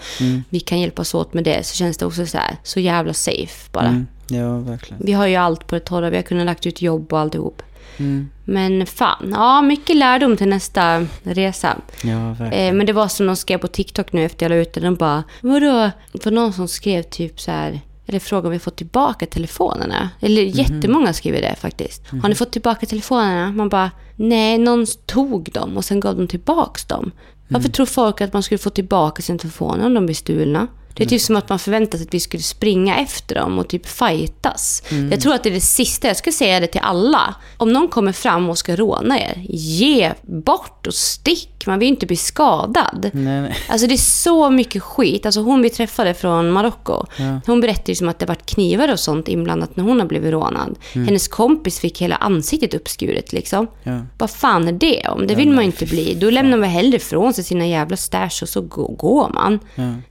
vi 0.49 0.59
kan 0.59 0.79
hjälpas 0.79 1.13
åt 1.13 1.33
med 1.33 1.43
det, 1.43 1.65
så 1.65 1.75
känns 1.75 1.97
det 1.97 2.05
också 2.05 2.25
så 2.25 2.37
här, 2.37 2.57
så 2.63 2.79
jävla 2.79 3.13
safe 3.13 3.69
bara. 3.71 3.87
Mm. 3.87 4.07
Ja, 4.27 4.57
verkligen. 4.57 5.05
Vi 5.05 5.11
har 5.13 5.27
ju 5.27 5.35
allt 5.35 5.67
på 5.67 5.75
det 5.75 5.81
torra, 5.81 6.09
vi 6.09 6.15
har 6.15 6.23
kunnat 6.23 6.45
lagt 6.45 6.65
ut 6.65 6.81
jobb 6.81 7.13
och 7.13 7.19
alltihop. 7.19 7.61
Mm. 7.97 8.29
Men 8.45 8.85
fan, 8.85 9.31
ja, 9.35 9.61
mycket 9.61 9.95
lärdom 9.95 10.37
till 10.37 10.47
nästa 10.47 11.07
resa. 11.23 11.77
Ja. 12.03 12.45
Eh, 12.45 12.73
men 12.73 12.85
det 12.85 12.93
var 12.93 13.07
som 13.07 13.27
de 13.27 13.35
skrev 13.35 13.57
på 13.57 13.67
TikTok 13.67 14.13
nu 14.13 14.25
efter 14.25 14.45
jag 14.45 14.49
la 14.49 14.55
ut 14.55 14.73
det. 14.73 14.79
De 14.81 14.95
bara, 14.95 15.23
vadå? 15.41 15.91
Det 16.11 16.25
var 16.25 16.31
någon 16.31 16.53
som 16.53 16.67
skrev 16.67 17.03
typ 17.03 17.39
så 17.39 17.51
här. 17.51 17.81
Eller 18.11 18.19
fråga 18.19 18.47
om 18.47 18.51
vi 18.51 18.59
fått 18.59 18.75
tillbaka 18.75 19.25
telefonerna. 19.25 20.09
Eller 20.19 20.41
jättemånga 20.41 21.13
skriver 21.13 21.41
det 21.41 21.55
faktiskt. 21.55 22.07
Har 22.21 22.29
ni 22.29 22.35
fått 22.35 22.51
tillbaka 22.51 22.85
telefonerna? 22.85 23.51
Man 23.51 23.69
bara, 23.69 23.91
nej, 24.15 24.57
någon 24.57 24.85
tog 25.05 25.51
dem 25.51 25.77
och 25.77 25.85
sen 25.85 25.99
gav 25.99 26.17
de 26.17 26.27
tillbaka 26.27 26.79
dem. 26.87 27.11
Varför 27.47 27.69
tror 27.69 27.85
folk 27.85 28.21
att 28.21 28.33
man 28.33 28.43
skulle 28.43 28.57
få 28.57 28.69
tillbaka 28.69 29.21
sina 29.21 29.39
telefoner 29.39 29.85
om 29.85 29.93
de 29.93 30.05
blir 30.05 30.15
stulna? 30.15 30.67
Det 30.93 31.03
är 31.03 31.07
typ 31.07 31.21
som 31.21 31.35
att 31.35 31.49
man 31.49 31.59
förväntar 31.59 31.97
sig 31.97 32.07
att 32.07 32.13
vi 32.13 32.19
skulle 32.19 32.43
springa 32.43 32.97
efter 32.97 33.35
dem 33.35 33.59
och 33.59 33.67
typ 33.67 33.85
fightas. 33.87 34.83
Jag 35.11 35.21
tror 35.21 35.33
att 35.33 35.43
det 35.43 35.49
är 35.49 35.53
det 35.53 35.61
sista, 35.61 36.07
jag 36.07 36.17
ska 36.17 36.31
säga 36.31 36.59
det 36.59 36.67
till 36.67 36.81
alla. 36.83 37.35
Om 37.57 37.73
någon 37.73 37.87
kommer 37.87 38.11
fram 38.11 38.49
och 38.49 38.57
ska 38.57 38.75
råna 38.75 39.19
er, 39.19 39.33
ge 39.49 40.11
bort 40.21 40.87
och 40.87 40.93
stick. 40.93 41.47
Man 41.67 41.79
vill 41.79 41.87
ju 41.87 41.93
inte 41.93 42.05
bli 42.05 42.15
skadad. 42.15 43.09
Nej, 43.13 43.41
nej. 43.41 43.55
Alltså 43.69 43.87
det 43.87 43.93
är 43.93 43.97
så 43.97 44.49
mycket 44.49 44.83
skit. 44.83 45.25
Alltså 45.25 45.41
hon 45.41 45.61
vi 45.61 45.69
träffade 45.69 46.13
från 46.13 46.51
Marocko, 46.51 47.05
hon 47.45 47.61
berättade 47.61 47.91
ju 47.91 47.95
som 47.95 48.09
att 48.09 48.19
det 48.19 48.25
varit 48.25 48.45
knivar 48.45 48.91
och 48.91 48.99
sånt 48.99 49.27
inblandat 49.27 49.75
när 49.75 49.83
hon 49.83 49.99
har 49.99 50.07
blivit 50.07 50.31
rånad. 50.31 50.75
Hennes 50.93 51.27
kompis 51.27 51.79
fick 51.79 52.01
hela 52.01 52.15
ansiktet 52.15 52.73
uppskuret 52.73 53.33
liksom. 53.33 53.67
Ja. 53.83 53.99
Vad 54.17 54.29
fan 54.31 54.67
är 54.67 54.71
det 54.71 55.07
om? 55.07 55.27
Det 55.27 55.35
vill 55.35 55.49
man 55.51 55.63
ju 55.63 55.65
inte 55.65 55.85
bli. 55.85 56.13
Då 56.21 56.29
lämnar 56.29 56.57
man 56.57 56.69
hellre 56.69 56.97
ifrån 56.97 57.33
sig 57.33 57.43
sina 57.43 57.67
jävla 57.67 57.97
stash 57.97 58.41
och 58.41 58.49
så 58.49 58.61
gå- 58.61 58.87
går 58.87 59.29
man. 59.29 59.59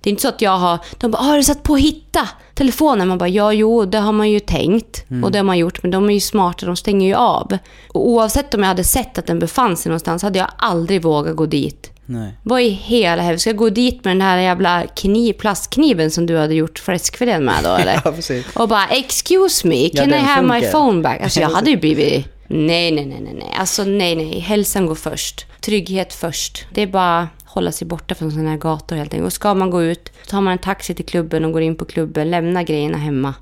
Det 0.03 0.09
är 0.09 0.11
inte 0.11 0.23
så 0.23 0.29
att 0.29 0.43
jag 0.43 0.59
har... 0.59 0.70
De 0.99 1.11
bara, 1.11 1.23
har 1.23 1.37
du 1.37 1.43
satt 1.45 1.63
på 1.63 1.77
hitta 1.77 2.29
telefonen? 2.55 3.09
Man 3.09 3.19
bara, 3.19 3.29
ja, 3.29 3.53
jo, 3.53 3.85
det 3.85 3.99
har 3.99 4.13
man 4.13 4.31
ju 4.31 4.41
tänkt. 4.41 5.05
Och 5.25 5.33
det 5.33 5.39
har 5.39 5.45
man 5.45 5.59
gjort, 5.59 5.83
men 5.83 5.91
de 5.91 6.11
är 6.11 6.15
ju 6.15 6.21
smarta, 6.21 6.67
de 6.67 6.77
stänger 6.77 7.09
ju 7.09 7.15
av. 7.15 7.59
Och 7.89 8.09
oavsett 8.09 8.55
om 8.55 8.61
jag 8.61 8.69
hade 8.69 8.85
sett 8.85 9.19
att 9.19 9.27
den 9.27 9.39
befann 9.39 9.77
sig 9.77 9.91
någonstans 9.91 10.23
hade 10.23 10.39
jag 10.39 10.49
aldrig 10.57 11.03
vågat 11.03 11.37
gå 11.37 11.47
dit. 11.47 11.91
Nej. 12.07 12.33
Vad 12.43 12.63
i 12.63 12.69
hela 12.69 13.23
helvete? 13.23 13.41
Ska 13.41 13.51
jag 13.51 13.57
gå 13.57 13.71
dit 13.71 14.05
med 14.05 14.11
den 14.17 14.21
här 14.21 14.39
jävla 14.39 14.87
kniv, 14.87 15.33
plastkniven 15.33 16.11
som 16.11 16.27
du 16.27 16.39
hade 16.39 16.55
gjort 16.55 16.79
fläskfilén 16.79 17.45
med 17.45 17.55
då 17.65 17.71
eller? 17.81 18.01
Ja, 18.05 18.13
precis. 18.13 18.47
Och 18.57 18.69
bara 18.69 18.87
“excuse 18.87 19.69
me, 19.69 19.83
Ja, 19.93 20.03
can 20.03 20.09
I 20.09 20.13
den 20.13 20.25
have 20.25 20.61
my 20.61 20.67
phone 20.67 21.03
back?” 21.03 21.21
Alltså 21.23 21.41
jag 21.41 21.49
hade 21.55 21.71
ju 21.71 21.77
blivit... 21.77 22.27
Nej, 22.49 22.91
nej, 22.91 23.07
nej, 23.07 23.21
nej, 23.21 23.35
nej. 23.35 23.55
Alltså 23.59 23.85
nej, 23.85 24.17
nej. 24.17 24.39
Hälsan 24.39 24.87
går 24.87 24.95
först. 24.95 25.47
Trygghet 25.61 26.15
först. 26.15 26.67
Det 26.75 26.83
är 26.83 26.87
bara 26.87 27.29
hålla 27.55 27.73
sig 27.73 27.87
borta 27.89 28.15
från 28.15 28.31
sådana 28.31 28.51
här 28.51 28.57
gator 28.59 28.97
helt 28.97 29.15
enkelt. 29.15 29.27
Och 29.27 29.33
ska 29.33 29.55
man 29.55 29.71
gå 29.71 29.83
ut, 29.83 30.13
tar 30.29 30.41
man 30.41 30.53
en 30.53 30.59
taxi 30.59 30.95
till 30.95 31.05
klubben 31.05 31.45
och 31.45 31.53
går 31.53 31.63
in 31.63 31.77
på 31.77 31.85
klubben, 31.85 32.31
lämna 32.31 32.63
grejerna 32.63 32.99
hemma. 32.99 33.35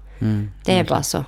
Det 0.65 0.73
är 0.79 0.85
bara 0.85 1.03
så. 1.03 1.25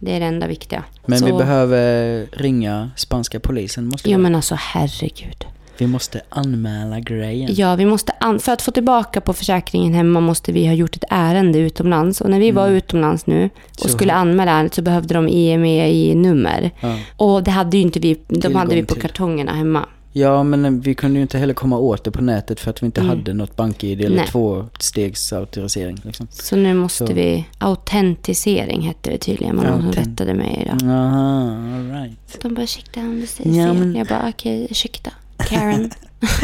Det 0.00 0.16
är 0.16 0.20
det 0.20 0.26
enda 0.26 0.46
viktiga. 0.46 0.84
Men 1.06 1.18
så, 1.18 1.26
vi 1.26 1.32
behöver 1.32 2.26
ringa 2.32 2.90
spanska 2.96 3.40
polisen. 3.40 3.84
Måste 3.88 4.10
Ja 4.10 4.16
vi. 4.16 4.22
men 4.22 4.34
alltså 4.34 4.54
herregud. 4.58 5.44
vi 5.78 5.86
måste 5.86 6.20
anmäla 6.28 7.00
grejen. 7.00 7.50
Ja, 7.54 7.74
vi 7.74 7.86
måste 7.86 8.12
an- 8.20 8.38
för 8.38 8.52
att 8.52 8.62
få 8.62 8.70
tillbaka 8.70 9.20
på 9.20 9.32
försäkringen 9.32 9.94
hemma 9.94 10.20
måste 10.20 10.52
vi 10.52 10.66
ha 10.66 10.74
gjort 10.74 10.96
ett 10.96 11.04
ärende 11.10 11.58
utomlands. 11.58 12.20
Och 12.20 12.30
när 12.30 12.40
vi 12.40 12.50
var 12.50 12.68
utomlands 12.68 13.26
nu 13.26 13.50
och 13.70 13.78
Så- 13.80 13.88
skulle 13.88 14.12
anmäla 14.12 14.50
ärendet 14.52 14.74
så 14.74 14.82
behövde 14.82 15.14
de 15.14 15.28
IMEI-nummer. 15.28 16.70
Ja. 16.80 16.98
Och 17.16 17.42
det 17.42 17.50
hade 17.50 17.76
ju 17.76 17.82
inte 17.82 18.00
vi, 18.00 18.14
de 18.28 18.40
Tillgång 18.40 18.56
hade 18.60 18.74
vi 18.74 18.82
på 18.84 18.94
till. 18.94 19.02
kartongerna 19.02 19.52
hemma. 19.52 19.88
Ja, 20.14 20.42
men 20.42 20.80
vi 20.80 20.94
kunde 20.94 21.16
ju 21.18 21.22
inte 21.22 21.38
heller 21.38 21.54
komma 21.54 21.78
åt 21.78 22.04
det 22.04 22.10
på 22.10 22.22
nätet 22.22 22.60
för 22.60 22.70
att 22.70 22.82
vi 22.82 22.86
inte 22.86 23.02
hade 23.02 23.34
något 23.34 23.56
bank-id 23.56 23.98
eller 24.00 24.06
Mm. 24.06 24.16
Nej. 24.16 24.26
tvåstegsautorisering. 24.28 26.00
Liksom. 26.04 26.26
Så 26.30 26.56
nu 26.56 26.74
måste 26.74 27.06
Så. 27.06 27.12
vi, 27.12 27.46
autentisering 27.58 28.80
hette 28.82 29.10
det 29.10 29.18
tydligen, 29.18 29.56
som 29.56 29.66
Autent- 29.66 29.92
rättade 29.96 30.34
mig 30.34 30.58
idag. 30.66 30.90
Aha, 30.90 31.50
all 31.74 31.90
right. 31.92 32.38
De 32.42 32.54
bara, 32.54 32.62
ursäkta 32.62 33.00
säger 33.26 33.66
Ja, 33.66 33.72
men- 33.72 33.94
Jag 33.94 34.06
bara, 34.06 34.28
okej, 34.28 34.66
ursäkta. 34.70 35.10
Karen. 35.48 35.90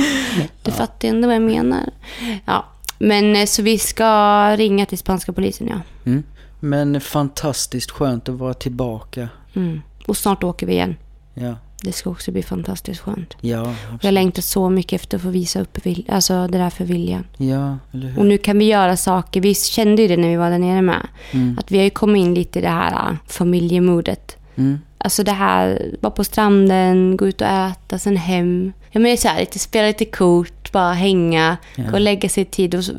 du 0.63 0.71
fattar 0.71 1.09
ändå 1.09 1.29
vad 1.29 1.35
jag 1.37 1.43
menar. 1.43 1.91
Ja, 2.45 2.65
men 2.99 3.37
eh, 3.37 3.47
så 3.47 3.63
vi 3.63 3.79
ska 3.79 4.11
ringa 4.57 4.87
till 4.87 4.99
spanska 4.99 5.33
polisen, 5.33 5.69
ja. 5.69 5.81
Mm. 6.11 6.23
Men 6.61 7.01
fantastiskt 7.01 7.91
skönt 7.91 8.29
att 8.29 8.35
vara 8.35 8.55
tillbaka. 8.55 9.29
Mm. 9.57 9.81
Och 10.07 10.17
snart 10.17 10.45
åker 10.45 10.67
vi 10.67 10.73
igen. 10.73 10.97
Ja, 11.35 11.55
Det 11.83 11.93
ska 11.93 12.11
också 12.11 12.33
bli 12.33 12.43
fantastiskt 12.43 13.01
skönt. 13.01 13.37
ja, 13.41 13.75
Jag 14.01 14.15
längtar 14.15 14.43
så 14.43 14.71
mycket 14.71 15.01
efter 15.01 15.17
att 15.17 15.23
få 15.23 15.29
visa 15.29 15.61
upp 15.61 15.79
vil- 15.87 16.05
alltså 16.13 16.47
det 16.47 16.59
där 16.59 16.71
för 16.71 16.85
viljan. 16.85 17.25
Ja, 17.37 17.79
eller 17.93 18.09
hur? 18.09 18.19
Och 18.19 18.27
nu 18.27 18.39
kan 18.39 18.59
vi 18.59 18.65
göra 18.65 18.97
saker. 18.97 19.41
Vi 19.41 19.55
kände 19.55 20.03
ju 20.03 20.09
det 20.09 20.17
när 20.17 20.29
vi 20.29 20.37
var 20.37 20.51
där 20.51 20.59
nere 20.59 20.83
med. 20.83 21.07
Mm. 21.31 21.59
Att 21.59 21.71
vi 21.71 21.77
har 21.77 21.85
ju 21.85 21.91
kommit 21.91 22.21
in 22.21 22.35
lite 22.35 22.59
i 22.59 22.63
det 22.63 22.69
här 22.69 23.11
äh, 23.11 23.17
familjemodet. 23.27 24.37
Mm. 24.57 24.79
Alltså 24.99 25.23
det 25.25 25.33
här, 25.33 25.95
vara 26.01 26.11
på 26.11 26.25
stranden, 26.25 27.17
gå 27.17 27.29
ut 27.29 27.41
och 27.41 27.47
äta, 27.47 27.99
sen 27.99 28.17
hem. 28.17 28.73
Ja 28.91 29.01
men 29.01 29.17
så 29.19 29.29
här, 29.29 29.41
lite, 29.41 29.59
spela 29.59 29.87
lite 29.87 30.05
kort, 30.05 30.73
bara 30.73 30.93
hänga, 30.93 31.57
Ja. 31.77 31.85
gå 31.85 31.93
och 31.93 32.01
lägga 32.01 32.29
sig 32.29 32.43
i 32.43 32.47
tid 32.47 32.75
och 32.75 32.85
så, 32.85 32.93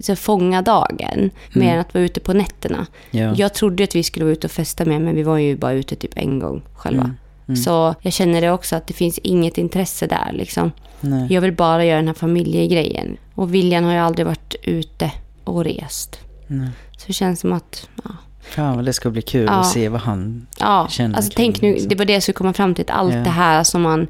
så 0.00 0.16
fånga 0.16 0.62
dagen. 0.62 1.30
Mer 1.52 1.74
än 1.74 1.80
att 1.80 1.94
vara 1.94 2.04
ute 2.04 2.20
på 2.20 2.32
nätterna. 2.32 2.86
Ja. 3.10 3.34
Jag 3.36 3.54
trodde 3.54 3.84
att 3.84 3.94
vi 3.94 4.02
skulle 4.02 4.24
vara 4.24 4.32
ute 4.32 4.46
och 4.46 4.50
festa 4.50 4.84
mer, 4.84 4.98
men 4.98 5.14
vi 5.14 5.22
var 5.22 5.38
ju 5.38 5.56
bara 5.56 5.72
ute 5.72 5.96
typ 5.96 6.12
en 6.18 6.38
gång 6.38 6.62
själva. 6.74 7.02
Mm. 7.02 7.16
Mm. 7.50 7.56
Så 7.56 7.94
jag 8.00 8.12
känner 8.12 8.40
det 8.40 8.50
också 8.50 8.76
att 8.76 8.86
det 8.86 8.94
finns 8.94 9.18
inget 9.18 9.58
intresse 9.58 10.06
där 10.06 10.32
liksom. 10.32 10.72
Nej. 11.00 11.26
Jag 11.30 11.40
vill 11.40 11.52
bara 11.52 11.84
göra 11.84 11.96
den 11.96 12.06
här 12.06 12.14
familjegrejen. 12.14 13.16
Och 13.34 13.54
William 13.54 13.84
har 13.84 13.92
ju 13.92 13.98
aldrig 13.98 14.26
varit 14.26 14.54
ute 14.62 15.12
och 15.44 15.64
rest. 15.64 16.18
Nej. 16.46 16.68
Så 16.98 17.06
det 17.06 17.12
känns 17.12 17.40
som 17.40 17.52
att, 17.52 17.88
ja. 18.04 18.10
Fan 18.50 18.76
vad 18.76 18.84
det 18.84 18.92
ska 18.92 19.10
bli 19.10 19.22
kul 19.22 19.44
Ja. 19.46 19.52
att 19.52 19.66
se 19.66 19.88
vad 19.88 20.00
han... 20.00 20.46
Ja, 20.58 20.86
Känner 20.90 21.16
alltså 21.16 21.32
tänk 21.36 21.62
nu, 21.62 21.72
liksom. 21.72 21.88
det 21.88 21.94
var 21.94 22.04
det 22.04 22.12
jag 22.12 22.22
skulle 22.22 22.36
komma 22.36 22.52
fram 22.52 22.74
till. 22.74 22.84
Allt 22.88 23.14
Ja. 23.14 23.20
det 23.20 23.30
här 23.30 23.64
som 23.64 23.82
man 23.82 24.06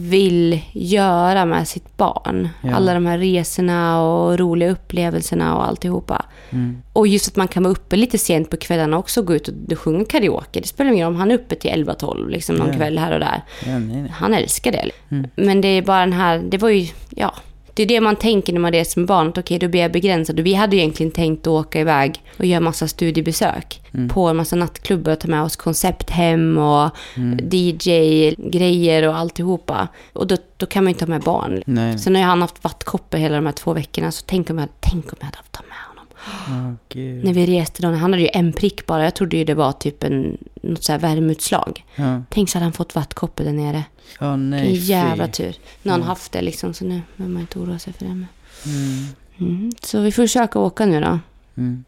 vill 0.00 0.60
göra 0.72 1.44
med 1.44 1.68
sitt 1.68 1.96
barn. 1.96 2.48
Ja. 2.62 2.74
Alla 2.74 2.94
de 2.94 3.06
här 3.06 3.18
resorna 3.18 4.02
och 4.02 4.38
roliga 4.38 4.70
upplevelserna 4.70 5.56
och 5.56 5.66
alltihopa. 5.68 6.24
Mm. 6.50 6.82
Och 6.92 7.06
just 7.06 7.28
att 7.28 7.36
man 7.36 7.48
kan 7.48 7.62
vara 7.62 7.72
uppe 7.72 7.96
lite 7.96 8.18
sent 8.18 8.50
på 8.50 8.56
kvällarna 8.56 8.98
också 8.98 9.20
och 9.20 9.26
gå 9.26 9.34
ut 9.34 9.48
och 9.72 9.78
sjunga 9.78 10.04
karaoke. 10.04 10.60
Det 10.60 10.66
spelar 10.68 10.90
ingen 10.90 11.06
roll 11.06 11.14
om 11.14 11.20
han 11.20 11.30
är 11.30 11.34
uppe 11.34 11.54
till 11.54 11.70
11-12 11.70 12.28
liksom 12.28 12.56
någon 12.56 12.76
kväll 12.76 12.98
här 12.98 13.12
och 13.12 13.20
där. 13.20 13.42
Nej, 13.66 13.80
nej. 13.80 14.12
Han 14.16 14.34
älskar 14.34 14.72
det. 14.72 14.90
Mm. 15.10 15.30
Men 15.34 15.60
det 15.60 15.68
är 15.68 15.82
bara 15.82 16.00
den 16.00 16.12
här, 16.12 16.38
det 16.38 16.58
var 16.58 16.68
ju, 16.68 16.88
ja. 17.10 17.34
Det 17.74 17.82
är 17.82 17.86
det 17.86 18.00
man 18.00 18.16
tänker 18.16 18.52
när 18.52 18.60
man 18.60 18.72
reser 18.72 19.00
med 19.00 19.08
barn. 19.08 19.32
Okej, 19.36 19.58
då 19.58 19.68
blir 19.68 19.80
jag 19.80 19.92
begränsad. 19.92 20.40
Och 20.40 20.46
vi 20.46 20.54
hade 20.54 20.76
egentligen 20.76 21.12
tänkt 21.12 21.40
att 21.40 21.46
åka 21.46 21.80
iväg 21.80 22.22
och 22.38 22.44
göra 22.44 22.60
massa 22.60 22.88
studiebesök. 22.88 23.80
Mm. 23.94 24.08
På 24.08 24.28
en 24.28 24.36
massa 24.36 24.56
nattklubbar 24.56 25.12
och 25.12 25.20
ta 25.20 25.28
med 25.28 25.42
oss 25.42 25.56
koncepthem 25.56 26.58
och 26.58 26.90
Mm. 27.16 27.48
DJ-grejer 27.52 29.08
och 29.08 29.16
alltihopa. 29.16 29.88
Och 30.12 30.26
då, 30.26 30.36
då 30.56 30.66
kan 30.66 30.84
man 30.84 30.90
ju 30.90 30.94
inte 30.94 31.04
ha 31.04 31.08
med 31.10 31.22
barn. 31.22 31.62
Nej. 31.66 31.98
Sen 31.98 32.14
har 32.16 32.22
han 32.22 32.42
haft 32.42 32.64
vattkoppor 32.64 33.18
hela 33.18 33.36
de 33.36 33.46
här 33.46 33.52
två 33.52 33.72
veckorna. 33.72 34.12
Så 34.12 34.24
tänk 34.26 34.50
om 34.50 34.58
jag, 34.58 34.68
tänk 34.80 35.04
om 35.04 35.16
jag 35.18 35.26
hade 35.26 35.36
haft 35.36 35.52
ta 35.52 35.62
med 35.68 35.89
gud. 36.88 37.24
När 37.24 37.32
vi 37.32 37.46
reste 37.46 37.82
då, 37.82 37.88
han 37.88 38.12
hade 38.12 38.22
ju 38.22 38.28
en 38.32 38.52
prick 38.52 38.86
bara. 38.86 39.04
Jag 39.04 39.14
trodde 39.14 39.36
ju 39.36 39.44
det 39.44 39.54
var 39.54 39.72
typ 39.72 40.04
en, 40.04 40.38
något 40.62 40.84
så 40.84 40.92
här 40.92 40.98
värmeutslag. 40.98 41.84
Ja. 41.94 42.22
Tänk 42.30 42.50
så 42.50 42.58
hade 42.58 42.64
han 42.64 42.72
fått 42.72 42.94
vattkoppor 42.94 43.44
där 43.44 43.52
nere. 43.52 43.84
Ja, 44.20 44.36
nej, 44.36 44.62
Vilken 44.62 44.86
jävla 44.86 45.26
fy. 45.26 45.32
tur. 45.32 45.54
Nu 45.82 45.90
har 45.90 45.98
han 45.98 46.08
haft 46.08 46.32
det 46.32 46.42
liksom, 46.42 46.74
så 46.74 46.84
nu 46.84 47.02
behöver 47.16 47.32
man 47.34 47.40
inte 47.40 47.58
oroa 47.58 47.78
sig 47.78 47.92
för 47.92 48.04
det. 48.04 48.10
Mm. 48.10 48.26
Mm. 49.38 49.72
Så 49.82 50.00
vi 50.00 50.12
får 50.12 50.22
försöka 50.22 50.58
åka 50.58 50.86
nu 50.86 51.00
då. 51.00 51.18
Mm. 51.56 51.84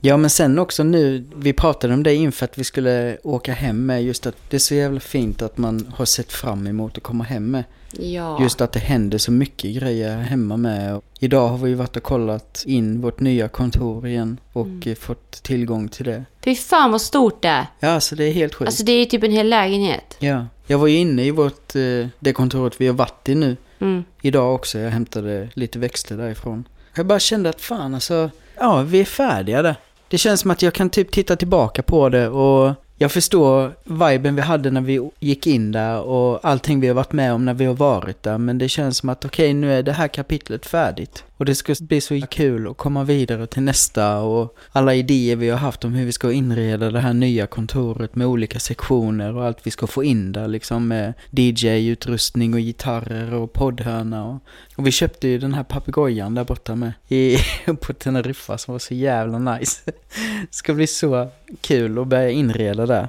ja, 0.00 0.16
men 0.16 0.30
sen 0.30 0.58
också 0.58 0.82
nu, 0.84 1.24
vi 1.36 1.52
pratade 1.52 1.94
om 1.94 2.02
det 2.02 2.14
inför 2.14 2.44
att 2.44 2.58
vi 2.58 2.64
skulle 2.64 3.18
åka 3.22 3.52
hem 3.52 3.86
med, 3.86 4.04
just 4.04 4.26
att 4.26 4.36
det 4.50 4.56
är 4.56 4.58
så 4.58 4.74
jävla 4.74 5.00
fint 5.00 5.42
att 5.42 5.58
man 5.58 5.92
har 5.96 6.04
sett 6.04 6.32
fram 6.32 6.66
emot 6.66 6.96
att 6.96 7.02
komma 7.02 7.24
hem 7.24 7.50
med. 7.50 7.64
Ja. 7.92 8.42
Just 8.42 8.60
att 8.60 8.72
det 8.72 8.78
händer 8.80 9.18
så 9.18 9.32
mycket 9.32 9.74
grejer 9.76 10.16
hemma 10.18 10.56
med. 10.56 11.00
Idag 11.20 11.48
har 11.48 11.58
vi 11.58 11.74
varit 11.74 11.96
och 11.96 12.02
kollat 12.02 12.62
in 12.66 13.00
vårt 13.00 13.20
nya 13.20 13.48
kontor 13.48 14.06
igen 14.06 14.38
och 14.52 14.66
Mm. 14.66 14.96
fått 14.96 15.42
tillgång 15.42 15.88
till 15.88 16.04
det. 16.04 16.24
Fy 16.44 16.54
fan 16.54 16.90
vad 16.92 17.00
stort 17.00 17.42
det 17.42 17.48
är. 17.48 17.66
Ja, 17.80 17.88
alltså 17.88 18.16
det 18.16 18.24
är 18.24 18.32
helt 18.32 18.54
sjukt. 18.54 18.66
Alltså 18.68 18.84
det 18.84 18.92
är 18.92 18.98
ju 18.98 19.04
typ 19.04 19.22
en 19.22 19.30
hel 19.32 19.48
lägenhet. 19.48 20.16
Ja, 20.18 20.46
jag 20.66 20.78
var 20.78 20.86
ju 20.86 20.96
inne 20.96 21.24
i 21.24 21.30
vårt, 21.30 21.76
eh, 21.76 22.06
det 22.18 22.32
kontoret 22.32 22.80
vi 22.80 22.86
har 22.86 22.94
varit 22.94 23.28
i 23.28 23.34
nu. 23.34 23.56
Mm. 23.80 24.04
Idag 24.22 24.54
också, 24.54 24.78
jag 24.78 24.90
hämtade 24.90 25.48
lite 25.54 25.78
växter 25.78 26.16
därifrån. 26.16 26.64
Jag 26.94 27.06
bara 27.06 27.18
kände 27.18 27.48
att 27.50 27.60
fan 27.60 27.94
alltså, 27.94 28.30
ja 28.56 28.82
vi 28.82 29.00
är 29.00 29.04
färdiga 29.04 29.62
där. 29.62 29.76
Det 30.10 30.18
känns 30.18 30.40
som 30.40 30.50
att 30.50 30.62
jag 30.62 30.74
kan 30.74 30.90
typ 30.90 31.10
titta 31.10 31.36
tillbaka 31.36 31.82
på 31.82 32.08
det 32.08 32.28
och 32.28 32.74
jag 33.02 33.12
förstår 33.12 33.72
viben 33.84 34.36
vi 34.36 34.42
hade 34.42 34.70
när 34.70 34.80
vi 34.80 35.10
gick 35.20 35.46
in 35.46 35.72
där 35.72 36.00
och 36.00 36.44
allting 36.44 36.80
vi 36.80 36.88
har 36.88 36.94
varit 36.94 37.12
med 37.12 37.32
om 37.32 37.44
när 37.44 37.54
vi 37.54 37.64
har 37.64 37.74
varit 37.74 38.22
där. 38.22 38.38
Men 38.38 38.58
det 38.58 38.68
känns 38.68 38.96
som 38.98 39.08
att 39.08 39.24
okej, 39.24 39.54
nu 39.54 39.72
är 39.72 39.82
det 39.82 39.92
här 39.92 40.08
kapitlet 40.08 40.66
färdigt. 40.66 41.24
Och 41.36 41.44
det 41.44 41.54
ska 41.54 41.74
bli 41.80 42.00
så 42.00 42.20
kul 42.30 42.68
att 42.68 42.76
komma 42.76 43.04
vidare 43.04 43.46
till 43.46 43.62
nästa 43.62 44.20
och 44.20 44.56
alla 44.72 44.94
idéer 44.94 45.36
vi 45.36 45.50
har 45.50 45.58
haft 45.58 45.84
om 45.84 45.92
hur 45.92 46.06
vi 46.06 46.12
ska 46.12 46.32
inreda 46.32 46.90
det 46.90 47.00
här 47.00 47.12
nya 47.12 47.46
kontoret 47.46 48.16
med 48.16 48.26
olika 48.26 48.58
sektioner 48.58 49.36
och 49.36 49.44
allt 49.44 49.58
vi 49.62 49.70
ska 49.70 49.86
få 49.86 50.04
in 50.04 50.32
där 50.32 50.48
liksom 50.48 50.88
med 50.88 51.12
DJ-utrustning 51.30 52.54
och 52.54 52.60
gitarrer 52.60 53.34
och 53.34 53.52
poddhörna 53.52 54.24
och, 54.24 54.42
och 54.80 54.86
vi 54.86 54.90
köpte 54.90 55.28
ju 55.28 55.38
den 55.38 55.54
här 55.54 55.62
papegojan 55.62 56.34
där 56.34 56.44
borta 56.44 56.74
med 56.74 56.92
i, 57.08 57.38
på 57.80 57.92
Teneriffa 57.92 58.58
som 58.58 58.72
var 58.72 58.78
så 58.78 58.94
jävla 58.94 59.38
nice. 59.38 59.80
Det 60.40 60.54
ska 60.54 60.74
bli 60.74 60.86
så 60.86 61.30
kul 61.60 61.98
att 61.98 62.06
börja 62.06 62.30
inreda 62.30 62.86
där. 62.86 63.08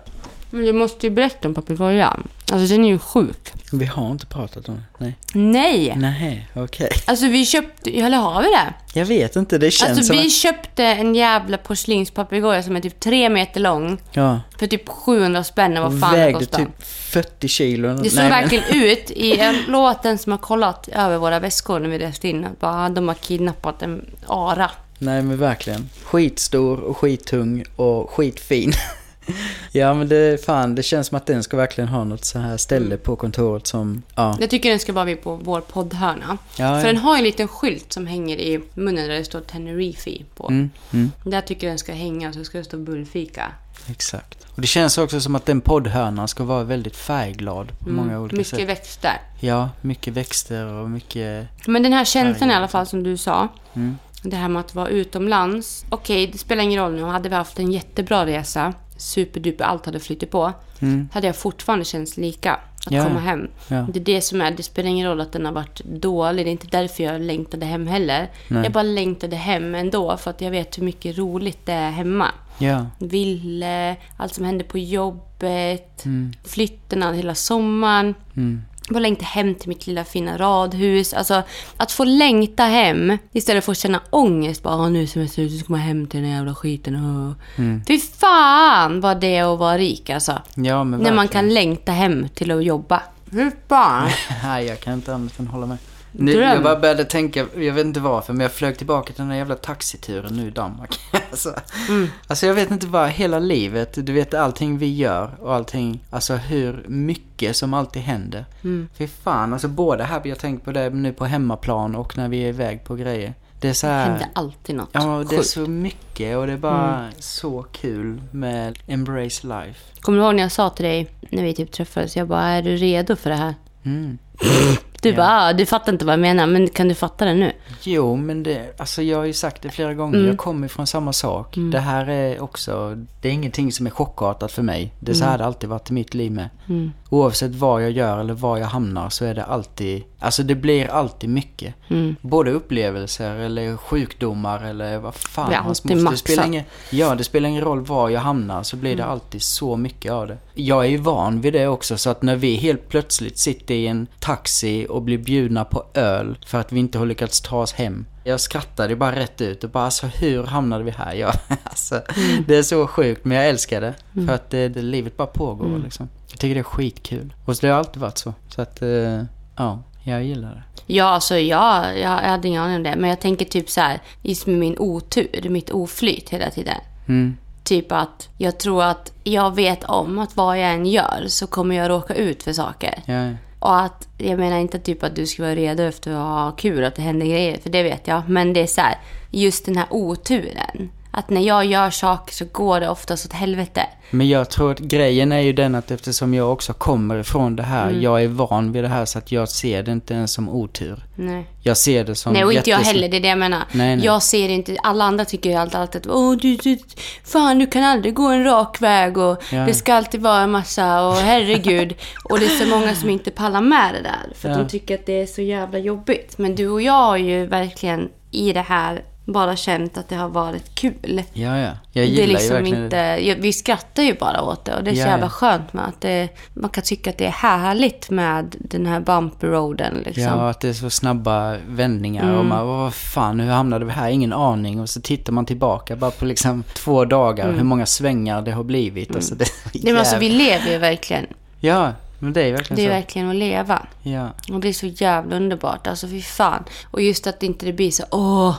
Men 0.51 0.65
du 0.65 0.73
måste 0.73 1.07
ju 1.07 1.13
berätta 1.13 1.47
om 1.47 1.53
papegojan. 1.53 2.27
Alltså 2.51 2.73
den 2.75 2.85
är 2.85 2.89
ju 2.89 2.99
sjuk. 2.99 3.51
Vi 3.71 3.85
har 3.85 4.11
inte 4.11 4.25
pratat 4.25 4.69
om 4.69 4.75
det. 4.75 4.83
Nej. 4.97 5.15
Nej! 5.33 5.93
Nej, 5.97 6.47
okej. 6.55 6.89
Alltså 7.07 7.27
vi 7.27 7.45
köpte, 7.45 7.89
eller 7.99 8.17
har 8.17 8.41
vi 8.41 8.47
det? 8.47 8.99
Jag 8.99 9.05
vet 9.05 9.35
inte, 9.35 9.57
det 9.57 9.71
känns 9.71 9.89
Alltså 9.89 10.03
som 10.03 10.17
vi 10.17 10.25
att... 10.25 10.31
köpte 10.33 10.83
en 10.85 11.15
jävla 11.15 11.57
porslinspapegoja 11.57 12.63
som 12.63 12.75
är 12.75 12.81
typ 12.81 12.99
tre 12.99 13.29
meter 13.29 13.59
lång. 13.59 14.01
Ja. 14.11 14.41
För 14.59 14.67
typ 14.67 14.89
700 14.89 15.43
spänn 15.43 15.81
vad 15.81 15.99
fan 15.99 16.13
det 16.13 16.19
vägde 16.19 16.39
kostar. 16.39 16.57
typ 16.59 16.83
40 16.83 17.47
kilo. 17.47 17.87
Det 17.93 18.09
såg 18.09 18.19
Nej, 18.19 18.29
men- 18.29 18.41
verkligen 18.41 18.63
ut 18.83 19.11
i 19.11 19.37
en 19.39 19.55
låt 19.67 20.03
den 20.03 20.17
som 20.17 20.31
har 20.31 20.39
kollat 20.39 20.87
över 20.87 21.17
våra 21.17 21.39
väskor 21.39 21.79
när 21.79 21.89
vi 21.89 21.99
reste 21.99 22.27
in. 22.29 22.45
Bara, 22.59 22.89
de 22.89 23.07
har 23.07 23.15
kidnappat 23.15 23.81
en 23.81 24.05
ara. 24.27 24.71
Nej 24.99 25.21
men 25.21 25.37
verkligen. 25.37 25.89
Skitstor 26.03 26.79
och 26.79 26.97
skittung 26.97 27.63
och 27.75 28.09
skitfin. 28.11 28.73
ja 29.71 29.93
men 29.93 30.07
det, 30.09 30.45
fan, 30.45 30.75
det 30.75 30.83
känns 30.83 31.07
som 31.07 31.17
att 31.17 31.25
den 31.25 31.43
ska 31.43 31.57
verkligen 31.57 31.87
ha 31.87 32.03
något 32.03 32.25
så 32.25 32.39
här 32.39 32.57
ställe 32.57 32.85
Mm. 32.85 32.99
på 32.99 33.15
kontoret 33.15 33.67
som, 33.67 34.03
ja. 34.15 34.37
Jag 34.39 34.49
tycker 34.49 34.69
den 34.69 34.79
ska 34.79 34.93
vara 34.93 35.05
vid 35.05 35.21
på 35.23 35.35
vår 35.35 35.61
poddhörna. 35.61 36.37
Ja, 36.57 36.81
För 36.81 36.87
ja. 36.87 36.93
den 36.93 36.97
har 36.97 37.17
en 37.17 37.23
liten 37.23 37.47
skylt 37.47 37.93
som 37.93 38.07
hänger 38.07 38.37
i 38.37 38.61
munnen 38.73 39.07
där 39.09 39.15
det 39.15 39.25
står 39.25 39.41
Tenerife 39.41 40.11
på. 40.35 40.47
Mm, 40.47 40.69
mm, 40.93 41.11
Där 41.23 41.41
tycker 41.41 41.67
jag 41.67 41.71
den 41.71 41.79
ska 41.79 41.93
hänga 41.93 42.33
så 42.33 42.43
ska 42.43 42.57
det 42.57 42.63
stå 42.63 42.77
bullfika. 42.77 43.51
exakt. 43.87 44.37
Och 44.55 44.61
det 44.61 44.67
känns 44.67 44.97
också 44.97 45.21
som 45.21 45.35
att 45.35 45.45
den 45.45 45.61
poddhörnan 45.61 46.27
ska 46.27 46.43
vara 46.43 46.63
väldigt 46.63 46.95
färgglad 46.95 47.79
på 47.79 47.89
många 47.89 48.19
olika 48.19 48.33
Mm. 48.33 48.37
mycket 48.37 48.59
sätt. 48.59 48.69
växter. 48.69 49.21
Ja, 49.39 49.69
mycket 49.81 50.13
växter 50.13 50.65
och 50.65 50.89
mycket... 50.89 51.47
Men 51.67 51.83
den 51.83 51.93
här 51.93 52.05
känslan 52.05 52.51
i 52.51 52.53
alla 52.53 52.67
fall 52.67 52.85
som 52.85 53.03
du 53.03 53.17
sa. 53.17 53.47
Mm. 53.73 53.97
Det 54.23 54.35
här 54.35 54.49
med 54.49 54.59
att 54.59 54.75
vara 54.75 54.87
utomlands. 54.87 55.85
Okej, 55.89 56.27
det 56.27 56.37
spelar 56.37 56.63
ingen 56.63 56.81
roll 56.83 56.95
nu. 56.95 57.03
Hade 57.03 57.29
vi 57.29 57.35
haft 57.35 57.59
en 57.59 57.71
jättebra 57.71 58.25
resa, 58.25 58.73
superduper, 59.01 59.63
allt 59.65 59.85
hade 59.85 59.99
flyttat 59.99 60.29
på. 60.29 60.53
Mm. 60.79 61.09
Hade 61.13 61.27
jag 61.27 61.35
fortfarande 61.35 61.85
känts 61.85 62.17
lika. 62.17 62.59
Att 62.85 62.91
Ja, 62.91 63.03
komma 63.07 63.19
hem. 63.19 63.47
Ja. 63.67 63.87
Det 63.93 63.99
är 63.99 64.03
det 64.03 64.21
som 64.21 64.41
är, 64.41 64.51
det 64.51 64.63
spelar 64.63 64.89
ingen 64.89 65.07
roll 65.07 65.21
att 65.21 65.31
den 65.31 65.45
har 65.45 65.51
varit 65.53 65.81
dålig. 65.85 66.45
Det 66.45 66.49
är 66.49 66.51
inte 66.51 66.67
därför 66.67 67.03
jag 67.03 67.21
längtade 67.21 67.65
hem 67.65 67.87
heller. 67.87 68.29
Nej. 68.47 68.63
Jag 68.63 68.71
bara 68.71 68.83
längtade 68.83 69.35
hem 69.35 69.75
ändå 69.75 70.17
för 70.17 70.29
att 70.31 70.41
jag 70.41 70.51
vet 70.51 70.77
hur 70.77 70.83
mycket 70.83 71.17
roligt 71.17 71.65
det 71.65 71.73
är 71.73 71.91
hemma. 71.91 72.27
Ja. 72.57 72.85
Ville, 72.99 73.95
allt 74.17 74.33
som 74.33 74.45
hände 74.45 74.63
på 74.63 74.77
jobbet, 74.77 76.05
Mm. 76.05 76.33
flytterna 76.43 77.13
hela 77.13 77.35
sommaren. 77.35 78.15
Mm. 78.37 78.61
Jag 78.91 78.93
bara 78.93 78.99
längta 78.99 79.25
hem 79.25 79.55
till 79.55 79.69
mitt 79.69 79.87
lilla 79.87 80.03
fina 80.05 80.37
radhus. 80.37 81.13
Alltså, 81.13 81.43
att 81.77 81.91
få 81.91 82.03
längta 82.03 82.63
hem 82.63 83.17
istället 83.31 83.65
för 83.65 83.71
att 83.71 83.77
känna 83.77 84.01
ångest. 84.09 84.63
Bara, 84.63 84.75
"Ah, 84.75 84.89
nu 84.89 85.01
är 85.03 85.07
semester 85.07 85.41
ute, 85.41 85.53
så 85.53 85.59
ska 85.63 85.73
man 85.73 85.79
hem 85.81 86.07
till 86.07 86.19
den 86.21 86.29
här 86.29 86.35
jävla 86.37 86.55
skiten. 86.55 86.95
Och... 86.95 87.59
Mm. 87.59 87.81
Fy 87.87 87.99
fan 87.99 89.01
vad 89.01 89.19
det 89.19 89.35
är 89.35 89.53
att 89.53 89.59
vara 89.59 89.77
rik 89.77 90.09
alltså. 90.09 90.41
Ja 90.55 90.83
men 90.83 90.99
När 90.99 91.13
man 91.13 91.27
kan 91.27 91.53
längta 91.53 91.91
hem 91.91 92.29
till 92.35 92.51
att 92.51 92.63
jobba. 92.63 93.01
Fy 93.31 93.51
fan. 93.69 94.09
Nej, 94.43 94.65
jag 94.65 94.79
kan 94.79 94.93
inte 94.93 95.13
annat 95.15 95.39
än 95.39 95.47
hålla 95.47 95.65
med. 95.65 95.77
Nu, 96.11 96.33
Dröm. 96.33 96.49
jag 96.49 96.63
bara 96.63 96.79
började 96.79 97.05
tänka, 97.05 97.45
jag 97.55 97.73
vet 97.73 97.85
inte 97.85 97.99
varför, 97.99 98.33
men 98.33 98.41
jag 98.41 98.51
flög 98.51 98.77
tillbaka 98.77 99.05
till 99.13 99.21
den 99.21 99.29
där 99.29 99.35
jävla 99.35 99.55
taxituren 99.55 100.33
nu 100.35 100.47
i 100.47 100.49
Danmark. 100.51 100.99
alltså, 101.31 101.53
Mm. 101.89 102.07
alltså 102.27 102.45
jag 102.45 102.53
vet 102.53 102.71
inte 102.71 102.87
vad, 102.87 103.09
hela 103.09 103.39
livet, 103.39 104.05
du 104.05 104.13
vet 104.13 104.33
allting 104.33 104.77
vi 104.77 104.95
gör 104.95 105.31
och 105.39 105.55
allting, 105.55 105.99
alltså 106.09 106.33
hur 106.35 106.85
mycket 106.87 107.55
som 107.55 107.73
alltid 107.73 108.01
händer. 108.01 108.45
Mm. 108.63 108.89
Fy 108.97 109.07
fan, 109.07 109.53
alltså 109.53 109.67
både 109.67 110.03
här, 110.03 110.21
jag 110.23 110.39
tänker 110.39 110.65
på 110.65 110.71
det 110.71 110.89
nu 110.89 111.13
på 111.13 111.25
hemmaplan 111.25 111.95
och 111.95 112.17
när 112.17 112.29
vi 112.29 112.43
är 112.43 112.47
iväg 112.49 112.83
på 112.83 112.95
grejer. 112.95 113.33
Det 113.59 113.69
är 113.69 113.73
så 113.73 113.87
Det 113.87 113.93
här, 113.93 114.05
händer 114.09 114.27
alltid 114.33 114.75
något 114.75 114.89
ja 114.91 115.23
det 115.29 115.35
är 115.35 115.41
så 115.41 115.59
mycket 115.59 116.37
och 116.37 116.47
det 116.47 116.53
är 116.53 116.57
bara 116.57 116.97
Mm. 116.99 117.11
så 117.19 117.65
kul 117.71 118.21
med 118.31 118.79
Embrace 118.87 119.47
Life. 119.47 119.79
Kommer 120.01 120.17
du 120.17 120.23
ihåg 120.25 120.35
när 120.35 120.43
jag 120.43 120.51
sa 120.51 120.69
till 120.69 120.85
dig 120.85 121.07
när 121.29 121.43
vi 121.43 121.53
typ 121.53 121.71
träffades? 121.71 122.15
Jag 122.17 122.27
bara, 122.27 122.43
är 122.43 122.61
du 122.61 122.75
redo 122.75 123.15
för 123.15 123.29
det 123.29 123.35
här? 123.35 123.55
Mm. 123.85 124.17
Du 125.01 125.09
Ja. 125.09 125.15
bara, 125.15 125.27
ah, 125.41 125.53
du 125.53 125.65
fattar 125.65 125.91
inte 125.91 126.05
vad 126.05 126.13
jag 126.13 126.19
menar, 126.19 126.45
men 126.47 126.67
kan 126.69 126.87
du 126.87 126.95
fatta 126.95 127.25
det 127.25 127.33
nu? 127.33 127.51
Jo, 127.83 128.15
men 128.15 128.43
det, 128.43 128.79
alltså 128.79 129.01
jag 129.01 129.17
har 129.17 129.25
ju 129.25 129.33
sagt 129.33 129.61
det 129.61 129.69
flera 129.69 129.93
gånger, 129.93 130.15
Mm. 130.17 130.27
jag 130.27 130.37
kommer 130.37 130.67
från 130.67 130.87
samma 130.87 131.13
sak. 131.13 131.55
Det 131.71 131.79
här 131.79 132.09
är 132.09 132.41
också, 132.43 132.95
det 133.21 133.27
är 133.29 133.33
ingenting 133.33 133.71
som 133.71 133.85
är 133.85 133.89
chockartat 133.91 134.51
för 134.51 134.61
mig. 134.61 134.93
Det 134.99 135.11
är 135.11 135.15
så 135.15 135.25
här 135.25 135.37
det 135.37 135.45
alltid 135.45 135.69
varit 135.69 135.89
i 135.89 135.93
mitt 135.93 136.13
liv 136.13 136.31
med. 136.31 136.49
Mm. 136.69 136.91
Oavsett 137.09 137.55
vad 137.55 137.83
jag 137.83 137.91
gör 137.91 138.17
eller 138.19 138.33
var 138.33 138.57
jag 138.57 138.67
hamnar 138.67 139.09
så 139.09 139.25
är 139.25 139.33
det 139.33 139.43
alltid, 139.43 140.03
alltså 140.19 140.43
det 140.43 140.55
blir 140.55 140.87
alltid 140.87 141.29
mycket. 141.29 141.73
Mm. 141.89 142.15
Både 142.21 142.51
upplevelser 142.51 143.35
eller 143.35 143.77
sjukdomar 143.77 144.63
eller 144.65 144.97
vad 144.97 145.15
fan 145.15 145.53
alltid 145.53 145.97
moster. 145.97 146.11
Det 146.11 146.17
spelar 146.17 146.45
ingen, 146.45 146.63
ja, 146.89 147.15
det 147.15 147.23
spelar 147.23 147.49
ingen 147.49 147.63
roll 147.63 147.85
var 147.85 148.09
jag 148.09 148.21
hamnar 148.21 148.63
så 148.63 148.75
blir 148.77 148.95
det 148.95 149.03
Mm. 149.03 149.11
alltid 149.13 149.41
så 149.41 149.75
mycket 149.75 150.11
av 150.11 150.27
det. 150.27 150.37
Jag 150.53 150.85
är 150.85 150.89
ju 150.89 150.97
van 150.97 151.41
vid 151.41 151.53
det 151.53 151.67
också 151.67 151.97
så 151.97 152.09
att 152.09 152.21
när 152.21 152.35
vi 152.35 152.55
helt 152.55 152.89
plötsligt 152.89 153.37
sitter 153.37 153.75
i 153.75 153.87
en 153.87 154.07
taxi 154.19 154.87
och 154.91 155.01
blir 155.01 155.17
bjudna 155.17 155.65
på 155.65 155.85
öl 155.93 156.37
för 156.45 156.59
att 156.59 156.71
vi 156.71 156.79
inte 156.79 156.97
har 156.97 157.05
lyckats 157.05 157.41
ta 157.41 157.57
oss 157.61 157.73
hem. 157.73 158.05
Jag 158.23 158.39
skrattade 158.39 158.95
bara 158.95 159.15
rätt 159.15 159.41
ut 159.41 159.63
och 159.63 159.69
bara 159.69 159.85
alltså 159.85 160.07
hur 160.07 160.43
hamnade 160.43 160.83
vi 160.83 160.91
här? 160.91 161.13
Ja, 161.21 161.33
alltså, 161.63 162.01
Mm. 162.17 162.43
Det 162.47 162.55
är 162.57 162.63
så 162.63 162.87
sjukt 162.87 163.25
men 163.25 163.37
jag 163.37 163.49
älskar 163.49 163.81
det. 163.81 163.93
För 164.27 164.33
att 164.33 164.49
det, 164.49 164.67
det, 164.67 164.81
livet 164.81 165.17
bara 165.17 165.27
pågår 165.27 165.81
liksom. 165.83 166.09
Jag 166.29 166.39
tycker 166.39 166.55
det 166.55 166.61
är 166.61 166.63
skitkul. 166.63 167.33
Och 167.45 167.55
så 167.55 167.65
det 167.65 167.71
har 167.71 167.79
alltid 167.79 168.01
varit 168.01 168.17
så. 168.17 168.33
Så 168.49 168.61
att, 168.61 168.81
eh, 168.81 169.23
ja, 169.57 169.83
jag 170.03 170.23
gillar 170.23 170.49
det. 170.49 170.63
Ja, 170.93 171.05
alltså 171.05 171.37
ja, 171.37 171.91
jag, 171.93 172.21
jag 172.23 172.29
hade 172.29 172.47
ingen 172.47 172.63
aning 172.63 172.75
om 172.75 172.83
det. 172.83 172.95
Men 172.97 173.09
jag 173.09 173.19
tänker 173.19 173.45
typ 173.45 173.69
så 173.69 173.81
här, 173.81 174.01
just 174.21 174.47
med 174.47 174.59
min 174.59 174.75
otur, 174.79 175.49
mitt 175.49 175.69
oflyt 175.69 176.29
hela 176.29 176.49
tiden. 176.49 176.77
Mm. 177.07 177.37
Typ 177.63 177.91
att 177.91 178.29
jag 178.37 178.59
tror 178.59 178.83
att 178.83 179.11
jag 179.23 179.55
vet 179.55 179.83
om 179.83 180.19
att 180.19 180.35
vad 180.35 180.59
jag 180.59 180.71
än 180.73 180.85
gör 180.85 181.23
så 181.27 181.47
kommer 181.47 181.75
jag 181.75 181.89
råka 181.89 182.13
ut 182.13 182.43
för 182.43 182.53
saker. 182.53 183.01
Ja. 183.05 183.29
Och 183.61 183.79
att, 183.79 184.07
jag 184.17 184.39
menar 184.39 184.59
inte 184.59 184.79
typ 184.79 185.03
att 185.03 185.15
du 185.15 185.27
ska 185.27 185.43
vara 185.43 185.55
redo 185.55 185.83
efter 185.83 186.11
att 186.11 186.17
ha 186.17 186.51
kul, 186.51 186.83
att 186.83 186.95
det 186.95 187.01
händer 187.01 187.25
grejer, 187.25 187.57
för 187.57 187.69
det 187.69 187.83
vet 187.83 188.07
jag. 188.07 188.29
Men 188.29 188.53
det 188.53 188.61
är 188.61 188.67
så 188.67 188.81
här, 188.81 188.97
just 189.31 189.65
den 189.65 189.77
här 189.77 189.87
oturen. 189.89 190.89
Att 191.13 191.29
när 191.29 191.41
jag 191.41 191.65
gör 191.65 191.89
saker 191.89 192.33
så 192.33 192.45
går 192.51 192.79
det 192.79 192.89
oftast 192.89 193.25
åt 193.25 193.33
helvete. 193.33 193.81
Men 194.13 194.29
jag 194.29 194.49
tror 194.49 194.71
att 194.71 194.79
grejen 194.79 195.31
är 195.31 195.39
ju 195.39 195.53
den 195.53 195.75
att 195.75 195.91
eftersom 195.91 196.33
jag 196.33 196.51
också 196.53 196.73
kommer 196.73 197.19
ifrån 197.19 197.55
det 197.55 197.63
här, 197.63 197.89
Mm. 197.89 198.01
jag 198.01 198.23
är 198.23 198.27
van 198.27 198.71
vid 198.71 198.83
det 198.83 198.87
här 198.87 199.05
så 199.05 199.17
att 199.17 199.31
jag 199.31 199.49
ser 199.49 199.83
det 199.83 199.91
inte 199.91 200.13
ens 200.13 200.31
som 200.33 200.49
otur. 200.49 201.05
Nej. 201.15 201.45
Jag 201.63 201.77
ser 201.77 202.03
det 202.03 202.15
som 202.15 202.33
Nej, 202.33 202.43
och 202.45 202.53
inte 202.53 202.69
jag 202.69 202.77
heller. 202.77 203.09
Det 203.09 203.17
är 203.17 203.21
det 203.21 203.27
jag 203.27 203.37
menar. 203.37 203.63
Nej, 203.71 203.95
nej. 203.95 204.05
Jag 204.05 204.23
ser 204.23 204.49
inte... 204.49 204.77
Alla 204.83 205.05
andra 205.05 205.25
tycker 205.25 205.49
ju 205.49 205.55
alltid, 205.55 205.75
alltid 205.79 206.01
att 206.01 206.07
Åh, 206.15 206.35
du, 206.37 206.55
du, 206.55 206.77
fan, 207.23 207.59
du 207.59 207.65
kan 207.67 207.83
aldrig 207.83 208.13
gå 208.13 208.27
en 208.27 208.43
rak 208.43 208.81
väg 208.81 209.17
och 209.17 209.43
Ja. 209.51 209.65
det 209.65 209.73
ska 209.73 209.93
alltid 209.93 210.21
vara 210.21 210.41
en 210.41 210.51
massa 210.51 211.07
och 211.07 211.15
herregud. 211.15 211.95
och 212.29 212.39
det 212.39 212.45
är 212.45 212.49
så 212.49 212.65
många 212.67 212.95
som 212.95 213.09
inte 213.09 213.31
pallar 213.31 213.61
med 213.61 213.93
det 213.93 214.01
där. 214.01 214.33
För 214.35 214.49
Ja. 214.49 214.57
de 214.57 214.67
tycker 214.69 214.95
att 214.95 215.05
det 215.05 215.21
är 215.21 215.25
så 215.25 215.41
jävla 215.41 215.77
jobbigt. 215.77 216.37
Men 216.37 216.55
du 216.55 216.69
och 216.69 216.81
jag 216.81 216.93
har 216.93 217.17
ju 217.17 217.45
verkligen 217.45 218.09
i 218.31 218.53
det 218.53 218.61
här 218.61 219.01
bara 219.31 219.55
känt 219.55 219.97
att 219.97 220.09
det 220.09 220.15
har 220.15 220.29
varit 220.29 220.75
kul. 220.75 221.23
Ja, 221.33 221.57
ja. 221.57 221.71
Jag 221.91 222.05
det 222.07 222.09
gillar 222.09 222.23
är 222.23 222.27
ju 222.27 222.33
liksom 222.33 222.55
verkligen 222.55 222.83
inte, 222.83 223.15
det. 223.15 223.35
vi 223.35 223.53
skrattar 223.53 224.03
ju 224.03 224.13
bara 224.13 224.41
åt 224.41 224.65
det 224.65 224.75
och 224.75 224.83
det 224.83 224.91
är 224.91 224.95
så 224.95 225.01
Ja, 225.01 225.07
jävla 225.07 225.25
ja. 225.25 225.29
skönt 225.29 225.73
med 225.73 225.87
att 225.87 226.01
det, 226.01 226.29
man 226.53 226.69
kan 226.69 226.83
tycka 226.83 227.09
att 227.09 227.17
det 227.17 227.25
är 227.25 227.31
härligt 227.31 228.09
med 228.09 228.55
den 228.59 228.85
här 228.85 228.99
bumpy 228.99 229.47
roaden 229.47 229.97
liksom. 230.05 230.23
Ja, 230.23 230.49
att 230.49 230.59
det 230.59 230.69
är 230.69 230.73
så 230.73 230.89
snabba 230.89 231.57
vändningar 231.67 232.35
och 232.37 232.45
man, 232.45 232.67
vad 232.67 232.93
fan, 232.93 233.39
hur 233.39 233.51
hamnade 233.51 233.85
vi 233.85 233.91
här? 233.91 234.09
Ingen 234.09 234.33
aning. 234.33 234.79
Och 234.79 234.89
så 234.89 235.01
tittar 235.01 235.33
man 235.33 235.45
tillbaka 235.45 235.95
bara 235.95 236.11
på 236.11 236.25
liksom 236.25 236.63
två 236.73 237.05
dagar, 237.05 237.51
hur 237.51 237.63
måånga 237.63 237.85
svängar 237.85 238.41
det 238.41 238.51
har 238.51 238.63
blivit. 238.63 239.15
Alltså, 239.15 239.35
det, 239.35 239.43
är 239.43 239.47
så 239.71 239.79
Nej, 239.83 239.97
alltså, 239.97 240.17
vi 240.17 240.29
lever 240.29 240.71
ju 240.71 240.77
verkligen. 240.77 241.25
Ja, 241.59 241.93
men 242.19 242.33
det 242.33 242.41
är 242.43 242.51
verkligen 242.51 242.75
Det 242.75 242.81
är 242.81 242.89
så. 242.89 242.93
verkligen 242.93 243.29
att 243.29 243.35
leva. 243.35 243.85
Ja. 244.03 244.29
Och 244.53 244.59
det 244.59 244.69
är 244.69 244.73
så 244.73 244.85
jävla 244.85 245.35
underbart. 245.35 245.87
Alltså 245.87 246.07
fy 246.07 246.21
fan. 246.21 246.63
Och 246.91 247.01
just 247.01 247.27
att 247.27 247.43
inte 247.43 247.65
det 247.65 247.73
blir 247.73 247.91
så 247.91 248.03
åh, 248.11 248.55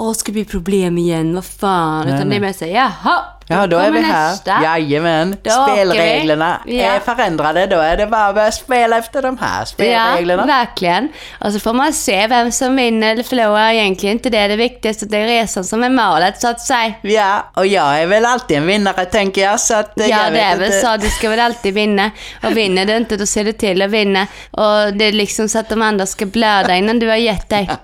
åh, 0.00 0.12
ska 0.12 0.26
det 0.26 0.32
bli 0.32 0.44
problem 0.44 0.98
igen? 0.98 1.34
Vad 1.34 1.44
fan? 1.44 2.06
Nej, 2.06 2.14
Utan 2.14 2.28
nej. 2.28 2.38
det 2.40 2.44
är 2.44 2.48
mer 2.48 2.52
så 2.52 2.64
jaha, 2.66 3.24
Ja, 3.50 3.66
då 3.66 3.76
är 3.78 3.90
vi 3.90 4.00
här. 4.00 4.30
nästa. 4.30 4.62
Jajamän. 4.62 5.36
Då. 5.42 5.50
Spelreglerna 5.50 6.60
Ja. 6.66 6.84
är 6.84 7.00
förändrade. 7.00 7.66
Då 7.66 7.76
är 7.78 7.96
det 7.96 8.06
bara 8.06 8.26
att 8.26 8.34
börja 8.34 8.52
spela 8.52 8.98
efter 8.98 9.22
de 9.22 9.38
här 9.38 9.60
Ja, 9.60 9.66
spelreglerna. 9.66 10.46
verkligen. 10.46 11.08
Och 11.40 11.52
så 11.52 11.60
får 11.60 11.72
man 11.72 11.92
se 11.92 12.26
vem 12.26 12.52
som 12.52 12.76
vinner 12.76 13.12
eller 13.12 13.22
förlorar. 13.22 13.70
Egentligen 13.72 14.12
inte 14.16 14.30
det. 14.30 14.48
Det 14.48 14.56
viktigaste 14.56 15.06
det 15.06 15.16
är 15.18 15.26
resan 15.26 15.64
som 15.64 15.82
är 15.84 15.90
målet, 15.90 16.40
så 16.40 16.48
att 16.48 16.60
säga. 16.60 16.92
Ja, 17.02 17.50
och 17.54 17.66
jag 17.66 18.02
är 18.02 18.06
väl 18.06 18.24
alltid 18.24 18.56
en 18.56 18.66
vinnare 18.66 19.04
tänker 19.04 19.40
jag. 19.42 19.60
Så 19.60 19.74
att, 19.74 20.00
eh, 20.00 20.06
Ja, 20.06 20.22
jag 20.24 20.32
det 20.32 20.40
är 20.40 20.56
väl 20.56 20.64
inte. 20.66 20.80
så. 20.80 20.96
Du 20.96 21.08
ska 21.08 21.28
väl 21.28 21.40
alltid 21.40 21.74
vinna. 21.74 22.10
Och 22.42 22.56
vinner 22.56 22.86
du 22.86 22.96
inte, 22.96 23.16
då 23.16 23.26
ser 23.26 23.44
du 23.44 23.52
till 23.52 23.82
att 23.82 23.90
vinna. 23.90 24.26
Och 24.50 24.92
det 24.94 25.04
är 25.04 25.12
liksom 25.12 25.48
så 25.48 25.58
att 25.58 25.68
de 25.68 25.82
andra 25.82 26.06
ska 26.06 26.26
blöda 26.26 26.76
innan 26.76 26.98
du 26.98 27.08
har 27.08 27.16
gett 27.16 27.48
dig. 27.48 27.70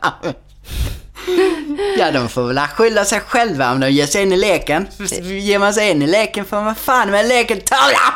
Ja, 1.99 2.11
de 2.11 2.29
får 2.29 2.47
väl 2.49 2.59
skylla 2.59 3.05
sig 3.05 3.21
själva 3.21 3.73
om 3.73 3.81
de 3.81 3.91
ger 3.91 4.07
sig 4.07 4.23
in 4.23 4.33
i 4.33 4.37
leken. 4.37 4.87
Ger 5.23 5.59
man 5.59 5.75
sig 5.75 5.91
in 5.91 6.03
i 6.03 6.07
leken 6.07 6.45
får 6.45 6.61
man 6.63 6.75
fan 6.75 7.11
med 7.11 7.29
leken 7.29 7.61
tala! 7.61 8.15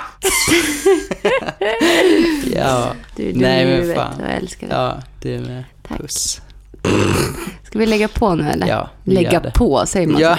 ja, 2.54 2.92
Du 3.16 3.32
dum 3.32 3.42
nej 3.42 3.66
men 3.66 3.94
fan. 3.94 4.14
jag 4.20 4.36
älskar 4.36 4.66
det. 4.68 4.74
Ja, 4.74 5.02
det 5.22 5.38
med. 5.38 5.64
Tack. 5.88 5.98
Puss. 6.00 6.40
Ska 7.66 7.78
vi 7.78 7.86
lägga 7.86 8.09
på 8.09 8.34
nu 8.34 8.50
eller? 8.50 8.66
Ja, 8.66 8.90
lägga 9.04 9.40
på, 9.40 9.86
säger 9.86 10.06
man 10.06 10.20
Ja? 10.20 10.38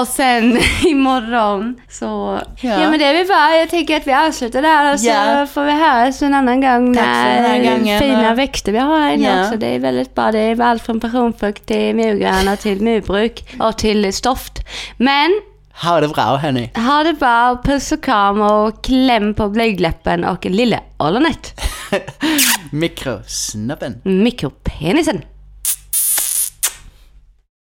Och 0.00 0.06
sen 0.08 0.58
imorgon 0.86 1.80
så... 1.90 2.40
Ja. 2.60 2.80
Ja. 2.80 2.90
men 2.90 2.98
det 2.98 3.04
är 3.04 3.14
väl 3.14 3.26
bara, 3.28 3.56
jag 3.56 3.68
tänker 3.70 3.96
att 3.96 4.06
vi 4.06 4.12
avslutar 4.12 4.62
där 4.62 4.92
och 4.92 5.00
så 5.00 5.06
Ja. 5.08 5.46
får 5.46 5.64
vi 5.64 5.72
höras 5.72 6.22
en 6.22 6.34
annan 6.34 6.60
gång 6.60 6.94
Tack 6.94 7.04
för 7.04 7.10
den 7.34 7.44
här 7.44 7.58
när 7.58 7.76
gången. 7.78 7.98
fina 8.00 8.34
växter 8.34 8.72
vi 8.72 8.78
har 8.78 9.00
här 9.00 9.12
inne 9.12 9.36
Ja. 9.36 9.44
också. 9.46 9.56
Det 9.58 9.66
är 9.66 9.78
väldigt 9.78 10.14
bra. 10.14 10.32
Det 10.32 10.38
är 10.38 10.60
allt 10.60 10.82
från 10.82 11.00
passionfrukt 11.00 11.66
till 11.66 11.96
murgröna 11.96 12.56
till 12.56 12.82
murbruk 12.82 13.54
och 13.60 13.78
till 13.78 14.12
stoft. 14.12 14.52
Men 14.96 15.40
Ha 15.82 16.00
det 16.00 16.08
bra 16.08 16.36
hörni. 16.36 16.70
ha 16.74 17.02
det 17.04 17.12
bra, 17.12 17.62
puss 17.64 17.92
och 17.92 18.02
kram 18.02 18.40
och 18.40 18.84
kläm 18.84 19.34
på 19.34 19.48
blygdläppen 19.48 20.24
och 20.24 20.46
lille 20.46 20.80
ollonet. 20.98 21.60
Mikrosnabben. 22.72 24.00
Mikropenisen. 24.04 25.22